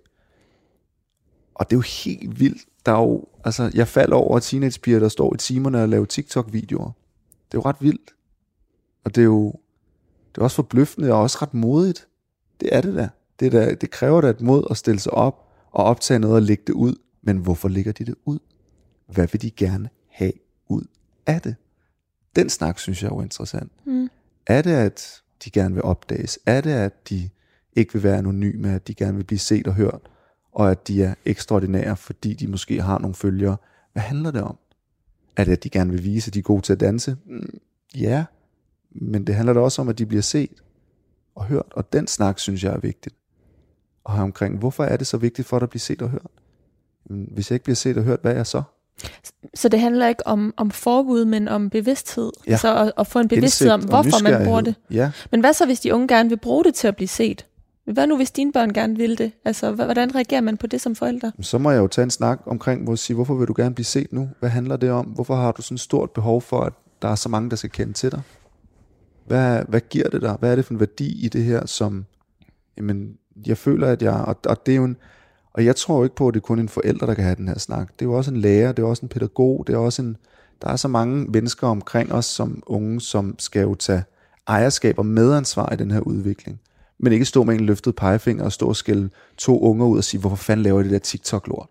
Og 1.54 1.70
det 1.70 1.76
er 1.76 1.78
jo 1.78 2.04
helt 2.04 2.40
vildt. 2.40 2.62
Der 2.86 2.92
er 2.92 3.00
jo, 3.00 3.24
altså, 3.44 3.70
jeg 3.74 3.88
falder 3.88 4.16
over 4.16 4.38
teenagepiger, 4.38 4.98
der 4.98 5.08
står 5.08 5.34
i 5.34 5.38
timerne 5.38 5.82
og 5.82 5.88
laver 5.88 6.04
TikTok-videoer. 6.04 6.90
Det 7.46 7.54
er 7.54 7.58
jo 7.58 7.60
ret 7.60 7.76
vildt. 7.80 8.14
Og 9.04 9.14
det 9.14 9.20
er 9.20 9.24
jo 9.24 9.54
det 10.34 10.40
er 10.40 10.44
også 10.44 10.54
forbløffende 10.54 11.12
og 11.12 11.20
også 11.20 11.38
ret 11.42 11.54
modigt. 11.54 12.08
Det 12.60 12.68
er 12.72 12.80
det 12.80 12.94
da. 12.94 13.08
Det, 13.40 13.52
der, 13.52 13.74
det 13.74 13.90
kræver 13.90 14.20
da 14.20 14.28
et 14.28 14.40
mod 14.40 14.64
at 14.70 14.76
stille 14.76 15.00
sig 15.00 15.12
op 15.12 15.48
og 15.70 15.84
optage 15.84 16.18
noget 16.18 16.36
og 16.36 16.42
lægge 16.42 16.62
det 16.66 16.72
ud. 16.72 16.94
Men 17.26 17.36
hvorfor 17.36 17.68
lægger 17.68 17.92
de 17.92 18.04
det 18.04 18.14
ud? 18.24 18.38
Hvad 19.06 19.26
vil 19.26 19.42
de 19.42 19.50
gerne 19.50 19.88
have 20.08 20.32
ud 20.68 20.84
af 21.26 21.42
det? 21.42 21.56
Den 22.36 22.50
snak 22.50 22.78
synes 22.78 23.02
jeg 23.02 23.08
er 23.08 23.14
jo 23.14 23.20
interessant. 23.20 23.72
Mm. 23.86 24.08
Er 24.46 24.62
det, 24.62 24.72
at 24.72 25.22
de 25.44 25.50
gerne 25.50 25.74
vil 25.74 25.82
opdages? 25.82 26.38
Er 26.46 26.60
det, 26.60 26.70
at 26.70 27.08
de 27.08 27.28
ikke 27.72 27.92
vil 27.92 28.02
være 28.02 28.18
anonyme, 28.18 28.74
at 28.74 28.88
de 28.88 28.94
gerne 28.94 29.16
vil 29.16 29.24
blive 29.24 29.38
set 29.38 29.66
og 29.66 29.74
hørt, 29.74 30.10
og 30.52 30.70
at 30.70 30.88
de 30.88 31.02
er 31.02 31.14
ekstraordinære, 31.24 31.96
fordi 31.96 32.34
de 32.34 32.46
måske 32.46 32.82
har 32.82 32.98
nogle 32.98 33.14
følgere? 33.14 33.56
Hvad 33.92 34.02
handler 34.02 34.30
det 34.30 34.42
om? 34.42 34.58
Er 35.36 35.44
det, 35.44 35.52
at 35.52 35.64
de 35.64 35.70
gerne 35.70 35.90
vil 35.90 36.04
vise, 36.04 36.28
at 36.28 36.34
de 36.34 36.38
er 36.38 36.42
gode 36.42 36.62
til 36.62 36.72
at 36.72 36.80
danse? 36.80 37.16
Mm, 37.26 37.58
ja, 37.94 38.24
men 38.90 39.26
det 39.26 39.34
handler 39.34 39.52
da 39.52 39.60
også 39.60 39.82
om, 39.82 39.88
at 39.88 39.98
de 39.98 40.06
bliver 40.06 40.22
set 40.22 40.62
og 41.34 41.44
hørt, 41.44 41.72
og 41.72 41.92
den 41.92 42.06
snak 42.06 42.38
synes 42.38 42.64
jeg 42.64 42.72
er 42.72 42.80
vigtigt. 42.80 43.16
Og 44.04 44.14
omkring, 44.14 44.58
hvorfor 44.58 44.84
er 44.84 44.96
det 44.96 45.06
så 45.06 45.16
vigtigt 45.16 45.48
for 45.48 45.58
dig 45.58 45.66
at 45.66 45.70
blive 45.70 45.80
set 45.80 46.02
og 46.02 46.08
hørt? 46.10 46.30
Hvis 47.10 47.50
jeg 47.50 47.54
ikke 47.54 47.64
bliver 47.64 47.76
set 47.76 47.96
og 47.98 48.04
hørt, 48.04 48.18
hvad 48.22 48.32
er 48.32 48.36
jeg 48.36 48.46
så? 48.46 48.62
Så 49.54 49.68
det 49.68 49.80
handler 49.80 50.08
ikke 50.08 50.26
om, 50.26 50.54
om 50.56 50.70
forbud, 50.70 51.24
men 51.24 51.48
om 51.48 51.70
bevidsthed. 51.70 52.32
Ja. 52.46 52.56
Så 52.56 52.76
at, 52.76 52.92
at 52.98 53.06
få 53.06 53.18
en 53.18 53.28
bevidsthed 53.28 53.70
om, 53.70 53.80
hvorfor 53.80 54.22
man 54.22 54.44
bruger 54.44 54.60
det. 54.60 54.74
Ja. 54.90 55.10
Men 55.30 55.40
hvad 55.40 55.52
så, 55.52 55.66
hvis 55.66 55.80
de 55.80 55.94
unge 55.94 56.08
gerne 56.08 56.28
vil 56.28 56.36
bruge 56.36 56.64
det 56.64 56.74
til 56.74 56.88
at 56.88 56.96
blive 56.96 57.08
set? 57.08 57.46
Hvad 57.84 58.06
nu, 58.06 58.16
hvis 58.16 58.30
dine 58.30 58.52
børn 58.52 58.72
gerne 58.72 58.96
vil 58.96 59.18
det? 59.18 59.32
Altså, 59.44 59.72
hvordan 59.72 60.14
reagerer 60.14 60.40
man 60.40 60.56
på 60.56 60.66
det 60.66 60.80
som 60.80 60.94
forældre? 60.94 61.32
Så 61.40 61.58
må 61.58 61.70
jeg 61.70 61.78
jo 61.78 61.86
tage 61.86 62.02
en 62.02 62.10
snak 62.10 62.40
omkring, 62.46 62.84
hvor 62.84 62.94
sige, 62.94 63.14
hvorfor 63.14 63.34
vil 63.34 63.48
du 63.48 63.54
gerne 63.56 63.74
blive 63.74 63.84
set 63.84 64.12
nu? 64.12 64.28
Hvad 64.40 64.50
handler 64.50 64.76
det 64.76 64.90
om? 64.90 65.06
Hvorfor 65.06 65.34
har 65.34 65.52
du 65.52 65.62
sådan 65.62 65.74
et 65.74 65.80
stort 65.80 66.10
behov 66.10 66.42
for, 66.42 66.60
at 66.60 66.72
der 67.02 67.08
er 67.08 67.14
så 67.14 67.28
mange, 67.28 67.50
der 67.50 67.56
skal 67.56 67.70
kende 67.70 67.92
til 67.92 68.12
dig? 68.12 68.22
Hvad, 69.26 69.62
hvad 69.68 69.80
giver 69.80 70.08
det 70.08 70.22
dig? 70.22 70.36
Hvad 70.40 70.52
er 70.52 70.56
det 70.56 70.64
for 70.64 70.74
en 70.74 70.80
værdi 70.80 71.24
i 71.24 71.28
det 71.28 71.44
her, 71.44 71.66
som, 71.66 72.04
jamen, 72.76 73.16
jeg 73.46 73.58
føler, 73.58 73.88
at 73.88 74.02
jeg, 74.02 74.14
og, 74.14 74.36
og 74.46 74.66
det 74.66 74.72
er 74.72 74.76
jo 74.76 74.84
en, 74.84 74.96
og 75.56 75.64
jeg 75.64 75.76
tror 75.76 76.04
ikke 76.04 76.16
på, 76.16 76.28
at 76.28 76.34
det 76.34 76.40
er 76.40 76.44
kun 76.44 76.58
en 76.58 76.68
forælder, 76.68 77.06
der 77.06 77.14
kan 77.14 77.24
have 77.24 77.36
den 77.36 77.48
her 77.48 77.58
snak. 77.58 77.88
Det 77.92 78.04
er 78.04 78.08
jo 78.08 78.12
også 78.12 78.30
en 78.30 78.36
lærer, 78.36 78.72
det 78.72 78.82
er 78.82 78.86
også 78.86 79.02
en 79.02 79.08
pædagog, 79.08 79.64
det 79.66 79.74
er 79.74 79.78
også 79.78 80.02
en, 80.02 80.16
Der 80.62 80.68
er 80.68 80.76
så 80.76 80.88
mange 80.88 81.24
mennesker 81.24 81.66
omkring 81.66 82.12
os 82.12 82.24
som 82.24 82.62
unge, 82.66 83.00
som 83.00 83.34
skal 83.38 83.62
jo 83.62 83.74
tage 83.74 84.04
ejerskab 84.46 84.98
og 84.98 85.06
medansvar 85.06 85.72
i 85.72 85.76
den 85.76 85.90
her 85.90 86.00
udvikling. 86.00 86.60
Men 86.98 87.12
ikke 87.12 87.24
stå 87.24 87.44
med 87.44 87.54
en 87.54 87.60
løftet 87.60 87.96
pegefinger 87.96 88.44
og 88.44 88.52
stå 88.52 88.68
og 88.68 88.76
skælde 88.76 89.10
to 89.36 89.60
unger 89.60 89.86
ud 89.86 89.98
og 89.98 90.04
sige, 90.04 90.20
hvorfor 90.20 90.36
fanden 90.36 90.62
laver 90.62 90.80
I 90.80 90.84
det 90.84 90.92
der 90.92 90.98
TikTok-lort? 90.98 91.68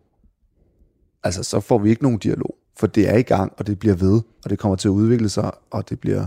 Altså, 1.23 1.43
så 1.43 1.59
får 1.59 1.77
vi 1.77 1.89
ikke 1.89 2.03
nogen 2.03 2.17
dialog. 2.17 2.55
For 2.79 2.88
det 2.88 3.09
er 3.09 3.17
i 3.17 3.21
gang, 3.21 3.53
og 3.57 3.67
det 3.67 3.79
bliver 3.79 3.95
ved, 3.95 4.21
og 4.43 4.49
det 4.49 4.59
kommer 4.59 4.75
til 4.75 4.88
at 4.88 4.91
udvikle 4.91 5.29
sig, 5.29 5.51
og 5.71 5.89
det 5.89 5.99
bliver 5.99 6.25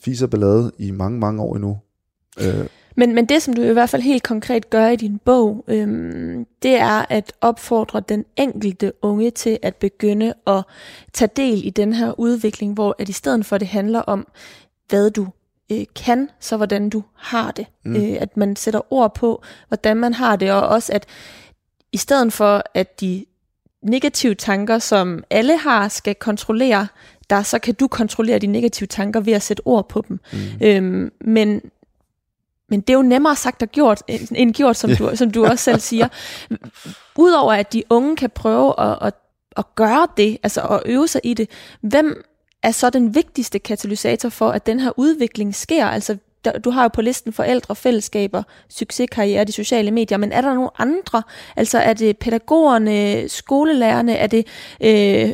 fis 0.00 0.22
og 0.22 0.30
ballade 0.30 0.72
i 0.78 0.90
mange, 0.90 1.18
mange 1.18 1.42
år 1.42 1.54
endnu. 1.54 1.78
Øh. 2.40 2.66
Men, 2.96 3.14
men 3.14 3.26
det, 3.26 3.42
som 3.42 3.54
du 3.54 3.62
i 3.62 3.72
hvert 3.72 3.90
fald 3.90 4.02
helt 4.02 4.22
konkret 4.22 4.70
gør 4.70 4.88
i 4.88 4.96
din 4.96 5.18
bog, 5.18 5.64
øhm, 5.68 6.46
det 6.62 6.74
er 6.74 7.06
at 7.08 7.32
opfordre 7.40 8.00
den 8.00 8.24
enkelte 8.36 8.92
unge 9.02 9.30
til 9.30 9.58
at 9.62 9.76
begynde 9.76 10.34
at 10.46 10.62
tage 11.12 11.30
del 11.36 11.66
i 11.66 11.70
den 11.70 11.92
her 11.92 12.20
udvikling, 12.20 12.74
hvor 12.74 12.96
at 12.98 13.08
i 13.08 13.12
stedet 13.12 13.46
for 13.46 13.58
det 13.58 13.68
handler 13.68 14.00
om, 14.00 14.26
hvad 14.88 15.10
du 15.10 15.28
øh, 15.72 15.84
kan, 16.04 16.30
så 16.40 16.56
hvordan 16.56 16.90
du 16.90 17.02
har 17.14 17.50
det. 17.50 17.66
Mm. 17.84 17.96
Øh, 17.96 18.16
at 18.20 18.36
man 18.36 18.56
sætter 18.56 18.92
ord 18.92 19.14
på, 19.14 19.42
hvordan 19.68 19.96
man 19.96 20.14
har 20.14 20.36
det, 20.36 20.52
og 20.52 20.68
også 20.68 20.92
at 20.92 21.06
i 21.92 21.96
stedet 21.96 22.32
for, 22.32 22.62
at 22.74 23.00
de 23.00 23.24
negative 23.82 24.34
tanker, 24.34 24.78
som 24.78 25.24
alle 25.30 25.58
har, 25.58 25.88
skal 25.88 26.14
kontrollere 26.14 26.86
der, 27.30 27.42
så 27.42 27.58
kan 27.58 27.74
du 27.74 27.88
kontrollere 27.88 28.38
de 28.38 28.46
negative 28.46 28.86
tanker 28.86 29.20
ved 29.20 29.32
at 29.32 29.42
sætte 29.42 29.62
ord 29.64 29.88
på 29.88 30.04
dem. 30.08 30.20
Mm. 30.32 30.38
Øhm, 30.66 31.12
men, 31.20 31.60
men 32.74 32.80
det 32.80 32.90
er 32.90 32.94
jo 32.94 33.02
nemmere 33.02 33.36
sagt 33.36 33.62
og 33.62 33.68
gjort, 33.68 34.02
end 34.08 34.54
gjort, 34.54 34.76
som, 34.76 34.96
du, 34.96 35.10
som 35.14 35.30
du 35.30 35.46
også 35.46 35.64
selv 35.64 35.80
siger. 35.80 36.08
Udover 37.16 37.52
at 37.52 37.72
de 37.72 37.82
unge 37.90 38.16
kan 38.16 38.30
prøve 38.30 38.80
at, 38.80 38.98
at, 39.00 39.14
at 39.56 39.64
gøre 39.74 40.08
det, 40.16 40.38
altså 40.42 40.60
at 40.60 40.82
øve 40.86 41.08
sig 41.08 41.20
i 41.24 41.34
det, 41.34 41.50
hvem 41.80 42.24
er 42.62 42.70
så 42.70 42.90
den 42.90 43.14
vigtigste 43.14 43.58
katalysator 43.58 44.28
for, 44.28 44.50
at 44.50 44.66
den 44.66 44.80
her 44.80 44.92
udvikling 44.96 45.54
sker? 45.54 45.86
Altså, 45.86 46.16
du 46.64 46.70
har 46.70 46.82
jo 46.82 46.88
på 46.88 47.02
listen 47.02 47.32
forældre, 47.32 47.76
fællesskaber, 47.76 48.42
succeskarriere, 48.68 49.44
de 49.44 49.52
sociale 49.52 49.90
medier, 49.90 50.18
men 50.18 50.32
er 50.32 50.40
der 50.40 50.54
nogle 50.54 50.70
andre? 50.78 51.22
Altså 51.56 51.78
er 51.78 51.92
det 51.92 52.18
pædagogerne, 52.18 53.28
skolelærerne, 53.28 54.16
er 54.16 54.26
det 54.26 54.46
øh, 54.80 55.32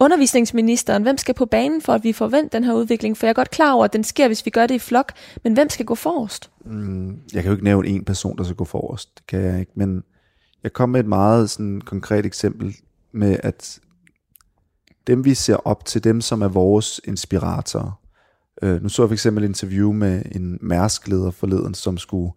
undervisningsministeren? 0.00 1.02
Hvem 1.02 1.18
skal 1.18 1.34
på 1.34 1.46
banen 1.46 1.82
for, 1.82 1.92
at 1.92 2.04
vi 2.04 2.12
forventer 2.12 2.58
den 2.58 2.64
her 2.64 2.72
udvikling? 2.72 3.16
For 3.16 3.26
jeg 3.26 3.30
er 3.30 3.34
godt 3.34 3.50
klar 3.50 3.72
over, 3.72 3.84
at 3.84 3.92
den 3.92 4.04
sker, 4.04 4.26
hvis 4.26 4.46
vi 4.46 4.50
gør 4.50 4.66
det 4.66 4.74
i 4.74 4.78
flok, 4.78 5.12
men 5.44 5.52
hvem 5.52 5.68
skal 5.68 5.86
gå 5.86 5.94
forrest? 5.94 6.50
Mm, 6.64 7.18
jeg 7.32 7.42
kan 7.42 7.44
jo 7.44 7.52
ikke 7.52 7.64
nævne 7.64 7.88
en 7.88 8.04
person, 8.04 8.38
der 8.38 8.44
skal 8.44 8.56
gå 8.56 8.64
forrest. 8.64 9.18
Det 9.18 9.26
kan 9.26 9.40
jeg 9.40 9.60
ikke, 9.60 9.72
men 9.74 10.02
jeg 10.62 10.72
kom 10.72 10.88
med 10.88 11.00
et 11.00 11.06
meget 11.06 11.50
sådan, 11.50 11.80
konkret 11.80 12.26
eksempel 12.26 12.76
med, 13.12 13.36
at 13.42 13.80
dem 15.06 15.24
vi 15.24 15.34
ser 15.34 15.56
op 15.56 15.84
til, 15.84 16.04
dem 16.04 16.20
som 16.20 16.42
er 16.42 16.48
vores 16.48 17.00
inspiratorer. 17.04 18.00
Øh, 18.62 18.82
nu 18.82 18.88
så 18.88 19.02
jeg 19.02 19.08
for 19.08 19.14
eksempel 19.14 19.44
et 19.44 19.48
interview 19.48 19.92
med 19.92 20.22
en 20.32 20.58
mærskleder 20.60 21.30
forleden, 21.30 21.74
som 21.74 21.98
skulle 21.98 22.32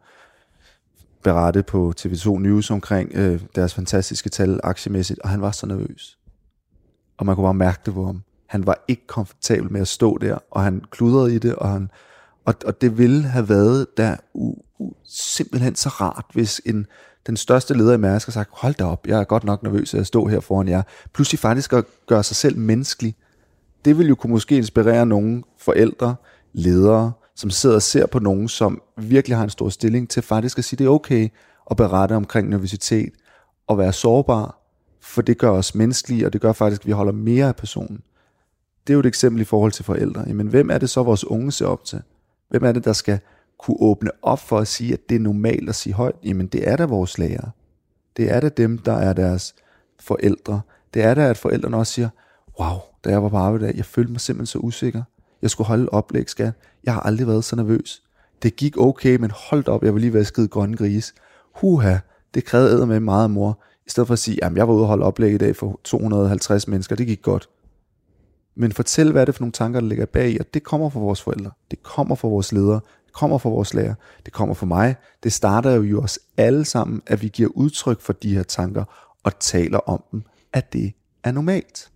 berette 1.24 1.64
på 1.64 1.94
TV2 2.00 2.40
News 2.40 2.72
omkring 2.72 3.12
øh, 3.16 3.42
deres 3.56 3.74
fantastiske 3.74 4.30
tal 4.30 4.60
aktiemæssigt, 4.64 5.20
og 5.20 5.30
han 5.30 5.42
var 5.42 5.52
så 5.52 5.66
nervøs. 5.66 6.18
Og 7.18 7.26
man 7.26 7.36
kunne 7.36 7.46
bare 7.46 7.54
mærke 7.54 7.80
det 7.86 7.94
på 7.94 8.06
ham. 8.06 8.24
Han 8.46 8.68
var 8.68 8.84
ikke 8.88 9.08
komfortabel 9.08 9.72
med 9.72 9.82
at 9.82 9.88
stå 9.88 10.18
der, 10.18 10.38
og 10.52 10.64
han 10.64 10.82
kludrede 10.92 11.36
i 11.36 11.40
det, 11.40 11.56
og, 11.56 11.70
han, 11.70 11.92
og, 12.46 12.56
og 12.66 12.82
det 12.82 12.98
ville 12.98 13.24
have 13.24 13.50
været 13.50 13.98
der 13.98 14.16
u, 14.34 14.56
u, 14.80 14.92
simpelthen 15.04 15.76
så 15.76 15.90
rart, 15.90 16.26
hvis 16.34 16.62
en 16.66 16.88
den 17.28 17.38
største 17.38 17.74
leder 17.74 17.94
i 17.94 17.98
Mærsk 17.98 18.28
har 18.28 18.32
sagt, 18.32 18.50
hold 18.54 18.74
da 18.74 18.84
op, 18.84 19.08
jeg 19.08 19.20
er 19.20 19.24
godt 19.24 19.44
nok 19.44 19.64
nervøs 19.64 19.94
af 19.94 20.00
at 20.00 20.08
stå 20.08 20.28
her 20.28 20.40
foran 20.40 20.68
jer. 20.68 20.82
Pludselig 21.14 21.40
faktisk 21.40 21.74
at 21.74 21.86
gøre 22.08 22.24
sig 22.24 22.36
selv 22.36 22.58
menneskelig. 22.58 23.16
Det 23.86 23.98
vil 23.98 24.08
jo 24.08 24.16
kunne 24.16 24.34
måske 24.34 24.58
inspirere 24.58 25.06
nogle 25.06 25.44
forældre, 25.60 26.16
ledere, 26.54 27.12
som 27.36 27.50
sidder 27.50 27.76
og 27.76 27.82
ser 27.82 28.06
på 28.06 28.20
nogen, 28.20 28.48
som 28.48 28.82
virkelig 28.98 29.38
har 29.38 29.44
en 29.44 29.50
stor 29.50 29.70
stilling 29.70 30.10
til 30.10 30.24
faktisk 30.24 30.58
at 30.58 30.64
sige, 30.64 30.78
det 30.78 30.86
er 30.86 30.90
okay 30.90 31.30
at 31.72 31.78
berette 31.78 32.14
omkring 32.14 32.50
nervøsitet 32.50 33.14
og 33.68 33.78
være 33.78 33.94
sårbar, 33.94 34.63
for 35.04 35.22
det 35.22 35.38
gør 35.38 35.50
os 35.50 35.76
menneskelige, 35.76 36.26
og 36.26 36.34
det 36.34 36.42
gør 36.42 36.54
faktisk, 36.54 36.82
at 36.82 36.88
vi 36.88 36.92
holder 36.92 37.14
mere 37.14 37.48
af 37.48 37.56
personen. 37.56 38.04
Det 38.88 38.94
er 38.94 38.96
jo 38.96 39.00
et 39.00 39.06
eksempel 39.06 39.42
i 39.42 39.46
forhold 39.46 39.72
til 39.72 39.86
forældre. 39.86 40.24
Jamen, 40.28 40.48
hvem 40.48 40.70
er 40.70 40.78
det 40.78 40.90
så, 40.90 41.04
vores 41.04 41.26
unge 41.26 41.52
ser 41.52 41.66
op 41.66 41.86
til? 41.86 42.02
Hvem 42.50 42.64
er 42.64 42.72
det, 42.72 42.86
der 42.86 42.94
skal 42.94 43.20
kunne 43.60 43.78
åbne 43.80 44.10
op 44.22 44.40
for 44.40 44.60
at 44.60 44.68
sige, 44.68 44.94
at 44.94 45.10
det 45.10 45.16
er 45.16 45.20
normalt 45.20 45.70
at 45.70 45.76
sige 45.76 45.94
højt, 45.94 46.16
jamen 46.24 46.48
det 46.48 46.68
er 46.70 46.76
da 46.76 46.86
vores 46.86 47.18
lærere. 47.18 47.52
Det 48.18 48.32
er 48.32 48.40
da 48.40 48.50
dem, 48.50 48.78
der 48.78 48.94
er 48.94 49.14
deres 49.14 49.56
forældre. 50.00 50.62
Det 50.94 51.04
er 51.04 51.14
da, 51.14 51.30
at 51.30 51.38
forældrene 51.38 51.78
også 51.78 51.94
siger, 51.94 52.10
wow, 52.60 52.78
da 53.04 53.10
jeg 53.10 53.24
var 53.24 53.30
på 53.30 53.38
arbejde, 53.38 53.74
jeg 53.76 53.86
følte 53.86 54.12
mig 54.12 54.22
simpelthen 54.22 54.46
så 54.46 54.60
usikker. 54.60 55.04
Jeg 55.42 55.50
skulle 55.50 55.68
holde 55.68 55.90
oplæg, 55.90 56.30
skat. 56.30 56.54
Jeg 56.84 56.94
har 56.94 57.02
aldrig 57.02 57.28
været 57.28 57.44
så 57.44 57.56
nervøs. 57.56 58.04
Det 58.44 58.56
gik 58.56 58.78
okay, 58.78 59.16
men 59.16 59.32
holdt 59.50 59.68
op, 59.68 59.84
jeg 59.84 59.94
var 59.94 60.00
lige 60.00 60.14
være 60.14 60.26
skide 60.26 60.48
grønne 60.48 60.78
gris. 60.78 61.14
Huha, 61.56 61.98
det 62.34 62.46
krævede 62.46 62.88
med 62.88 63.00
meget 63.00 63.32
mor. 63.32 63.60
I 63.88 63.90
stedet 63.90 64.08
for 64.08 64.14
at 64.14 64.20
sige, 64.20 64.44
at 64.44 64.56
jeg 64.56 64.68
var 64.68 64.74
ude 64.74 64.84
og 64.84 64.88
holde 64.88 65.06
oplæg 65.06 65.34
i 65.34 65.38
dag 65.38 65.56
for 65.56 65.80
250 65.84 66.68
mennesker, 66.68 66.96
det 66.96 67.08
gik 67.08 67.22
godt. 67.22 67.50
Men 68.56 68.72
fortæl, 68.72 69.12
hvad 69.12 69.22
er 69.22 69.26
det 69.26 69.36
for 69.36 69.42
nogle 69.42 69.52
tanker, 69.52 69.80
der 69.80 69.88
ligger 69.88 70.06
bag, 70.06 70.38
og 70.40 70.54
det 70.54 70.64
kommer 70.64 70.90
fra 70.90 71.00
vores 71.00 71.22
forældre. 71.22 71.52
Det 71.72 71.84
kommer 71.84 72.16
fra 72.16 72.28
vores 72.28 72.52
ledere 72.52 72.80
kommer 73.14 73.38
fra 73.38 73.50
vores 73.50 73.74
lærer, 73.74 73.94
det 74.26 74.34
kommer 74.34 74.56
fra 74.56 74.66
mig. 74.66 74.96
Det 75.24 75.34
starter 75.34 75.72
jo 75.72 75.84
i 75.84 75.94
os 75.94 76.20
alle 76.38 76.66
sammen, 76.66 77.02
at 77.08 77.22
vi 77.22 77.28
giver 77.28 77.50
udtryk 77.50 78.02
for 78.02 78.14
de 78.14 78.36
her 78.36 78.44
tanker 78.44 78.84
og 79.24 79.40
taler 79.40 79.78
om 79.78 80.04
dem, 80.12 80.24
at 80.54 80.74
det 80.74 80.94
er 81.24 81.32
normalt. 81.32 81.90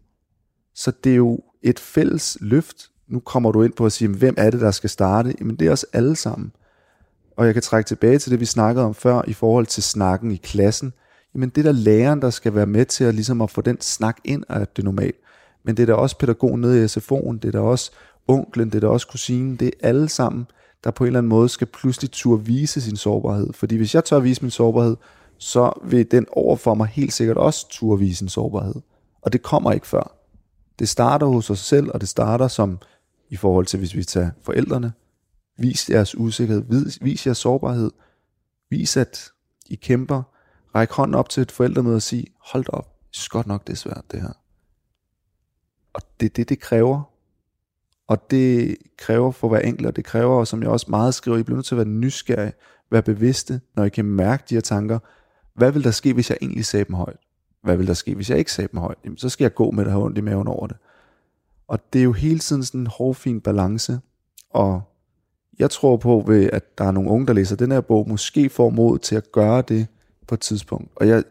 Så 0.76 0.92
det 1.04 1.12
er 1.12 1.16
jo 1.16 1.40
et 1.62 1.80
fælles 1.80 2.38
løft. 2.42 2.90
Nu 3.08 3.20
kommer 3.20 3.52
du 3.52 3.64
ind 3.64 3.74
på 3.74 3.86
at 3.86 3.92
sige, 3.92 4.08
hvem 4.08 4.36
er 4.38 4.50
det, 4.50 4.62
der 4.62 4.72
skal 4.72 4.90
starte? 4.90 5.34
Jamen 5.40 5.56
det 5.56 5.68
er 5.68 5.72
os 5.72 5.86
alle 5.94 6.16
sammen. 6.16 6.52
Og 7.38 7.46
jeg 7.46 7.54
kan 7.54 7.64
trække 7.64 7.88
tilbage 7.88 8.20
til 8.20 8.32
det, 8.32 8.40
vi 8.40 8.46
snakkede 8.46 8.86
om 8.86 8.94
før, 8.94 9.22
i 9.28 9.34
forhold 9.34 9.66
til 9.66 9.84
snakken 9.84 10.32
i 10.32 10.36
klassen. 10.36 10.94
Jamen 11.38 11.50
det 11.50 11.58
er 11.58 11.72
der 11.72 11.80
læreren, 11.80 12.22
der 12.22 12.30
skal 12.30 12.56
være 12.56 12.66
med 12.66 12.86
til 12.86 13.04
at, 13.04 13.16
ligesom 13.16 13.42
at 13.42 13.52
få 13.52 13.62
den 13.62 13.82
snak 13.82 14.18
ind 14.26 14.44
af 14.50 14.68
det 14.68 14.84
normalt. 14.84 15.16
Men 15.64 15.78
det 15.78 15.84
er 15.84 15.88
der 15.88 15.94
også 15.94 16.18
pædagogen 16.18 16.62
nede 16.62 16.84
i 16.84 16.86
SFO'en, 16.86 17.34
det 17.34 17.46
er 17.46 17.52
der 17.52 17.60
også 17.60 17.92
onklen, 18.28 18.70
det 18.70 18.76
er 18.76 18.80
der 18.80 18.88
også 18.88 19.08
kusinen, 19.08 19.56
det 19.56 19.68
er 19.68 19.88
alle 19.88 20.10
sammen 20.10 20.48
der 20.84 20.92
på 20.92 21.04
en 21.04 21.08
eller 21.08 21.20
anden 21.20 21.30
måde 21.30 21.50
skal 21.50 21.68
pludselig 21.68 22.12
turde 22.12 22.46
vise 22.46 22.82
sin 22.82 22.96
sårbarhed. 22.96 23.54
Fordi 23.54 23.76
hvis 23.76 23.96
jeg 23.96 24.04
tør 24.04 24.20
vise 24.20 24.42
min 24.42 24.52
sårbarhed, 24.52 24.96
så 25.38 25.80
vil 25.84 26.12
den 26.12 26.26
overfor 26.32 26.74
mig 26.74 26.88
helt 26.88 27.14
sikkert 27.14 27.38
også 27.38 27.70
turde 27.70 28.00
vise 28.00 28.16
sin 28.16 28.30
sårbarhed. 28.30 28.76
Og 29.22 29.34
det 29.34 29.42
kommer 29.42 29.72
ikke 29.72 29.88
før. 29.88 30.18
Det 30.80 30.90
starter 30.90 31.28
hos 31.28 31.50
os 31.50 31.60
selv, 31.60 31.92
og 31.94 32.02
det 32.02 32.10
starter 32.10 32.48
som 32.48 32.80
i 33.30 33.36
forhold 33.36 33.66
til, 33.66 33.80
hvis 33.80 33.96
vi 33.96 34.04
tager 34.04 34.30
forældrene. 34.44 34.94
Vis 35.58 35.90
jeres 35.90 36.18
usikkerhed, 36.18 36.64
vis, 36.70 36.98
vis 37.02 37.26
jeres 37.26 37.38
sårbarhed. 37.38 37.92
Vis, 38.70 38.98
at 38.98 39.30
I 39.66 39.76
kæmper 39.76 40.24
række 40.78 40.94
hånden 40.94 41.16
op 41.16 41.30
til 41.30 41.42
et 41.42 41.52
forældremøde 41.52 41.96
og 41.96 42.02
sige, 42.02 42.26
hold 42.40 42.66
op, 42.70 42.86
jeg 42.86 43.10
synes 43.12 43.30
godt 43.30 43.48
nok, 43.48 43.68
det 43.68 43.74
er 43.74 43.78
svært 43.78 44.04
det 44.12 44.22
her. 44.22 44.34
Og 45.94 46.02
det 46.20 46.26
er 46.26 46.30
det, 46.30 46.50
det 46.50 46.60
kræver. 46.60 47.02
Og 48.08 48.32
det 48.32 48.78
kræver 48.98 49.32
for 49.32 49.48
hver 49.48 49.60
enkelt, 49.60 49.88
og 49.88 49.96
det 49.96 50.06
kræver, 50.06 50.44
som 50.44 50.62
jeg 50.62 50.70
også 50.70 50.86
meget 50.90 51.14
skriver, 51.14 51.38
I 51.38 51.44
bliver 51.44 51.58
nødt 51.58 51.66
til 51.66 51.76
at 51.76 51.78
være 51.78 51.88
nysgerrige, 51.88 52.54
være 52.92 53.02
bevidste, 53.02 53.62
når 53.76 53.84
I 53.84 53.90
kan 53.90 54.06
mærke 54.06 54.44
de 54.50 54.56
her 54.56 54.62
tanker. 54.62 55.00
Hvad 55.54 55.72
vil 55.72 55.84
der 55.84 55.92
ske, 55.92 56.14
hvis 56.14 56.30
jeg 56.30 56.38
egentlig 56.42 56.66
sagde 56.66 56.86
dem 56.86 56.96
højt? 56.96 57.18
Hvad 57.64 57.78
vil 57.78 57.88
der 57.88 57.94
ske, 57.94 58.16
hvis 58.16 58.30
jeg 58.30 58.38
ikke 58.38 58.52
sagde 58.52 58.68
dem 58.72 58.80
højt? 58.80 58.98
Jamen, 59.04 59.18
så 59.18 59.30
skal 59.30 59.44
jeg 59.44 59.54
gå 59.54 59.72
med 59.72 59.86
det 59.86 59.94
her 59.94 60.00
ondt 60.00 60.18
i 60.18 60.22
maven 60.22 60.48
over 60.48 60.68
det. 60.68 60.78
Og 61.68 61.94
det 61.94 62.00
er 62.00 62.04
jo 62.04 62.12
hele 62.12 62.40
tiden 62.40 62.64
sådan 62.64 62.82
en 62.82 62.88
hårfin 62.88 63.42
balance, 63.42 64.00
og 64.50 64.82
jeg 65.60 65.72
tror 65.72 65.98
på, 65.98 66.24
ved, 66.28 66.50
at 66.54 66.78
der 66.78 66.84
er 66.84 66.92
nogle 66.92 67.10
unge, 67.10 67.28
der 67.28 67.34
læser 67.34 67.56
den 67.56 67.72
her 67.72 67.82
bog, 67.82 68.10
måske 68.10 68.50
får 68.50 68.70
mod 68.70 69.00
til 69.00 69.16
at 69.16 69.32
gøre 69.32 69.62
det 69.62 69.88
på 70.28 70.36
et 70.36 70.42
tidspunkt. 70.42 70.92
Og 70.96 71.08
jeg, 71.08 71.24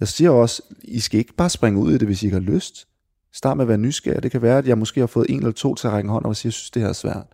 jeg 0.00 0.08
siger 0.08 0.30
også, 0.30 0.62
I 0.82 1.00
skal 1.00 1.18
ikke 1.18 1.34
bare 1.34 1.50
springe 1.50 1.80
ud 1.80 1.92
i 1.92 1.98
det, 1.98 2.08
hvis 2.08 2.22
I 2.22 2.26
ikke 2.26 2.34
har 2.34 2.40
lyst. 2.40 2.88
Start 3.32 3.56
med 3.56 3.64
at 3.64 3.68
være 3.68 3.78
nysgerrig. 3.78 4.22
Det 4.22 4.30
kan 4.30 4.42
være, 4.42 4.58
at 4.58 4.66
jeg 4.66 4.78
måske 4.78 5.00
har 5.00 5.06
fået 5.06 5.26
en 5.30 5.38
eller 5.38 5.52
to 5.52 5.74
til 5.74 5.86
at 5.86 5.92
række 5.92 6.10
hånd 6.10 6.24
og 6.24 6.36
sige, 6.36 6.48
jeg 6.48 6.52
synes, 6.52 6.70
det 6.70 6.82
her 6.82 6.88
er 6.88 6.92
svært. 6.92 7.26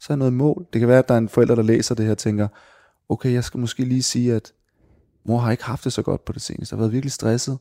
Så 0.00 0.12
er 0.12 0.16
noget 0.16 0.32
mål. 0.32 0.66
Det 0.72 0.78
kan 0.78 0.88
være, 0.88 0.98
at 0.98 1.08
der 1.08 1.14
er 1.14 1.18
en 1.18 1.28
forælder, 1.28 1.54
der 1.54 1.62
læser 1.62 1.94
det 1.94 2.04
her 2.04 2.12
og 2.12 2.18
tænker, 2.18 2.48
okay, 3.08 3.32
jeg 3.32 3.44
skal 3.44 3.60
måske 3.60 3.84
lige 3.84 4.02
sige, 4.02 4.34
at 4.34 4.52
mor 5.24 5.38
har 5.38 5.50
ikke 5.50 5.64
haft 5.64 5.84
det 5.84 5.92
så 5.92 6.02
godt 6.02 6.24
på 6.24 6.32
det 6.32 6.42
seneste. 6.42 6.74
Jeg 6.74 6.78
har 6.78 6.82
været 6.82 6.92
virkelig 6.92 7.12
stresset. 7.12 7.58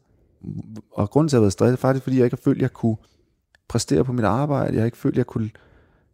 Og 0.92 1.10
grunden 1.10 1.30
til, 1.30 1.36
at 1.36 1.38
jeg 1.38 1.40
har 1.40 1.44
været 1.44 1.54
stresset, 1.54 1.74
er 1.74 1.78
faktisk, 1.78 2.04
fordi 2.04 2.18
jeg 2.18 2.26
ikke 2.26 2.38
har 2.38 2.42
følt, 2.44 2.58
at 2.58 2.62
jeg 2.62 2.74
kunne 2.74 2.98
præstere 3.68 4.04
på 4.04 4.12
mit 4.14 4.26
arbejde. 4.26 4.74
Jeg 4.74 4.82
har 4.82 4.86
ikke 4.86 4.98
følt, 4.98 5.14
at 5.14 5.18
jeg 5.18 5.26
kunne 5.26 5.50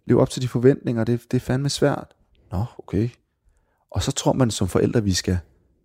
leve 0.05 0.21
op 0.21 0.29
til 0.29 0.41
de 0.41 0.47
forventninger. 0.47 1.03
Det, 1.03 1.21
det 1.31 1.37
er 1.37 1.41
fandme 1.41 1.69
svært. 1.69 2.15
Nå, 2.51 2.65
okay. 2.77 3.09
Og 3.91 4.03
så 4.03 4.11
tror 4.11 4.33
man 4.33 4.51
som 4.51 4.67
forældre, 4.67 5.03
vi 5.03 5.13
skal, 5.13 5.39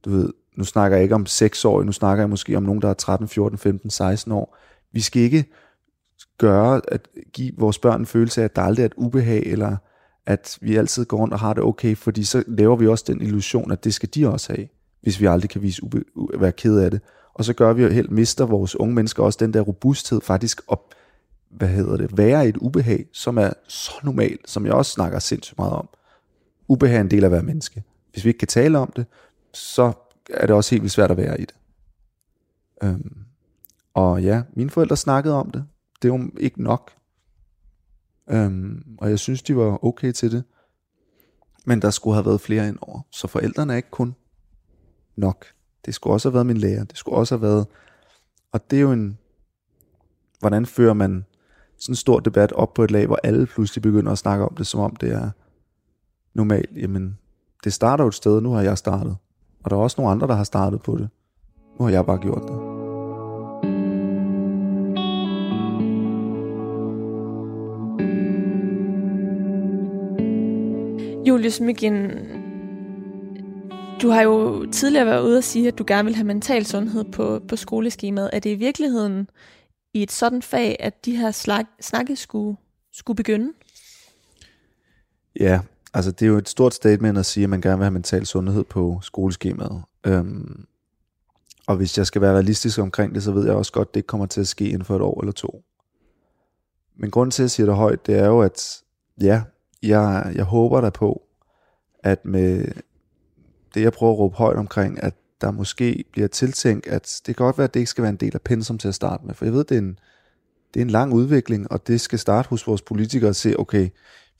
du 0.04 0.10
ved, 0.10 0.32
nu 0.56 0.64
snakker 0.64 0.96
jeg 0.96 1.02
ikke 1.02 1.14
om 1.14 1.26
6 1.26 1.64
år, 1.64 1.82
nu 1.82 1.92
snakker 1.92 2.22
jeg 2.22 2.30
måske 2.30 2.56
om 2.56 2.62
nogen, 2.62 2.82
der 2.82 2.88
er 2.88 2.94
13, 2.94 3.28
14, 3.28 3.58
15, 3.58 3.90
16 3.90 4.32
år. 4.32 4.56
Vi 4.92 5.00
skal 5.00 5.22
ikke 5.22 5.44
gøre, 6.38 6.80
at 6.88 7.08
give 7.32 7.52
vores 7.58 7.78
børn 7.78 8.00
en 8.00 8.06
følelse 8.06 8.40
af, 8.40 8.44
at 8.44 8.56
der 8.56 8.62
aldrig 8.62 8.82
er 8.82 8.86
et 8.86 8.94
ubehag, 8.96 9.42
eller 9.46 9.76
at 10.26 10.58
vi 10.60 10.76
altid 10.76 11.04
går 11.04 11.16
rundt 11.16 11.34
og 11.34 11.40
har 11.40 11.54
det 11.54 11.62
okay, 11.62 11.96
fordi 11.96 12.24
så 12.24 12.44
laver 12.46 12.76
vi 12.76 12.86
også 12.86 13.04
den 13.06 13.22
illusion, 13.22 13.72
at 13.72 13.84
det 13.84 13.94
skal 13.94 14.08
de 14.14 14.28
også 14.28 14.52
have, 14.52 14.68
hvis 15.02 15.20
vi 15.20 15.26
aldrig 15.26 15.50
kan 15.50 15.62
vise 15.62 15.84
ube- 15.84 16.40
være 16.40 16.52
ked 16.52 16.78
af 16.78 16.90
det. 16.90 17.00
Og 17.34 17.44
så 17.44 17.52
gør 17.52 17.72
vi 17.72 17.82
jo 17.82 17.88
helt, 17.88 18.10
mister 18.10 18.46
vores 18.46 18.76
unge 18.76 18.94
mennesker 18.94 19.22
også 19.22 19.36
den 19.40 19.54
der 19.54 19.60
robusthed 19.60 20.20
faktisk 20.20 20.60
at 20.72 20.78
hvad 21.50 21.68
hedder 21.68 21.96
det, 21.96 22.18
være 22.18 22.46
i 22.46 22.48
et 22.48 22.56
ubehag, 22.56 23.06
som 23.12 23.38
er 23.38 23.50
så 23.68 23.92
normalt, 24.02 24.50
som 24.50 24.66
jeg 24.66 24.74
også 24.74 24.92
snakker 24.92 25.18
sindssygt 25.18 25.58
meget 25.58 25.72
om. 25.72 25.88
Ubehag 26.68 26.96
er 26.96 27.00
en 27.00 27.10
del 27.10 27.24
af 27.24 27.28
at 27.28 27.32
være 27.32 27.42
menneske. 27.42 27.82
Hvis 28.12 28.24
vi 28.24 28.28
ikke 28.28 28.38
kan 28.38 28.48
tale 28.48 28.78
om 28.78 28.92
det, 28.96 29.06
så 29.54 29.92
er 30.30 30.46
det 30.46 30.56
også 30.56 30.70
helt 30.70 30.82
vildt 30.82 30.92
svært 30.92 31.10
at 31.10 31.16
være 31.16 31.40
i 31.40 31.44
det. 31.44 31.54
Øhm, 32.82 33.16
og 33.94 34.22
ja, 34.22 34.42
mine 34.52 34.70
forældre 34.70 34.96
snakkede 34.96 35.34
om 35.34 35.50
det. 35.50 35.66
Det 36.02 36.12
var 36.12 36.28
ikke 36.40 36.62
nok. 36.62 36.92
Øhm, 38.30 38.96
og 38.98 39.10
jeg 39.10 39.18
synes, 39.18 39.42
de 39.42 39.56
var 39.56 39.84
okay 39.84 40.12
til 40.12 40.32
det. 40.32 40.44
Men 41.64 41.82
der 41.82 41.90
skulle 41.90 42.14
have 42.14 42.26
været 42.26 42.40
flere 42.40 42.68
ind 42.68 42.78
over. 42.80 43.00
Så 43.10 43.26
forældrene 43.26 43.72
er 43.72 43.76
ikke 43.76 43.90
kun 43.90 44.14
nok. 45.16 45.46
Det 45.86 45.94
skulle 45.94 46.14
også 46.14 46.28
have 46.28 46.34
været 46.34 46.46
min 46.46 46.56
lærer. 46.56 46.84
Det 46.84 46.98
skulle 46.98 47.18
også 47.18 47.34
have 47.34 47.42
været... 47.42 47.66
Og 48.52 48.70
det 48.70 48.76
er 48.76 48.80
jo 48.80 48.92
en... 48.92 49.18
Hvordan 50.40 50.66
fører 50.66 50.94
man 50.94 51.24
sådan 51.78 51.92
en 51.92 51.96
stor 51.96 52.20
debat 52.20 52.52
op 52.52 52.74
på 52.74 52.84
et 52.84 52.90
lag, 52.90 53.06
hvor 53.06 53.18
alle 53.22 53.46
pludselig 53.46 53.82
begynder 53.82 54.12
at 54.12 54.18
snakke 54.18 54.44
om 54.44 54.54
det, 54.54 54.66
som 54.66 54.80
om 54.80 54.96
det 54.96 55.12
er 55.12 55.30
normalt. 56.34 56.70
Jamen, 56.76 57.18
det 57.64 57.72
starter 57.72 58.04
jo 58.04 58.08
et 58.08 58.14
sted, 58.14 58.40
nu 58.40 58.52
har 58.52 58.62
jeg 58.62 58.78
startet. 58.78 59.16
Og 59.64 59.70
der 59.70 59.76
er 59.76 59.80
også 59.80 60.00
nogle 60.00 60.12
andre, 60.12 60.26
der 60.26 60.34
har 60.34 60.44
startet 60.44 60.82
på 60.82 60.96
det. 60.96 61.08
Nu 61.78 61.84
har 61.84 61.92
jeg 61.92 62.06
bare 62.06 62.18
gjort 62.18 62.42
det. 62.42 62.78
Julius 71.28 71.60
Myggen, 71.60 72.10
du 74.02 74.08
har 74.08 74.22
jo 74.22 74.66
tidligere 74.72 75.06
været 75.06 75.22
ude 75.22 75.38
og 75.38 75.44
sige, 75.44 75.68
at 75.68 75.78
du 75.78 75.84
gerne 75.86 76.04
vil 76.04 76.14
have 76.14 76.26
mental 76.26 76.66
sundhed 76.66 77.04
på, 77.04 77.40
på 77.48 77.56
skoleskemaet. 77.56 78.30
Er 78.32 78.38
det 78.38 78.50
i 78.50 78.54
virkeligheden 78.54 79.30
i 79.94 80.02
et 80.02 80.12
sådan 80.12 80.42
fag, 80.42 80.76
at 80.80 81.04
de 81.04 81.16
her 81.16 81.30
slag, 81.30 81.64
snakke 81.80 82.16
skulle, 82.16 82.56
skulle 82.92 83.16
begynde? 83.16 83.52
Ja, 85.40 85.60
altså 85.98 86.10
det 86.10 86.22
er 86.22 86.30
jo 86.30 86.38
et 86.38 86.48
stort 86.48 86.74
statement 86.74 87.18
at 87.18 87.26
sige, 87.26 87.44
at 87.44 87.50
man 87.50 87.60
gerne 87.60 87.76
vil 87.76 87.84
have 87.84 87.90
mental 87.90 88.26
sundhed 88.26 88.64
på 88.64 88.98
skoleskemaet. 89.02 89.82
Øhm, 90.06 90.66
og 91.66 91.76
hvis 91.76 91.98
jeg 91.98 92.06
skal 92.06 92.22
være 92.22 92.32
realistisk 92.32 92.78
omkring 92.78 93.14
det, 93.14 93.22
så 93.22 93.32
ved 93.32 93.46
jeg 93.46 93.54
også 93.54 93.72
godt, 93.72 93.88
at 93.88 93.94
det 93.94 94.00
ikke 94.00 94.06
kommer 94.06 94.26
til 94.26 94.40
at 94.40 94.48
ske 94.48 94.68
inden 94.68 94.84
for 94.84 94.96
et 94.96 95.02
år 95.02 95.20
eller 95.20 95.32
to. 95.32 95.64
Men 96.96 97.10
grunden 97.10 97.30
til, 97.30 97.42
at 97.42 97.44
jeg 97.44 97.50
siger 97.50 97.66
det 97.66 97.76
højt, 97.76 98.06
det 98.06 98.18
er 98.18 98.26
jo, 98.26 98.40
at 98.40 98.82
ja, 99.20 99.42
jeg, 99.82 100.32
jeg 100.34 100.44
håber 100.44 100.80
der 100.80 100.90
på, 100.90 101.22
at 102.02 102.24
med 102.24 102.64
det, 103.74 103.82
jeg 103.82 103.92
prøver 103.92 104.12
at 104.12 104.18
råbe 104.18 104.36
højt 104.36 104.56
omkring, 104.56 105.02
at 105.02 105.14
der 105.40 105.50
måske 105.50 106.04
bliver 106.12 106.28
tiltænkt, 106.28 106.86
at 106.86 107.20
det 107.26 107.36
kan 107.36 107.46
godt 107.46 107.58
være, 107.58 107.64
at 107.64 107.74
det 107.74 107.80
ikke 107.80 107.90
skal 107.90 108.02
være 108.02 108.12
en 108.12 108.16
del 108.16 108.34
af 108.34 108.42
pensum 108.42 108.78
til 108.78 108.88
at 108.88 108.94
starte 108.94 109.26
med, 109.26 109.34
for 109.34 109.44
jeg 109.44 109.54
ved, 109.54 109.64
det 109.64 109.74
er 109.74 109.78
en, 109.78 109.98
det 110.74 110.80
er 110.80 110.84
en 110.84 110.90
lang 110.90 111.12
udvikling, 111.12 111.72
og 111.72 111.86
det 111.86 112.00
skal 112.00 112.18
starte 112.18 112.48
hos 112.48 112.66
vores 112.66 112.82
politikere 112.82 113.30
at 113.30 113.36
se, 113.36 113.54
okay, 113.58 113.88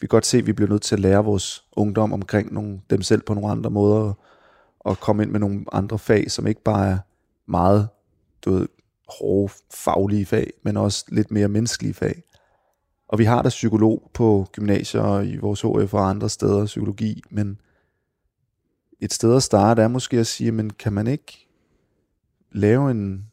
vi 0.00 0.06
kan 0.06 0.08
godt 0.08 0.26
se, 0.26 0.38
at 0.38 0.46
vi 0.46 0.52
bliver 0.52 0.70
nødt 0.70 0.82
til 0.82 0.94
at 0.94 1.00
lære 1.00 1.24
vores 1.24 1.64
ungdom 1.76 2.12
omkring 2.12 2.52
nogle, 2.52 2.80
dem 2.90 3.02
selv 3.02 3.22
på 3.22 3.34
nogle 3.34 3.50
andre 3.50 3.70
måder, 3.70 4.12
og 4.80 5.00
komme 5.00 5.22
ind 5.22 5.30
med 5.30 5.40
nogle 5.40 5.64
andre 5.72 5.98
fag, 5.98 6.30
som 6.30 6.46
ikke 6.46 6.62
bare 6.62 6.90
er 6.90 6.98
meget 7.46 7.88
du 8.44 8.50
ved, 8.50 8.68
hårde 9.08 9.52
faglige 9.74 10.26
fag, 10.26 10.52
men 10.62 10.76
også 10.76 11.04
lidt 11.08 11.30
mere 11.30 11.48
menneskelige 11.48 11.94
fag. 11.94 12.22
Og 13.08 13.18
vi 13.18 13.24
har 13.24 13.42
da 13.42 13.48
psykolog 13.48 14.10
på 14.14 14.46
gymnasier 14.52 15.00
og 15.00 15.26
i 15.26 15.36
vores 15.36 15.60
HF 15.60 15.94
og 15.94 16.08
andre 16.08 16.28
steder, 16.28 16.66
psykologi, 16.66 17.22
men 17.30 17.60
et 19.00 19.12
sted 19.12 19.36
at 19.36 19.42
starte 19.42 19.82
er 19.82 19.88
måske 19.88 20.18
at 20.18 20.26
sige, 20.26 20.52
men 20.52 20.70
kan 20.70 20.92
man 20.92 21.06
ikke 21.06 21.48
lave 22.52 22.90
en, 22.90 23.26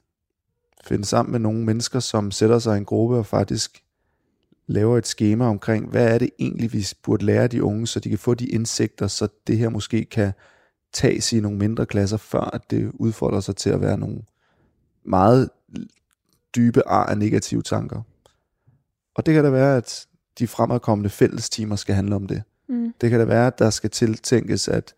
finde 0.83 1.05
sammen 1.05 1.31
med 1.31 1.39
nogle 1.39 1.63
mennesker, 1.63 1.99
som 1.99 2.31
sætter 2.31 2.59
sig 2.59 2.75
i 2.75 2.77
en 2.77 2.85
gruppe 2.85 3.17
og 3.17 3.25
faktisk 3.25 3.84
laver 4.67 4.97
et 4.97 5.07
schema 5.07 5.45
omkring, 5.45 5.89
hvad 5.89 6.13
er 6.13 6.17
det 6.17 6.29
egentlig, 6.39 6.73
vi 6.73 6.87
burde 7.03 7.25
lære 7.25 7.47
de 7.47 7.63
unge, 7.63 7.87
så 7.87 7.99
de 7.99 8.09
kan 8.09 8.17
få 8.17 8.33
de 8.33 8.45
indsigter, 8.45 9.07
så 9.07 9.27
det 9.47 9.57
her 9.57 9.69
måske 9.69 10.05
kan 10.05 10.31
tages 10.93 11.33
i 11.33 11.39
nogle 11.39 11.57
mindre 11.57 11.85
klasser, 11.85 12.17
før 12.17 12.41
at 12.41 12.61
det 12.69 12.91
udfolder 12.93 13.39
sig 13.39 13.55
til 13.55 13.69
at 13.69 13.81
være 13.81 13.97
nogle 13.97 14.21
meget 15.05 15.49
dybe 16.55 16.87
ar 16.87 17.05
af 17.05 17.17
negative 17.17 17.61
tanker. 17.61 18.01
Og 19.15 19.25
det 19.25 19.33
kan 19.33 19.43
da 19.43 19.49
være, 19.49 19.77
at 19.77 20.07
de 20.39 20.47
fremadkommende 20.47 21.09
fællestimer 21.09 21.75
skal 21.75 21.95
handle 21.95 22.15
om 22.15 22.27
det. 22.27 22.43
Mm. 22.69 22.93
Det 23.01 23.09
kan 23.09 23.19
da 23.19 23.25
være, 23.25 23.47
at 23.47 23.59
der 23.59 23.69
skal 23.69 23.89
tiltænkes, 23.89 24.67
at 24.67 24.93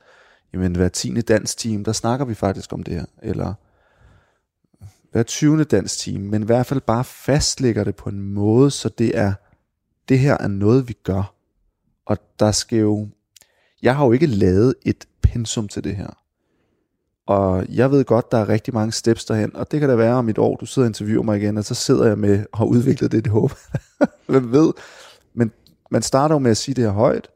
jamen, 0.53 0.76
hver 0.76 0.89
tiende 0.89 1.22
dansk 1.22 1.57
team, 1.57 1.84
der 1.84 1.91
snakker 1.91 2.26
vi 2.26 2.34
faktisk 2.34 2.74
om 2.74 2.84
det 2.84 2.93
her. 2.93 3.05
Eller 3.24 3.53
hver 5.11 5.24
20. 5.24 5.63
dansk 5.63 5.99
team, 5.99 6.22
men 6.22 6.41
i 6.41 6.45
hvert 6.45 6.65
fald 6.65 6.82
bare 6.82 7.03
fastlægger 7.03 7.84
det 7.84 7.95
på 7.95 8.09
en 8.09 8.20
måde, 8.20 8.72
så 8.72 8.89
det 8.89 9.18
er, 9.18 9.34
det 10.10 10.20
her 10.20 10.38
er 10.39 10.47
noget, 10.47 10.88
vi 10.88 10.93
gør. 11.03 11.34
Og 12.05 12.18
der 12.39 12.51
skal 12.51 12.80
jo, 12.80 13.08
jeg 13.82 13.95
har 13.95 14.05
jo 14.05 14.12
ikke 14.12 14.26
lavet 14.26 14.76
et 14.86 15.05
pensum 15.22 15.68
til 15.68 15.84
det 15.84 15.95
her. 15.95 16.10
Og 17.26 17.66
jeg 17.70 17.91
ved 17.91 18.05
godt, 18.05 18.32
der 18.32 18.38
er 18.38 18.49
rigtig 18.49 18.74
mange 18.74 18.91
steps 18.91 19.26
derhen, 19.26 19.55
og 19.55 19.72
det 19.72 19.80
kan 19.80 19.89
da 19.89 19.95
være 19.95 20.14
om 20.14 20.30
et 20.30 20.38
år, 20.38 20.55
du 20.55 20.66
sidder 20.66 20.86
og 20.86 20.89
interviewer 20.89 21.24
mig 21.24 21.38
igen, 21.38 21.58
og 21.58 21.66
så 21.66 21.76
sidder 21.76 22.08
jeg 22.08 22.18
med 22.18 22.45
og 22.51 22.58
har 22.58 22.66
udviklet 22.66 23.12
det, 23.12 23.24
det 23.24 23.32
håb. 23.32 23.51
Hvem 24.28 24.51
ved? 24.51 24.74
Men 25.34 25.51
man 25.91 26.01
starter 26.01 26.36
jo 26.36 26.39
med 26.39 26.51
at 26.51 26.58
sige 26.58 26.76
det 26.76 26.84
her 26.84 26.91
højt. 26.91 27.28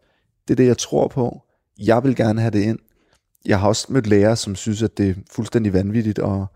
Det 0.48 0.54
er 0.54 0.56
det, 0.56 0.68
jeg 0.68 0.78
tror 0.78 1.08
på. 1.08 1.42
Jeg 1.80 2.04
vil 2.04 2.16
gerne 2.16 2.42
have 2.42 2.52
det 2.52 2.64
ind. 2.64 2.80
Jeg 3.46 3.60
har 3.60 3.68
også 3.68 3.86
mødt 3.90 4.08
lærere, 4.08 4.36
som 4.36 4.56
synes, 4.56 4.84
at 4.84 4.98
det 4.98 5.10
er 5.10 5.14
fuldstændig 5.32 5.74
vanvittigt, 5.74 6.20
og 6.20 6.48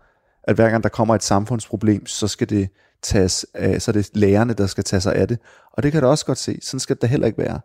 at 0.42 0.54
hver 0.54 0.70
gang 0.70 0.82
der 0.82 0.88
kommer 0.88 1.14
et 1.14 1.22
samfundsproblem, 1.22 2.06
så 2.06 2.28
skal 2.28 2.50
det 2.50 2.68
tages 3.02 3.46
af, 3.54 3.82
så 3.82 3.90
er 3.90 3.92
det 3.92 4.10
lærerne, 4.14 4.52
der 4.52 4.66
skal 4.66 4.84
tage 4.84 5.00
sig 5.00 5.14
af 5.14 5.28
det. 5.28 5.38
Og 5.72 5.82
det 5.82 5.92
kan 5.92 6.02
du 6.02 6.08
også 6.08 6.26
godt 6.26 6.38
se. 6.38 6.58
Sådan 6.62 6.80
skal 6.80 6.96
det 7.00 7.08
heller 7.08 7.26
ikke 7.26 7.38
være. 7.38 7.60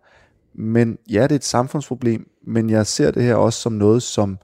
Men 0.54 0.98
ja, 1.10 1.24
det 1.24 1.32
er 1.32 1.36
et 1.36 1.44
samfundsproblem, 1.44 2.30
men 2.48 2.70
jeg 2.70 2.88
ser 2.88 3.12
det 3.12 3.24
her 3.24 3.36
også 3.36 3.60
som 3.60 3.74
noget, 3.74 4.04
som 4.04 4.38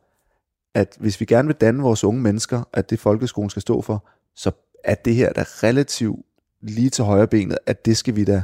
at 0.73 0.95
hvis 0.99 1.19
vi 1.19 1.25
gerne 1.25 1.47
vil 1.47 1.55
danne 1.55 1.83
vores 1.83 2.03
unge 2.03 2.21
mennesker, 2.21 2.63
at 2.73 2.89
det 2.89 2.99
folkeskolen 2.99 3.49
skal 3.49 3.61
stå 3.61 3.81
for, 3.81 4.07
så 4.35 4.51
er 4.83 4.95
det 4.95 5.15
her 5.15 5.33
da 5.33 5.41
relativt 5.41 6.25
lige 6.61 6.89
til 6.89 7.03
højre 7.03 7.27
benet, 7.27 7.57
at 7.65 7.85
det 7.85 7.97
skal 7.97 8.15
vi 8.15 8.23
da 8.23 8.43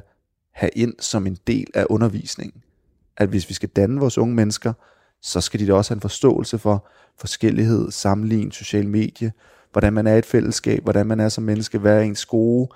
have 0.54 0.70
ind 0.76 0.94
som 1.00 1.28
en 1.28 1.38
del 1.48 1.68
af 1.74 1.86
undervisningen. 1.89 2.64
At 3.18 3.30
hvis 3.30 3.50
vi 3.50 3.54
skal 3.54 3.70
danne 3.70 4.00
vores 4.00 4.18
unge 4.18 4.36
mennesker, 4.36 4.74
så 5.22 5.41
skal 5.41 5.60
de 5.60 5.68
da 5.68 5.74
også 5.74 5.91
have 5.91 5.98
en 5.98 6.02
forståelse 6.02 6.58
for 6.58 6.88
forskellighed, 7.18 7.91
sammenligning, 7.91 8.54
social 8.54 8.88
medie, 8.88 9.32
hvordan 9.74 9.93
man 9.93 10.07
er 10.07 10.15
et 10.15 10.26
fællesskab, 10.26 10.84
hvordan 10.84 11.07
man 11.07 11.19
er 11.19 11.30
som 11.30 11.43
menneske, 11.43 11.78
hvad 11.78 11.97
er 11.97 12.01
ens 12.01 12.26
gode, 12.26 12.69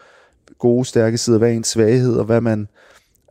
gode 0.59 0.85
stærke 0.85 1.17
sider, 1.17 1.37
hvad 1.37 1.49
er 1.49 1.53
ens 1.53 1.67
svaghed, 1.67 2.15
og 2.15 2.25
hvad 2.25 2.41
man, 2.41 2.67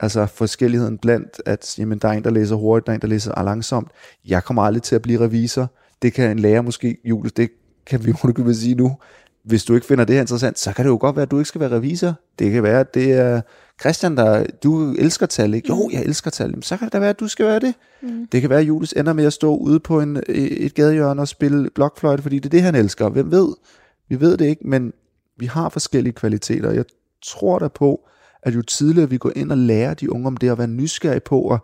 altså 0.00 0.26
forskelligheden 0.26 0.98
blandt, 0.98 1.42
at 1.46 1.78
jamen, 1.78 1.98
der 1.98 2.08
er 2.08 2.12
en, 2.12 2.24
der 2.24 2.30
læser 2.30 2.56
hurtigt, 2.56 2.86
der 2.86 2.92
er 2.92 2.94
en, 2.94 3.00
der 3.00 3.08
læser 3.08 3.42
langsomt. 3.42 3.88
Jeg 4.26 4.44
kommer 4.44 4.62
aldrig 4.62 4.82
til 4.82 4.94
at 4.94 5.02
blive 5.02 5.20
revisor. 5.20 5.70
Det 6.02 6.12
kan 6.12 6.30
en 6.30 6.38
lærer 6.38 6.62
måske, 6.62 6.98
Julius, 7.04 7.32
det 7.32 7.50
kan 7.86 8.04
vi 8.04 8.14
jo 8.38 8.52
sige 8.52 8.74
nu. 8.74 8.96
Hvis 9.42 9.64
du 9.64 9.74
ikke 9.74 9.86
finder 9.86 10.04
det 10.04 10.14
her 10.14 10.20
interessant, 10.20 10.58
så 10.58 10.72
kan 10.72 10.84
det 10.84 10.90
jo 10.90 10.98
godt 11.00 11.16
være, 11.16 11.22
at 11.22 11.30
du 11.30 11.38
ikke 11.38 11.48
skal 11.48 11.60
være 11.60 11.70
revisor. 11.70 12.14
Det 12.38 12.52
kan 12.52 12.62
være, 12.62 12.80
at 12.80 12.94
det 12.94 13.12
er 13.12 13.40
Christian, 13.80 14.16
der, 14.16 14.46
du 14.62 14.92
elsker 14.92 15.26
tal, 15.26 15.54
ikke? 15.54 15.68
Jo, 15.68 15.90
jeg 15.92 16.02
elsker 16.02 16.30
tal. 16.30 16.62
Så 16.62 16.76
kan 16.76 16.84
det 16.84 16.92
da 16.92 16.98
være, 16.98 17.10
at 17.10 17.20
du 17.20 17.28
skal 17.28 17.46
være 17.46 17.60
det. 17.60 17.74
Mm. 18.02 18.26
Det 18.32 18.40
kan 18.40 18.50
være, 18.50 18.60
at 18.60 18.68
Julius 18.68 18.92
ender 18.92 19.12
med 19.12 19.24
at 19.24 19.32
stå 19.32 19.56
ude 19.56 19.80
på 19.80 20.00
en, 20.00 20.22
et 20.28 20.74
gadehjørne 20.74 21.22
og 21.22 21.28
spille 21.28 21.70
blokfløjte, 21.70 22.22
fordi 22.22 22.38
det 22.38 22.46
er 22.46 22.50
det, 22.50 22.62
han 22.62 22.74
elsker. 22.74 23.08
Hvem 23.08 23.30
ved? 23.30 23.48
Vi 24.08 24.20
ved 24.20 24.36
det 24.36 24.46
ikke, 24.46 24.68
men 24.68 24.92
vi 25.38 25.46
har 25.46 25.68
forskellige 25.68 26.12
kvaliteter. 26.12 26.70
Jeg 26.70 26.84
tror 27.24 27.58
da 27.58 27.68
på, 27.68 28.08
at 28.42 28.54
jo 28.54 28.62
tidligere 28.62 29.10
vi 29.10 29.18
går 29.18 29.32
ind 29.36 29.52
og 29.52 29.58
lærer 29.58 29.94
de 29.94 30.12
unge 30.12 30.26
om 30.26 30.36
det, 30.36 30.50
at 30.50 30.58
være 30.58 30.66
nysgerrige 30.66 31.20
på, 31.20 31.40
og 31.40 31.58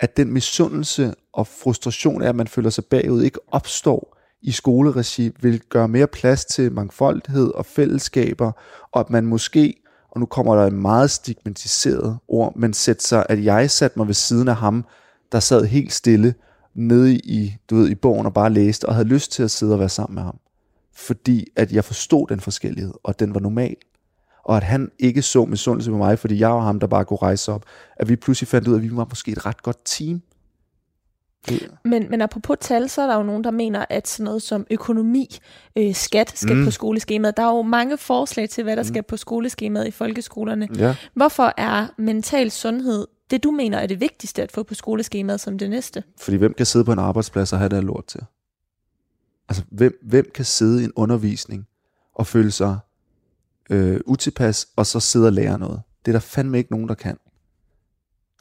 at 0.00 0.16
den 0.16 0.32
misundelse 0.32 1.14
og 1.32 1.46
frustration 1.46 2.22
af, 2.22 2.28
at 2.28 2.36
man 2.36 2.48
føler 2.48 2.70
sig 2.70 2.84
bagud, 2.84 3.22
ikke 3.22 3.38
opstår 3.48 4.18
i 4.42 4.50
skoleregi, 4.50 5.30
vil 5.40 5.60
gøre 5.60 5.88
mere 5.88 6.06
plads 6.06 6.44
til 6.44 6.72
mangfoldighed 6.72 7.50
og 7.54 7.66
fællesskaber, 7.66 8.52
og 8.92 9.00
at 9.00 9.10
man 9.10 9.26
måske, 9.26 9.81
og 10.12 10.20
nu 10.20 10.26
kommer 10.26 10.54
der 10.54 10.66
et 10.66 10.72
meget 10.72 11.10
stigmatiseret 11.10 12.18
ord, 12.28 12.56
men 12.56 12.72
sætte 12.72 13.04
sig, 13.04 13.26
at 13.28 13.44
jeg 13.44 13.70
satte 13.70 13.98
mig 13.98 14.06
ved 14.06 14.14
siden 14.14 14.48
af 14.48 14.56
ham, 14.56 14.84
der 15.32 15.40
sad 15.40 15.64
helt 15.64 15.92
stille 15.92 16.34
nede 16.74 17.14
i, 17.14 17.56
du 17.70 17.76
ved, 17.76 17.88
i 17.88 17.94
bogen 17.94 18.26
og 18.26 18.34
bare 18.34 18.50
læste, 18.50 18.88
og 18.88 18.94
havde 18.94 19.08
lyst 19.08 19.32
til 19.32 19.42
at 19.42 19.50
sidde 19.50 19.72
og 19.72 19.78
være 19.78 19.88
sammen 19.88 20.14
med 20.14 20.22
ham. 20.22 20.38
Fordi 20.94 21.46
at 21.56 21.72
jeg 21.72 21.84
forstod 21.84 22.26
den 22.28 22.40
forskellighed, 22.40 22.92
og 23.02 23.20
den 23.20 23.34
var 23.34 23.40
normal 23.40 23.76
og 24.44 24.56
at 24.56 24.62
han 24.62 24.90
ikke 24.98 25.22
så 25.22 25.44
misundelse 25.44 25.90
på 25.90 25.96
mig, 25.96 26.18
fordi 26.18 26.38
jeg 26.38 26.50
var 26.50 26.60
ham, 26.60 26.80
der 26.80 26.86
bare 26.86 27.04
kunne 27.04 27.18
rejse 27.22 27.52
op, 27.52 27.64
at 27.96 28.08
vi 28.08 28.16
pludselig 28.16 28.48
fandt 28.48 28.68
ud 28.68 28.72
af, 28.72 28.78
at 28.78 28.82
vi 28.82 28.96
var 28.96 29.06
måske 29.10 29.32
et 29.32 29.46
ret 29.46 29.62
godt 29.62 29.78
team. 29.84 30.22
Ja. 31.50 31.56
Men, 31.84 32.06
men 32.10 32.20
apropos 32.20 32.56
tal, 32.60 32.88
så 32.88 33.02
er 33.02 33.06
der 33.06 33.16
jo 33.16 33.22
nogen, 33.22 33.44
der 33.44 33.50
mener, 33.50 33.84
at 33.90 34.08
sådan 34.08 34.24
noget 34.24 34.42
som 34.42 34.66
økonomi, 34.70 35.38
øh, 35.76 35.94
skat 35.94 36.38
skal 36.38 36.56
mm. 36.56 36.64
på 36.64 36.70
skoleskemaet. 36.70 37.36
Der 37.36 37.42
er 37.42 37.56
jo 37.56 37.62
mange 37.62 37.98
forslag 37.98 38.48
til, 38.48 38.64
hvad 38.64 38.76
der 38.76 38.82
mm. 38.82 38.88
skal 38.88 39.02
på 39.02 39.16
skoleskemaet 39.16 39.86
i 39.86 39.90
folkeskolerne. 39.90 40.68
Ja. 40.78 40.96
Hvorfor 41.14 41.54
er 41.56 41.86
mental 41.98 42.50
sundhed 42.50 43.06
det, 43.30 43.44
du 43.44 43.50
mener 43.50 43.78
er 43.78 43.86
det 43.86 44.00
vigtigste 44.00 44.42
at 44.42 44.52
få 44.52 44.62
på 44.62 44.74
skoleskemaet 44.74 45.40
som 45.40 45.58
det 45.58 45.70
næste? 45.70 46.02
Fordi 46.20 46.36
hvem 46.36 46.54
kan 46.54 46.66
sidde 46.66 46.84
på 46.84 46.92
en 46.92 46.98
arbejdsplads 46.98 47.52
og 47.52 47.58
have 47.58 47.68
det 47.68 47.84
lort 47.84 48.06
til? 48.06 48.20
Altså, 49.48 49.62
hvem, 49.70 49.98
hvem 50.02 50.30
kan 50.34 50.44
sidde 50.44 50.82
i 50.82 50.84
en 50.84 50.92
undervisning 50.96 51.66
og 52.14 52.26
føle 52.26 52.50
sig 52.50 52.78
øh, 53.70 54.00
utilpas, 54.06 54.68
og 54.76 54.86
så 54.86 55.00
sidde 55.00 55.26
og 55.26 55.32
lære 55.32 55.58
noget. 55.58 55.82
Det 56.04 56.10
er 56.10 56.12
der 56.12 56.20
fandme 56.20 56.58
ikke 56.58 56.72
nogen, 56.72 56.88
der 56.88 56.94
kan. 56.94 57.18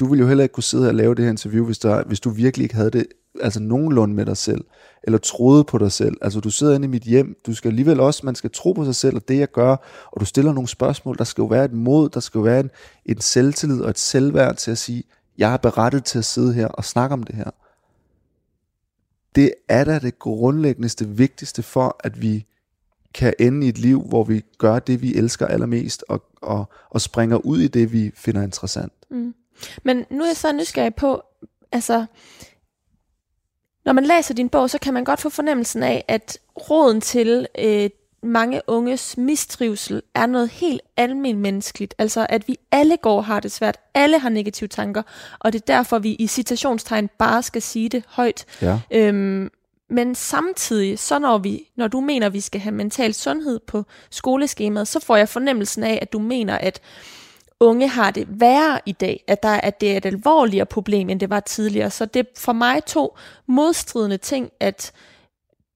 Du 0.02 0.08
ville 0.08 0.22
jo 0.22 0.28
heller 0.28 0.44
ikke 0.44 0.54
kunne 0.54 0.64
sidde 0.64 0.88
og 0.88 0.96
lave 0.96 1.16
det 1.16 1.24
her 1.24 1.32
interview, 1.32 1.66
hvis, 1.66 1.80
der, 1.80 2.04
hvis 2.04 2.20
du 2.20 2.30
virkelig 2.30 2.64
ikke 2.64 2.76
havde 2.76 2.92
det 2.92 3.08
altså 3.42 3.60
nogenlunde 3.60 4.16
med 4.16 4.26
dig 4.26 4.38
selv, 4.38 4.66
eller 5.04 5.18
troede 5.18 5.64
på 5.64 5.78
dig 5.78 5.92
selv. 5.92 6.18
Altså 6.22 6.40
du 6.40 6.50
sidder 6.50 6.76
inde 6.76 6.86
i 6.86 6.90
mit 6.90 7.04
hjem, 7.04 7.36
du 7.46 7.54
skal 7.54 7.70
alligevel 7.70 8.00
også, 8.00 8.26
man 8.26 8.36
skal 8.36 8.52
tro 8.52 8.74
på 8.74 8.86
sig 8.86 8.96
selv, 8.96 9.16
og 9.16 9.28
det 9.28 9.40
jeg 9.40 9.52
gør, 9.52 9.76
og 10.12 10.20
du 10.20 10.26
stiller 10.26 10.54
nogle 10.54 10.68
spørgsmål, 10.68 11.18
der 11.18 11.24
skal 11.24 11.42
jo 11.42 11.46
være 11.46 11.66
et 11.66 11.74
mod, 11.74 12.10
der 12.10 12.20
skal 12.20 12.40
jo 12.40 12.44
være 12.44 12.60
en, 12.60 12.70
en 13.06 13.22
selvtillid 13.22 13.82
og 13.82 13.90
et 13.90 14.00
selvværd 14.00 14.56
til 14.56 14.72
at 14.72 14.78
sige, 14.78 15.04
jeg 15.38 15.54
er 15.54 15.58
berettet 15.58 16.06
til 16.06 16.18
at 16.18 16.26
sidde 16.26 16.54
her 16.54 16.68
og 16.68 16.86
snakke 16.86 17.14
om 17.14 17.24
det 17.24 17.36
her. 17.36 17.52
Det 19.36 19.54
er 19.70 19.84
da 19.84 20.00
det 20.00 20.20
grundlæggende 20.20 21.08
vigtigste 21.08 21.64
for, 21.64 21.96
at 22.00 22.22
vi 22.22 22.46
kan 23.14 23.34
ende 23.40 23.66
i 23.66 23.70
et 23.70 23.78
liv, 23.78 24.02
hvor 24.02 24.24
vi 24.24 24.44
gør 24.58 24.80
det, 24.80 25.02
vi 25.02 25.16
elsker 25.16 25.48
allermest, 25.48 26.04
og, 26.08 26.24
og, 26.42 26.70
og 26.90 27.02
springer 27.02 27.38
ud 27.38 27.60
i 27.60 27.68
det, 27.68 27.94
vi 27.94 28.12
finder 28.16 28.42
interessant. 28.42 28.94
Mm. 29.10 29.34
Men 29.84 30.06
nu 30.10 30.24
er 30.24 30.28
jeg 30.28 30.38
så 30.38 30.52
nysgerrig 30.52 30.96
på, 30.96 31.24
altså, 31.72 32.06
når 33.86 33.94
man 33.94 34.06
læser 34.06 34.34
din 34.34 34.50
bog, 34.50 34.70
så 34.70 34.78
kan 34.80 34.94
man 34.94 35.04
godt 35.04 35.22
få 35.22 35.30
fornemmelsen 35.30 35.84
af, 35.84 36.06
at 36.08 36.38
råden 36.70 37.02
til 37.02 37.48
øh, 37.60 37.90
mange 38.24 38.62
unges 38.68 39.18
mistrivsel 39.18 40.02
er 40.16 40.26
noget 40.26 40.50
helt 40.50 40.82
almindeligt 40.98 41.38
menneskeligt. 41.38 41.96
Altså, 41.98 42.26
at 42.30 42.48
vi 42.48 42.58
alle 42.72 42.98
går 42.98 43.18
og 43.18 43.26
har 43.26 43.40
det 43.40 43.52
svært. 43.52 43.78
Alle 43.94 44.20
har 44.20 44.30
negative 44.30 44.68
tanker. 44.68 45.02
Og 45.40 45.54
det 45.54 45.62
er 45.62 45.74
derfor, 45.74 46.00
vi 46.00 46.16
i 46.16 46.28
citationstegn 46.28 47.10
bare 47.18 47.44
skal 47.44 47.62
sige 47.62 47.90
det 47.90 48.04
højt. 48.08 48.46
Ja. 48.62 48.80
Øhm, 48.92 49.50
men 49.90 50.16
samtidig, 50.16 51.00
så 51.00 51.20
når, 51.20 51.38
vi, 51.38 51.70
når 51.76 51.88
du 51.88 52.00
mener, 52.00 52.28
at 52.28 52.34
vi 52.34 52.40
skal 52.40 52.62
have 52.62 52.76
mental 52.76 53.14
sundhed 53.14 53.60
på 53.60 53.86
skoleskemaet, 54.10 54.88
så 54.88 55.00
får 55.00 55.16
jeg 55.16 55.30
fornemmelsen 55.30 55.84
af, 55.84 56.00
at 56.02 56.14
du 56.14 56.20
mener, 56.20 56.58
at 56.58 56.82
unge 57.62 57.88
har 57.88 58.12
det 58.12 58.28
værre 58.30 58.80
i 58.86 58.92
dag, 58.92 59.24
at, 59.28 59.44
der, 59.44 59.50
at 59.50 59.82
det 59.82 59.92
er 59.92 59.98
et 59.98 60.06
alvorligere 60.06 60.66
problem, 60.66 61.10
end 61.10 61.20
det 61.20 61.30
var 61.30 61.40
tidligere. 61.40 61.90
Så 61.90 62.06
det 62.06 62.20
er 62.20 62.24
for 62.38 62.54
mig 62.54 62.84
to 62.84 63.18
modstridende 63.48 64.18
ting, 64.18 64.52
at 64.60 64.92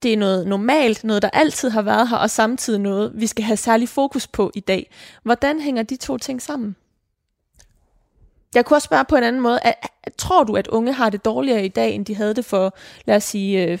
det 0.02 0.12
er 0.12 0.16
noget 0.16 0.46
normalt, 0.46 1.04
noget 1.04 1.22
der 1.22 1.30
altid 1.30 1.70
har 1.70 1.82
været 1.82 2.08
her, 2.08 2.16
og 2.16 2.30
samtidig 2.30 2.80
noget, 2.80 3.12
vi 3.14 3.26
skal 3.26 3.44
have 3.44 3.56
særlig 3.56 3.88
fokus 3.88 4.26
på 4.26 4.50
i 4.54 4.60
dag. 4.60 4.90
Hvordan 5.22 5.60
hænger 5.60 5.82
de 5.82 5.96
to 5.96 6.18
ting 6.18 6.42
sammen? 6.42 6.76
Jeg 8.54 8.64
kunne 8.64 8.76
også 8.76 8.86
spørge 8.86 9.04
på 9.04 9.16
en 9.16 9.24
anden 9.24 9.42
måde. 9.42 9.60
Tror 10.18 10.44
du, 10.44 10.56
at 10.56 10.66
unge 10.66 10.92
har 10.92 11.10
det 11.10 11.24
dårligere 11.24 11.64
i 11.64 11.68
dag, 11.68 11.92
end 11.92 12.06
de 12.06 12.14
havde 12.14 12.34
det 12.34 12.44
for, 12.44 12.76
lad 13.04 13.16
os 13.16 13.24
sige, 13.24 13.80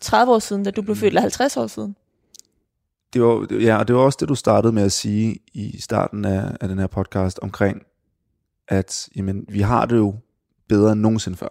30 0.00 0.30
øh, 0.30 0.34
år 0.34 0.38
siden, 0.38 0.64
da 0.64 0.70
du 0.70 0.82
blev 0.82 0.96
født, 0.96 1.08
eller 1.08 1.20
50 1.20 1.56
år 1.56 1.66
siden? 1.66 1.96
Det 3.12 3.22
var, 3.22 3.46
ja, 3.60 3.76
og 3.76 3.88
det 3.88 3.96
var 3.96 4.02
også 4.02 4.16
det, 4.20 4.28
du 4.28 4.34
startede 4.34 4.72
med 4.72 4.82
at 4.82 4.92
sige 4.92 5.36
i 5.54 5.80
starten 5.80 6.24
af, 6.24 6.56
af 6.60 6.68
den 6.68 6.78
her 6.78 6.86
podcast 6.86 7.38
omkring, 7.42 7.82
at 8.68 9.08
jamen, 9.16 9.44
vi 9.48 9.60
har 9.60 9.86
det 9.86 9.96
jo 9.96 10.14
bedre 10.68 10.92
end 10.92 11.00
nogensinde 11.00 11.36
før. 11.36 11.48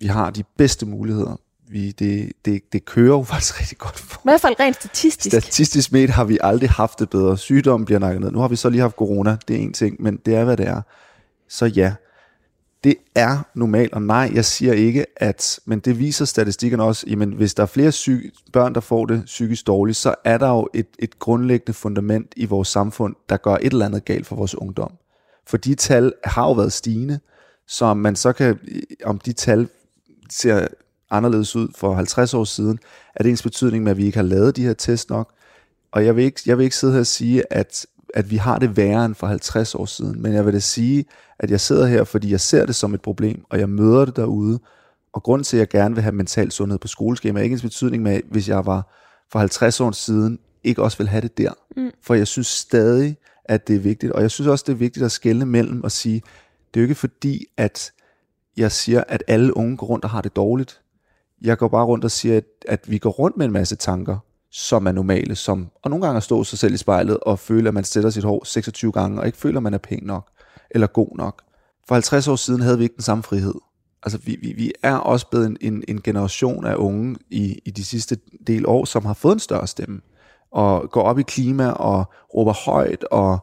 Vi 0.00 0.06
har 0.06 0.30
de 0.30 0.44
bedste 0.58 0.86
muligheder. 0.86 1.40
Vi, 1.68 1.90
det, 1.90 2.32
det, 2.44 2.72
det 2.72 2.84
kører 2.84 3.16
jo 3.16 3.22
faktisk 3.32 3.60
rigtig 3.60 3.78
godt 3.78 3.98
for. 3.98 4.20
I 4.20 4.22
hvert 4.24 4.40
fald 4.40 4.60
rent 4.60 4.76
statistisk. 4.76 5.36
Statistisk 5.36 5.92
med 5.92 6.08
har 6.08 6.24
vi 6.24 6.38
aldrig 6.40 6.70
haft 6.70 6.98
det 6.98 7.10
bedre. 7.10 7.38
Sygdom 7.38 7.84
bliver 7.84 7.98
nakket 7.98 8.20
ned. 8.20 8.30
Nu 8.30 8.38
har 8.38 8.48
vi 8.48 8.56
så 8.56 8.70
lige 8.70 8.80
haft 8.80 8.96
corona, 8.96 9.36
det 9.48 9.56
er 9.56 9.60
en 9.60 9.72
ting, 9.72 10.02
men 10.02 10.16
det 10.16 10.34
er, 10.34 10.44
hvad 10.44 10.56
det 10.56 10.68
er. 10.68 10.82
Så 11.48 11.66
ja, 11.66 11.94
det 12.84 12.96
er 13.14 13.38
normalt, 13.54 13.92
og 13.92 14.02
nej, 14.02 14.30
jeg 14.34 14.44
siger 14.44 14.72
ikke, 14.72 15.06
at, 15.16 15.60
men 15.64 15.78
det 15.78 15.98
viser 15.98 16.24
statistikken 16.24 16.80
også, 16.80 17.06
jamen 17.08 17.32
hvis 17.32 17.54
der 17.54 17.62
er 17.62 17.66
flere 17.66 17.92
syge, 17.92 18.30
børn, 18.52 18.74
der 18.74 18.80
får 18.80 19.06
det 19.06 19.22
psykisk 19.24 19.66
dårligt, 19.66 19.96
så 19.96 20.14
er 20.24 20.38
der 20.38 20.48
jo 20.48 20.68
et, 20.74 20.86
et 20.98 21.18
grundlæggende 21.18 21.72
fundament 21.72 22.32
i 22.36 22.44
vores 22.44 22.68
samfund, 22.68 23.14
der 23.28 23.36
gør 23.36 23.54
et 23.54 23.72
eller 23.72 23.86
andet 23.86 24.04
galt 24.04 24.26
for 24.26 24.36
vores 24.36 24.54
ungdom. 24.54 24.92
For 25.46 25.56
de 25.56 25.74
tal 25.74 26.12
har 26.24 26.42
jo 26.42 26.52
været 26.52 26.72
stigende, 26.72 27.20
så 27.66 27.94
man 27.94 28.16
så 28.16 28.32
kan, 28.32 28.58
om 29.04 29.18
de 29.18 29.32
tal 29.32 29.68
ser 30.30 30.66
anderledes 31.10 31.56
ud 31.56 31.68
for 31.76 31.94
50 31.94 32.34
år 32.34 32.44
siden, 32.44 32.78
er 33.14 33.22
det 33.22 33.30
ens 33.30 33.42
betydning 33.42 33.84
med, 33.84 33.90
at 33.90 33.98
vi 33.98 34.06
ikke 34.06 34.18
har 34.18 34.24
lavet 34.24 34.56
de 34.56 34.62
her 34.62 34.72
test 34.74 35.10
nok. 35.10 35.32
Og 35.92 36.04
jeg 36.04 36.16
vil 36.16 36.24
ikke, 36.24 36.40
jeg 36.46 36.58
vil 36.58 36.64
ikke 36.64 36.76
sidde 36.76 36.92
her 36.92 37.00
og 37.00 37.06
sige, 37.06 37.52
at, 37.52 37.86
at 38.14 38.30
vi 38.30 38.36
har 38.36 38.58
det 38.58 38.76
værre 38.76 39.04
end 39.04 39.14
for 39.14 39.26
50 39.26 39.74
år 39.74 39.86
siden, 39.86 40.22
men 40.22 40.32
jeg 40.32 40.46
vil 40.46 40.54
da 40.54 40.58
sige, 40.58 41.04
at 41.44 41.50
jeg 41.50 41.60
sidder 41.60 41.86
her, 41.86 42.04
fordi 42.04 42.30
jeg 42.30 42.40
ser 42.40 42.66
det 42.66 42.74
som 42.74 42.94
et 42.94 43.02
problem, 43.02 43.44
og 43.50 43.58
jeg 43.58 43.68
møder 43.68 44.04
det 44.04 44.16
derude. 44.16 44.60
Og 45.12 45.22
grund 45.22 45.44
til, 45.44 45.56
at 45.56 45.58
jeg 45.58 45.68
gerne 45.68 45.94
vil 45.94 46.02
have 46.02 46.14
mental 46.14 46.50
sundhed 46.50 46.78
på 46.78 46.88
skoleskema, 46.88 47.40
er 47.40 47.42
ikke 47.42 47.54
ens 47.54 47.62
betydning 47.62 48.02
med, 48.02 48.20
hvis 48.30 48.48
jeg 48.48 48.66
var 48.66 48.92
for 49.32 49.38
50 49.38 49.80
år 49.80 49.90
siden, 49.90 50.38
ikke 50.64 50.82
også 50.82 50.98
vil 50.98 51.08
have 51.08 51.20
det 51.20 51.38
der. 51.38 51.50
Mm. 51.76 51.90
For 52.02 52.14
jeg 52.14 52.26
synes 52.26 52.46
stadig, 52.46 53.16
at 53.44 53.68
det 53.68 53.76
er 53.76 53.80
vigtigt. 53.80 54.12
Og 54.12 54.22
jeg 54.22 54.30
synes 54.30 54.48
også, 54.48 54.64
det 54.66 54.72
er 54.72 54.76
vigtigt 54.76 55.04
at 55.04 55.12
skelne 55.12 55.46
mellem 55.46 55.84
og 55.84 55.92
sige, 55.92 56.22
det 56.74 56.80
er 56.80 56.82
jo 56.82 56.84
ikke 56.84 56.94
fordi, 56.94 57.46
at 57.56 57.92
jeg 58.56 58.72
siger, 58.72 59.04
at 59.08 59.22
alle 59.28 59.56
unge 59.56 59.76
går 59.76 59.86
rundt 59.86 60.04
og 60.04 60.10
har 60.10 60.20
det 60.20 60.36
dårligt. 60.36 60.80
Jeg 61.42 61.58
går 61.58 61.68
bare 61.68 61.84
rundt 61.84 62.04
og 62.04 62.10
siger, 62.10 62.36
at, 62.36 62.44
at 62.68 62.90
vi 62.90 62.98
går 62.98 63.10
rundt 63.10 63.36
med 63.36 63.46
en 63.46 63.52
masse 63.52 63.76
tanker, 63.76 64.18
som 64.50 64.86
er 64.86 64.92
normale, 64.92 65.34
som, 65.34 65.70
og 65.82 65.90
nogle 65.90 66.06
gange 66.06 66.16
at 66.16 66.22
stå 66.22 66.44
sig 66.44 66.58
selv 66.58 66.74
i 66.74 66.76
spejlet 66.76 67.18
og 67.20 67.38
føle, 67.38 67.68
at 67.68 67.74
man 67.74 67.84
sætter 67.84 68.10
sit 68.10 68.24
hår 68.24 68.44
26 68.44 68.92
gange, 68.92 69.20
og 69.20 69.26
ikke 69.26 69.38
føler, 69.38 69.56
at 69.58 69.62
man 69.62 69.74
er 69.74 69.78
pæn 69.78 70.00
nok 70.02 70.28
eller 70.74 70.86
god 70.86 71.16
nok. 71.16 71.42
For 71.88 71.94
50 71.94 72.28
år 72.28 72.36
siden 72.36 72.60
havde 72.60 72.78
vi 72.78 72.84
ikke 72.84 72.94
den 72.94 73.02
samme 73.02 73.22
frihed. 73.22 73.54
Altså 74.02 74.18
vi, 74.18 74.36
vi, 74.42 74.52
vi 74.52 74.72
er 74.82 74.96
også 74.96 75.30
blevet 75.30 75.46
en, 75.46 75.56
en, 75.60 75.84
en 75.88 76.02
generation 76.02 76.66
af 76.66 76.74
unge 76.74 77.16
i, 77.30 77.60
i 77.64 77.70
de 77.70 77.84
sidste 77.84 78.18
del 78.46 78.66
år, 78.66 78.84
som 78.84 79.04
har 79.04 79.14
fået 79.14 79.32
en 79.32 79.38
større 79.38 79.66
stemme, 79.66 80.00
og 80.50 80.90
går 80.90 81.02
op 81.02 81.18
i 81.18 81.22
klima 81.22 81.70
og 81.70 82.04
råber 82.34 82.52
højt, 82.52 83.04
og 83.04 83.38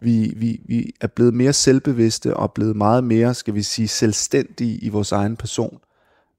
vi, 0.00 0.34
vi, 0.36 0.60
vi 0.66 0.92
er 1.00 1.06
blevet 1.06 1.34
mere 1.34 1.52
selvbevidste 1.52 2.36
og 2.36 2.52
blevet 2.52 2.76
meget 2.76 3.04
mere, 3.04 3.34
skal 3.34 3.54
vi 3.54 3.62
sige, 3.62 3.88
selvstændige 3.88 4.78
i 4.78 4.88
vores 4.88 5.12
egen 5.12 5.36
person. 5.36 5.78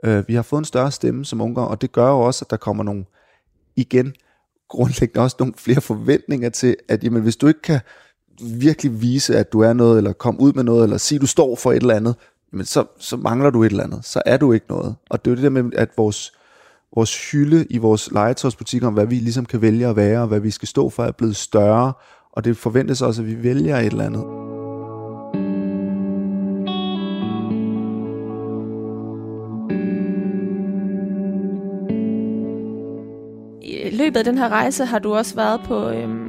Uh, 0.07 0.27
vi 0.27 0.35
har 0.35 0.41
fået 0.41 0.59
en 0.59 0.65
større 0.65 0.91
stemme 0.91 1.25
som 1.25 1.41
unge, 1.41 1.61
og 1.61 1.81
det 1.81 1.91
gør 1.91 2.07
jo 2.07 2.19
også, 2.19 2.45
at 2.45 2.49
der 2.49 2.57
kommer 2.57 2.83
nogle, 2.83 3.05
igen, 3.75 4.13
grundlæggende 4.69 5.23
også 5.23 5.35
nogle 5.39 5.53
flere 5.57 5.81
forventninger 5.81 6.49
til, 6.49 6.75
at 6.89 7.03
jamen, 7.03 7.21
hvis 7.21 7.35
du 7.35 7.47
ikke 7.47 7.61
kan 7.61 7.79
virkelig 8.41 9.01
vise, 9.01 9.37
at 9.37 9.53
du 9.53 9.59
er 9.59 9.73
noget, 9.73 9.97
eller 9.97 10.13
kom 10.13 10.39
ud 10.39 10.53
med 10.53 10.63
noget, 10.63 10.83
eller 10.83 10.97
sige, 10.97 11.19
du 11.19 11.27
står 11.27 11.55
for 11.55 11.71
et 11.71 11.81
eller 11.81 11.95
andet, 11.95 12.15
men 12.51 12.65
så, 12.65 12.85
så 12.99 13.17
mangler 13.17 13.49
du 13.49 13.63
et 13.63 13.69
eller 13.69 13.83
andet. 13.83 14.05
Så 14.05 14.21
er 14.25 14.37
du 14.37 14.53
ikke 14.53 14.65
noget. 14.69 14.95
Og 15.09 15.25
det 15.25 15.31
er 15.31 15.35
jo 15.35 15.35
det 15.35 15.43
der 15.43 15.63
med, 15.63 15.73
at 15.75 15.89
vores, 15.97 16.33
vores 16.95 17.31
hylde 17.31 17.65
i 17.69 17.77
vores 17.77 18.11
legetøjsbutik 18.11 18.83
om 18.83 18.93
hvad 18.93 19.05
vi 19.05 19.15
ligesom 19.15 19.45
kan 19.45 19.61
vælge 19.61 19.87
at 19.87 19.95
være, 19.95 20.21
og 20.21 20.27
hvad 20.27 20.39
vi 20.39 20.51
skal 20.51 20.67
stå 20.67 20.89
for, 20.89 21.03
er 21.03 21.11
blevet 21.11 21.35
større. 21.35 21.93
Og 22.31 22.45
det 22.45 22.57
forventes 22.57 23.01
også, 23.01 23.21
at 23.21 23.27
vi 23.27 23.43
vælger 23.43 23.77
et 23.77 23.85
eller 23.85 24.03
andet. 24.03 24.25
I 33.61 33.97
løbet 33.97 34.17
af 34.17 34.23
den 34.23 34.37
her 34.37 34.49
rejse 34.49 34.85
har 34.85 34.99
du 34.99 35.15
også 35.15 35.35
været 35.35 35.61
på 35.65 35.89
øhm, 35.89 36.24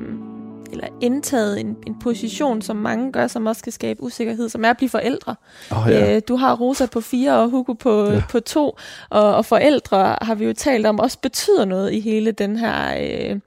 eller 0.72 0.88
indtaget 1.00 1.60
en, 1.60 1.76
en 1.86 1.98
position, 1.98 2.62
som 2.62 2.76
mange 2.76 3.12
gør, 3.12 3.26
som 3.26 3.46
også 3.46 3.62
kan 3.62 3.72
skabe 3.72 4.02
usikkerhed, 4.02 4.48
som 4.48 4.64
er 4.64 4.70
at 4.70 4.76
blive 4.76 4.88
forældre. 4.88 5.36
Oh, 5.70 5.86
ja. 5.88 6.16
øh, 6.16 6.22
du 6.28 6.36
har 6.36 6.56
Rosa 6.56 6.86
på 6.86 7.00
fire 7.00 7.38
og 7.38 7.50
Hugo 7.50 7.72
på, 7.72 8.04
ja. 8.04 8.22
på 8.30 8.40
to, 8.40 8.76
og, 9.10 9.34
og 9.34 9.44
forældre 9.44 10.16
har 10.22 10.34
vi 10.34 10.44
jo 10.44 10.52
talt 10.52 10.86
om, 10.86 11.00
også 11.00 11.18
betyder 11.18 11.64
noget 11.64 11.92
i 11.92 12.00
hele 12.00 12.32
den 12.32 12.56
her 12.56 12.98
øh, 13.00 13.40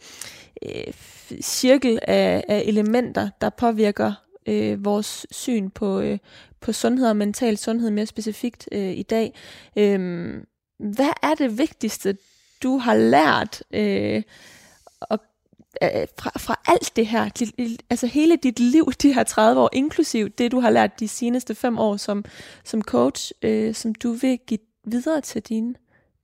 øh, 0.62 0.94
cirkel 1.42 2.00
af, 2.08 2.44
af 2.48 2.64
elementer, 2.66 3.30
der 3.42 3.50
påvirker 3.50 4.14
øh, 4.48 4.86
vores 4.86 5.28
syn 5.32 5.70
på, 5.70 6.00
øh, 6.00 6.18
på 6.62 6.74
sundhed 6.74 7.10
og 7.10 7.16
mental 7.16 7.58
sundhed 7.58 7.92
mere 7.92 8.06
specifikt 8.06 8.70
øh, 8.72 8.92
i 8.92 9.04
dag. 9.04 9.34
Øh, 9.76 10.34
hvad 10.80 11.10
er 11.24 11.36
det 11.36 11.58
vigtigste, 11.58 12.18
du 12.64 12.78
har 12.78 12.96
lært 12.96 13.64
øh, 13.74 14.24
at 15.12 15.20
Øh, 15.84 15.90
øh, 15.96 16.08
fra, 16.20 16.32
fra 16.40 16.62
alt 16.66 16.96
det 16.96 17.08
her, 17.08 17.30
altså 17.90 18.08
hele 18.08 18.36
dit 18.36 18.60
liv, 18.60 18.92
de 19.02 19.14
her 19.14 19.24
30 19.24 19.62
år, 19.62 19.70
inklusiv 19.74 20.30
det, 20.30 20.52
du 20.52 20.60
har 20.60 20.70
lært 20.70 21.00
de 21.00 21.08
seneste 21.08 21.56
fem 21.56 21.80
år 21.80 21.98
som, 21.98 22.26
som 22.64 22.82
coach, 22.82 23.32
øh, 23.42 23.76
som 23.76 23.96
du 23.96 24.12
vil 24.12 24.40
give 24.48 24.60
videre 24.84 25.22
til 25.22 25.42
dine 25.42 25.76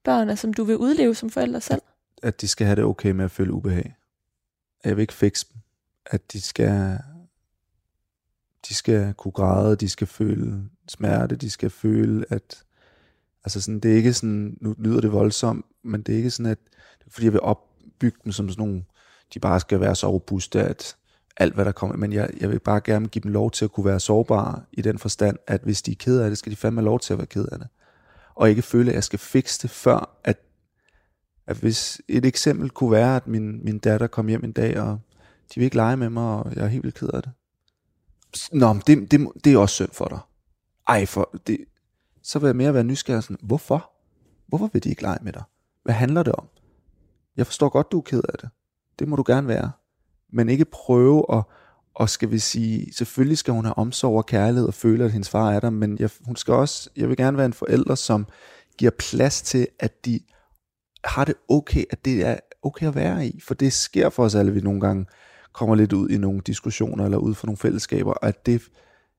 børn, 0.04 0.28
og 0.28 0.38
som 0.38 0.54
du 0.54 0.64
vil 0.64 0.76
udleve 0.76 1.14
som 1.14 1.30
forældre 1.30 1.60
selv? 1.60 1.82
At, 2.22 2.28
at 2.28 2.40
de 2.40 2.48
skal 2.48 2.66
have 2.66 2.76
det 2.76 2.84
okay 2.84 3.10
med 3.10 3.24
at 3.24 3.30
føle 3.30 3.52
ubehag. 3.52 3.96
At 4.80 4.88
Jeg 4.88 4.96
vil 4.96 5.02
ikke 5.02 5.14
fikse 5.14 5.46
dem. 5.52 5.60
At 6.06 6.32
de 6.32 6.40
skal, 6.40 6.98
de 8.68 8.74
skal 8.74 9.14
kunne 9.14 9.32
græde, 9.32 9.76
de 9.76 9.88
skal 9.88 10.06
føle 10.06 10.62
smerte, 10.88 11.36
de 11.36 11.50
skal 11.50 11.70
føle, 11.70 12.24
at 12.28 12.64
altså 13.44 13.60
sådan, 13.60 13.80
det 13.80 13.92
er 13.92 13.96
ikke 13.96 14.12
sådan, 14.12 14.58
nu 14.60 14.74
lyder 14.78 15.00
det 15.00 15.12
voldsomt, 15.12 15.66
men 15.82 16.02
det 16.02 16.12
er 16.12 16.16
ikke 16.16 16.30
sådan, 16.30 16.52
at 16.52 16.58
fordi 17.08 17.24
jeg 17.24 17.32
vil 17.32 17.40
opbygge 17.40 18.18
dem 18.24 18.32
som 18.32 18.48
sådan 18.48 18.66
nogle 18.66 18.84
de 19.34 19.40
bare 19.40 19.60
skal 19.60 19.80
være 19.80 19.94
så 19.94 20.10
robuste, 20.10 20.62
at 20.62 20.96
alt 21.36 21.54
hvad 21.54 21.64
der 21.64 21.72
kommer, 21.72 21.96
men 21.96 22.12
jeg, 22.12 22.30
jeg 22.40 22.50
vil 22.50 22.58
bare 22.58 22.80
gerne 22.80 23.08
give 23.08 23.22
dem 23.22 23.32
lov 23.32 23.50
til 23.50 23.64
at 23.64 23.72
kunne 23.72 23.86
være 23.86 24.00
sårbare 24.00 24.62
i 24.72 24.82
den 24.82 24.98
forstand, 24.98 25.36
at 25.46 25.60
hvis 25.60 25.82
de 25.82 25.90
er 25.90 25.96
ked 25.98 26.20
af 26.20 26.30
det, 26.30 26.38
skal 26.38 26.52
de 26.52 26.56
fandme 26.56 26.80
have 26.80 26.84
lov 26.84 27.00
til 27.00 27.12
at 27.12 27.18
være 27.18 27.26
ked 27.26 27.46
af 27.52 27.58
det. 27.58 27.68
Og 28.34 28.50
ikke 28.50 28.62
føle, 28.62 28.90
at 28.90 28.94
jeg 28.94 29.04
skal 29.04 29.18
fikse 29.18 29.62
det, 29.62 29.70
før 29.70 30.18
at, 30.24 30.38
at 31.46 31.56
hvis 31.56 32.00
et 32.08 32.24
eksempel 32.24 32.70
kunne 32.70 32.90
være, 32.90 33.16
at 33.16 33.26
min, 33.26 33.64
min 33.64 33.78
datter 33.78 34.06
kom 34.06 34.26
hjem 34.26 34.44
en 34.44 34.52
dag, 34.52 34.80
og 34.80 35.00
De 35.54 35.60
vil 35.60 35.64
ikke 35.64 35.76
lege 35.76 35.96
med 35.96 36.10
mig, 36.10 36.38
og 36.38 36.56
jeg 36.56 36.64
er 36.64 36.68
helt 36.68 36.82
vildt 36.82 36.96
ked 36.98 37.08
af 37.08 37.22
det. 37.22 37.32
Nå, 38.52 38.72
men 38.72 38.82
det, 38.86 39.10
det, 39.10 39.28
det 39.44 39.52
er 39.52 39.58
også 39.58 39.74
synd 39.74 39.90
for 39.92 40.04
dig. 40.04 40.18
Ej, 40.88 41.06
for 41.06 41.38
det, 41.46 41.58
så 42.22 42.38
vil 42.38 42.46
jeg 42.46 42.56
mere 42.56 42.74
være 42.74 42.84
nysgerrig 42.84 43.22
sådan, 43.22 43.36
hvorfor? 43.42 43.90
Hvorfor 44.46 44.70
vil 44.72 44.84
de 44.84 44.88
ikke 44.88 45.02
lege 45.02 45.18
med 45.22 45.32
dig? 45.32 45.42
Hvad 45.82 45.94
handler 45.94 46.22
det 46.22 46.32
om? 46.32 46.48
Jeg 47.36 47.46
forstår 47.46 47.68
godt, 47.68 47.92
du 47.92 47.98
er 47.98 48.02
ked 48.02 48.22
af 48.28 48.38
det. 48.38 48.48
Det 48.98 49.08
må 49.08 49.16
du 49.16 49.24
gerne 49.26 49.48
være. 49.48 49.70
Men 50.32 50.48
ikke 50.48 50.64
prøve 50.64 51.24
at, 51.32 51.42
og 51.94 52.10
skal 52.10 52.30
vi 52.30 52.38
sige, 52.38 52.94
selvfølgelig 52.94 53.38
skal 53.38 53.54
hun 53.54 53.64
have 53.64 53.78
omsorg 53.78 54.16
og 54.16 54.26
kærlighed 54.26 54.66
og 54.68 54.74
føle, 54.74 55.04
at 55.04 55.12
hendes 55.12 55.28
far 55.28 55.52
er 55.52 55.60
der, 55.60 55.70
men 55.70 55.96
jeg, 55.98 56.10
hun 56.24 56.36
skal 56.36 56.54
også, 56.54 56.90
jeg 56.96 57.08
vil 57.08 57.16
gerne 57.16 57.36
være 57.36 57.46
en 57.46 57.52
forælder, 57.52 57.94
som 57.94 58.26
giver 58.78 58.90
plads 58.90 59.42
til, 59.42 59.68
at 59.78 60.04
de 60.04 60.20
har 61.04 61.24
det 61.24 61.34
okay, 61.48 61.84
at 61.90 62.04
det 62.04 62.26
er 62.26 62.36
okay 62.62 62.86
at 62.86 62.94
være 62.94 63.26
i. 63.26 63.40
For 63.40 63.54
det 63.54 63.72
sker 63.72 64.08
for 64.08 64.24
os 64.24 64.34
alle, 64.34 64.50
at 64.50 64.54
vi 64.54 64.60
nogle 64.60 64.80
gange 64.80 65.06
kommer 65.52 65.74
lidt 65.74 65.92
ud 65.92 66.08
i 66.08 66.18
nogle 66.18 66.40
diskussioner, 66.40 67.04
eller 67.04 67.18
ud 67.18 67.34
for 67.34 67.46
nogle 67.46 67.56
fællesskaber, 67.56 68.12
og 68.12 68.28
at, 68.28 68.46
det, 68.46 68.62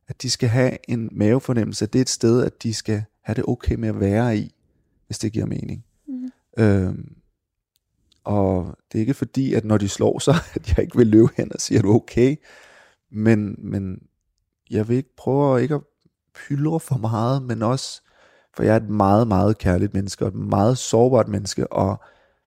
at 0.08 0.22
de 0.22 0.30
skal 0.30 0.50
have 0.50 0.78
en 0.88 1.10
mavefornemmelse, 1.12 1.86
at 1.86 1.94
det 1.94 2.00
er 2.00 2.02
et 2.02 2.10
sted, 2.10 2.44
at 2.44 2.64
de 2.64 2.74
skal 2.74 3.04
have 3.22 3.36
det 3.36 3.44
okay 3.48 3.76
med 3.76 3.90
at 3.90 4.00
være 4.00 4.38
i, 4.38 4.56
hvis 5.08 5.20
det 5.20 5.34
giver 5.34 5.46
mening. 5.46 5.86
Mm. 6.08 6.32
Øhm, 6.64 7.17
og 8.28 8.78
det 8.92 8.98
er 8.98 9.00
ikke 9.00 9.14
fordi, 9.14 9.54
at 9.54 9.66
når 9.66 9.78
de 9.78 9.90
slår 9.90 10.20
sig, 10.20 10.36
at 10.56 10.70
jeg 10.70 10.80
ikke 10.80 10.98
vil 10.98 11.08
løbe 11.08 11.30
hen 11.38 11.52
og 11.54 11.62
sige, 11.62 11.78
at 11.78 11.84
du 11.84 11.94
okay. 11.94 12.36
Men, 13.12 13.56
men 13.58 14.00
jeg 14.70 14.90
vil 14.90 14.98
ikke 14.98 15.16
prøve 15.18 15.58
at 15.58 15.64
ikke 15.64 15.76
at 15.76 15.82
pyldre 16.36 16.80
for 16.80 16.98
meget, 16.98 17.44
men 17.44 17.64
også, 17.64 18.02
for 18.56 18.64
jeg 18.64 18.74
er 18.74 18.78
et 18.78 18.90
meget, 18.90 19.28
meget 19.28 19.58
kærligt 19.58 19.94
menneske, 19.94 20.26
og 20.26 20.28
et 20.28 20.36
meget 20.36 20.78
sårbart 20.78 21.28
menneske, 21.28 21.74
og 21.74 22.02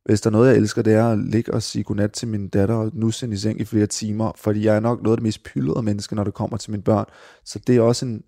hvis 0.04 0.20
der 0.20 0.30
er 0.30 0.32
noget, 0.32 0.48
jeg 0.48 0.56
elsker, 0.56 0.82
det 0.82 0.94
er 0.94 1.12
at 1.12 1.18
ligge 1.18 1.54
og 1.54 1.62
sige 1.62 1.84
godnat 1.84 2.12
til 2.12 2.28
min 2.28 2.48
datter 2.48 2.74
og 2.74 2.90
nusse 2.94 3.28
i 3.28 3.36
seng 3.36 3.60
i 3.60 3.64
flere 3.64 3.86
timer, 3.86 4.32
fordi 4.36 4.64
jeg 4.64 4.76
er 4.76 4.80
nok 4.80 5.02
noget 5.02 5.12
af 5.12 5.16
det 5.16 5.22
mest 5.22 5.44
pyldrede 5.44 5.82
menneske, 5.82 6.14
når 6.14 6.24
det 6.24 6.34
kommer 6.34 6.56
til 6.56 6.70
mine 6.70 6.82
børn. 6.82 7.06
Så 7.44 7.58
det 7.58 7.76
er 7.76 7.80
også 7.80 8.06
en... 8.06 8.22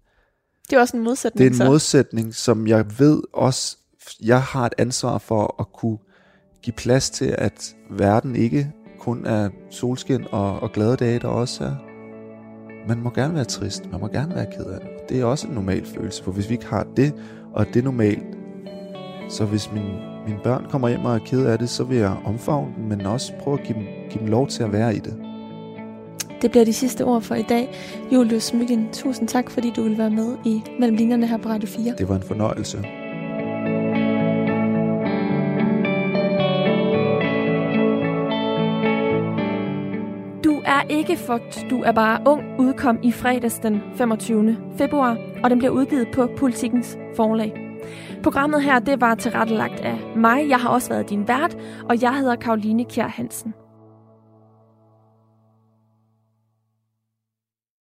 Det 0.71 0.77
er 0.77 0.81
også 0.81 0.97
en 0.97 1.05
modsætning. 1.05 1.39
Det 1.39 1.47
er 1.47 1.51
en 1.51 1.57
så. 1.57 1.65
modsætning, 1.65 2.35
som 2.35 2.67
jeg 2.67 2.99
ved 2.99 3.23
også, 3.33 3.77
jeg 4.21 4.43
har 4.43 4.67
et 4.67 4.75
ansvar 4.79 5.19
for 5.19 5.61
at 5.61 5.73
kunne 5.73 5.99
give 6.63 6.75
plads 6.75 7.11
til, 7.11 7.35
at 7.39 7.77
verden 7.91 8.37
ikke 8.37 8.73
kun 8.99 9.27
er 9.27 9.49
solskin 9.71 10.25
og, 10.31 10.61
og 10.61 10.73
glade 10.73 10.97
dage, 10.97 11.19
der 11.19 11.29
også 11.29 11.65
er. 11.65 11.75
Man 12.89 13.01
må 13.03 13.11
gerne 13.11 13.35
være 13.35 13.45
trist, 13.45 13.91
man 13.93 14.01
må 14.01 14.07
gerne 14.07 14.35
være 14.35 14.47
ked 14.57 14.65
af 14.65 14.81
det. 14.81 14.89
Det 15.09 15.21
er 15.21 15.25
også 15.25 15.49
en 15.49 15.55
normal 15.55 15.87
følelse, 15.87 16.25
for 16.25 16.33
hvis 16.33 16.49
vi 16.49 16.55
ikke 16.55 16.67
har 16.67 16.87
det, 16.97 17.15
og 17.53 17.67
det 17.67 17.77
er 17.77 17.83
normalt, 17.83 18.23
så 19.29 19.45
hvis 19.45 19.73
min, 19.73 19.85
mine 20.27 20.39
børn 20.45 20.67
kommer 20.71 20.89
hjem 20.89 21.05
og 21.05 21.15
er 21.15 21.19
ked 21.19 21.47
af 21.47 21.59
det, 21.59 21.69
så 21.69 21.85
vil 21.85 21.99
jeg 21.99 22.17
omfavne 22.25 22.75
dem, 22.77 22.85
men 22.85 23.01
også 23.01 23.33
prøve 23.41 23.61
at 23.61 23.67
give 23.67 23.79
dem, 23.79 23.87
give 24.11 24.21
dem 24.21 24.27
lov 24.27 24.49
til 24.49 24.63
at 24.63 24.73
være 24.73 24.97
i 24.97 24.99
det. 24.99 25.23
Det 26.43 26.51
bliver 26.51 26.65
de 26.65 26.73
sidste 26.73 27.05
ord 27.05 27.23
for 27.23 27.35
i 27.35 27.45
dag. 27.49 27.75
Julius 28.13 28.43
Smykken, 28.43 28.89
tusind 28.93 29.29
tak, 29.29 29.51
fordi 29.51 29.73
du 29.77 29.83
vil 29.83 29.99
være 29.99 30.11
med 30.11 30.37
i 30.45 30.63
Mellem 30.81 30.97
Linjerne 30.97 31.27
her 31.27 31.37
på 31.37 31.49
Radio 31.49 31.69
4. 31.69 31.95
Det 31.99 32.09
var 32.09 32.17
en 32.17 32.23
fornøjelse. 32.23 33.02
Er 40.73 40.83
ikke 40.89 41.17
fucked, 41.17 41.71
du 41.71 41.83
er 41.83 41.93
bare 41.93 42.21
ung, 42.27 42.43
udkom 42.59 42.99
i 43.03 43.13
fredags 43.13 43.59
den 43.59 43.83
25. 43.97 44.57
februar, 44.79 45.17
og 45.45 45.51
den 45.51 45.59
bliver 45.59 45.73
udgivet 45.73 46.09
på 46.15 46.29
Politikens 46.39 46.99
forlag. 47.17 47.53
Programmet 48.23 48.63
her, 48.63 48.79
det 48.79 49.01
var 49.01 49.15
tilrettelagt 49.15 49.81
af 49.81 49.99
mig. 50.17 50.49
Jeg 50.49 50.59
har 50.59 50.69
også 50.69 50.89
været 50.89 51.11
din 51.11 51.29
vært, 51.29 51.57
og 51.89 52.03
jeg 52.03 52.17
hedder 52.19 52.37
Karoline 52.37 52.85
Kjær 52.85 53.09
Hansen. 53.09 53.55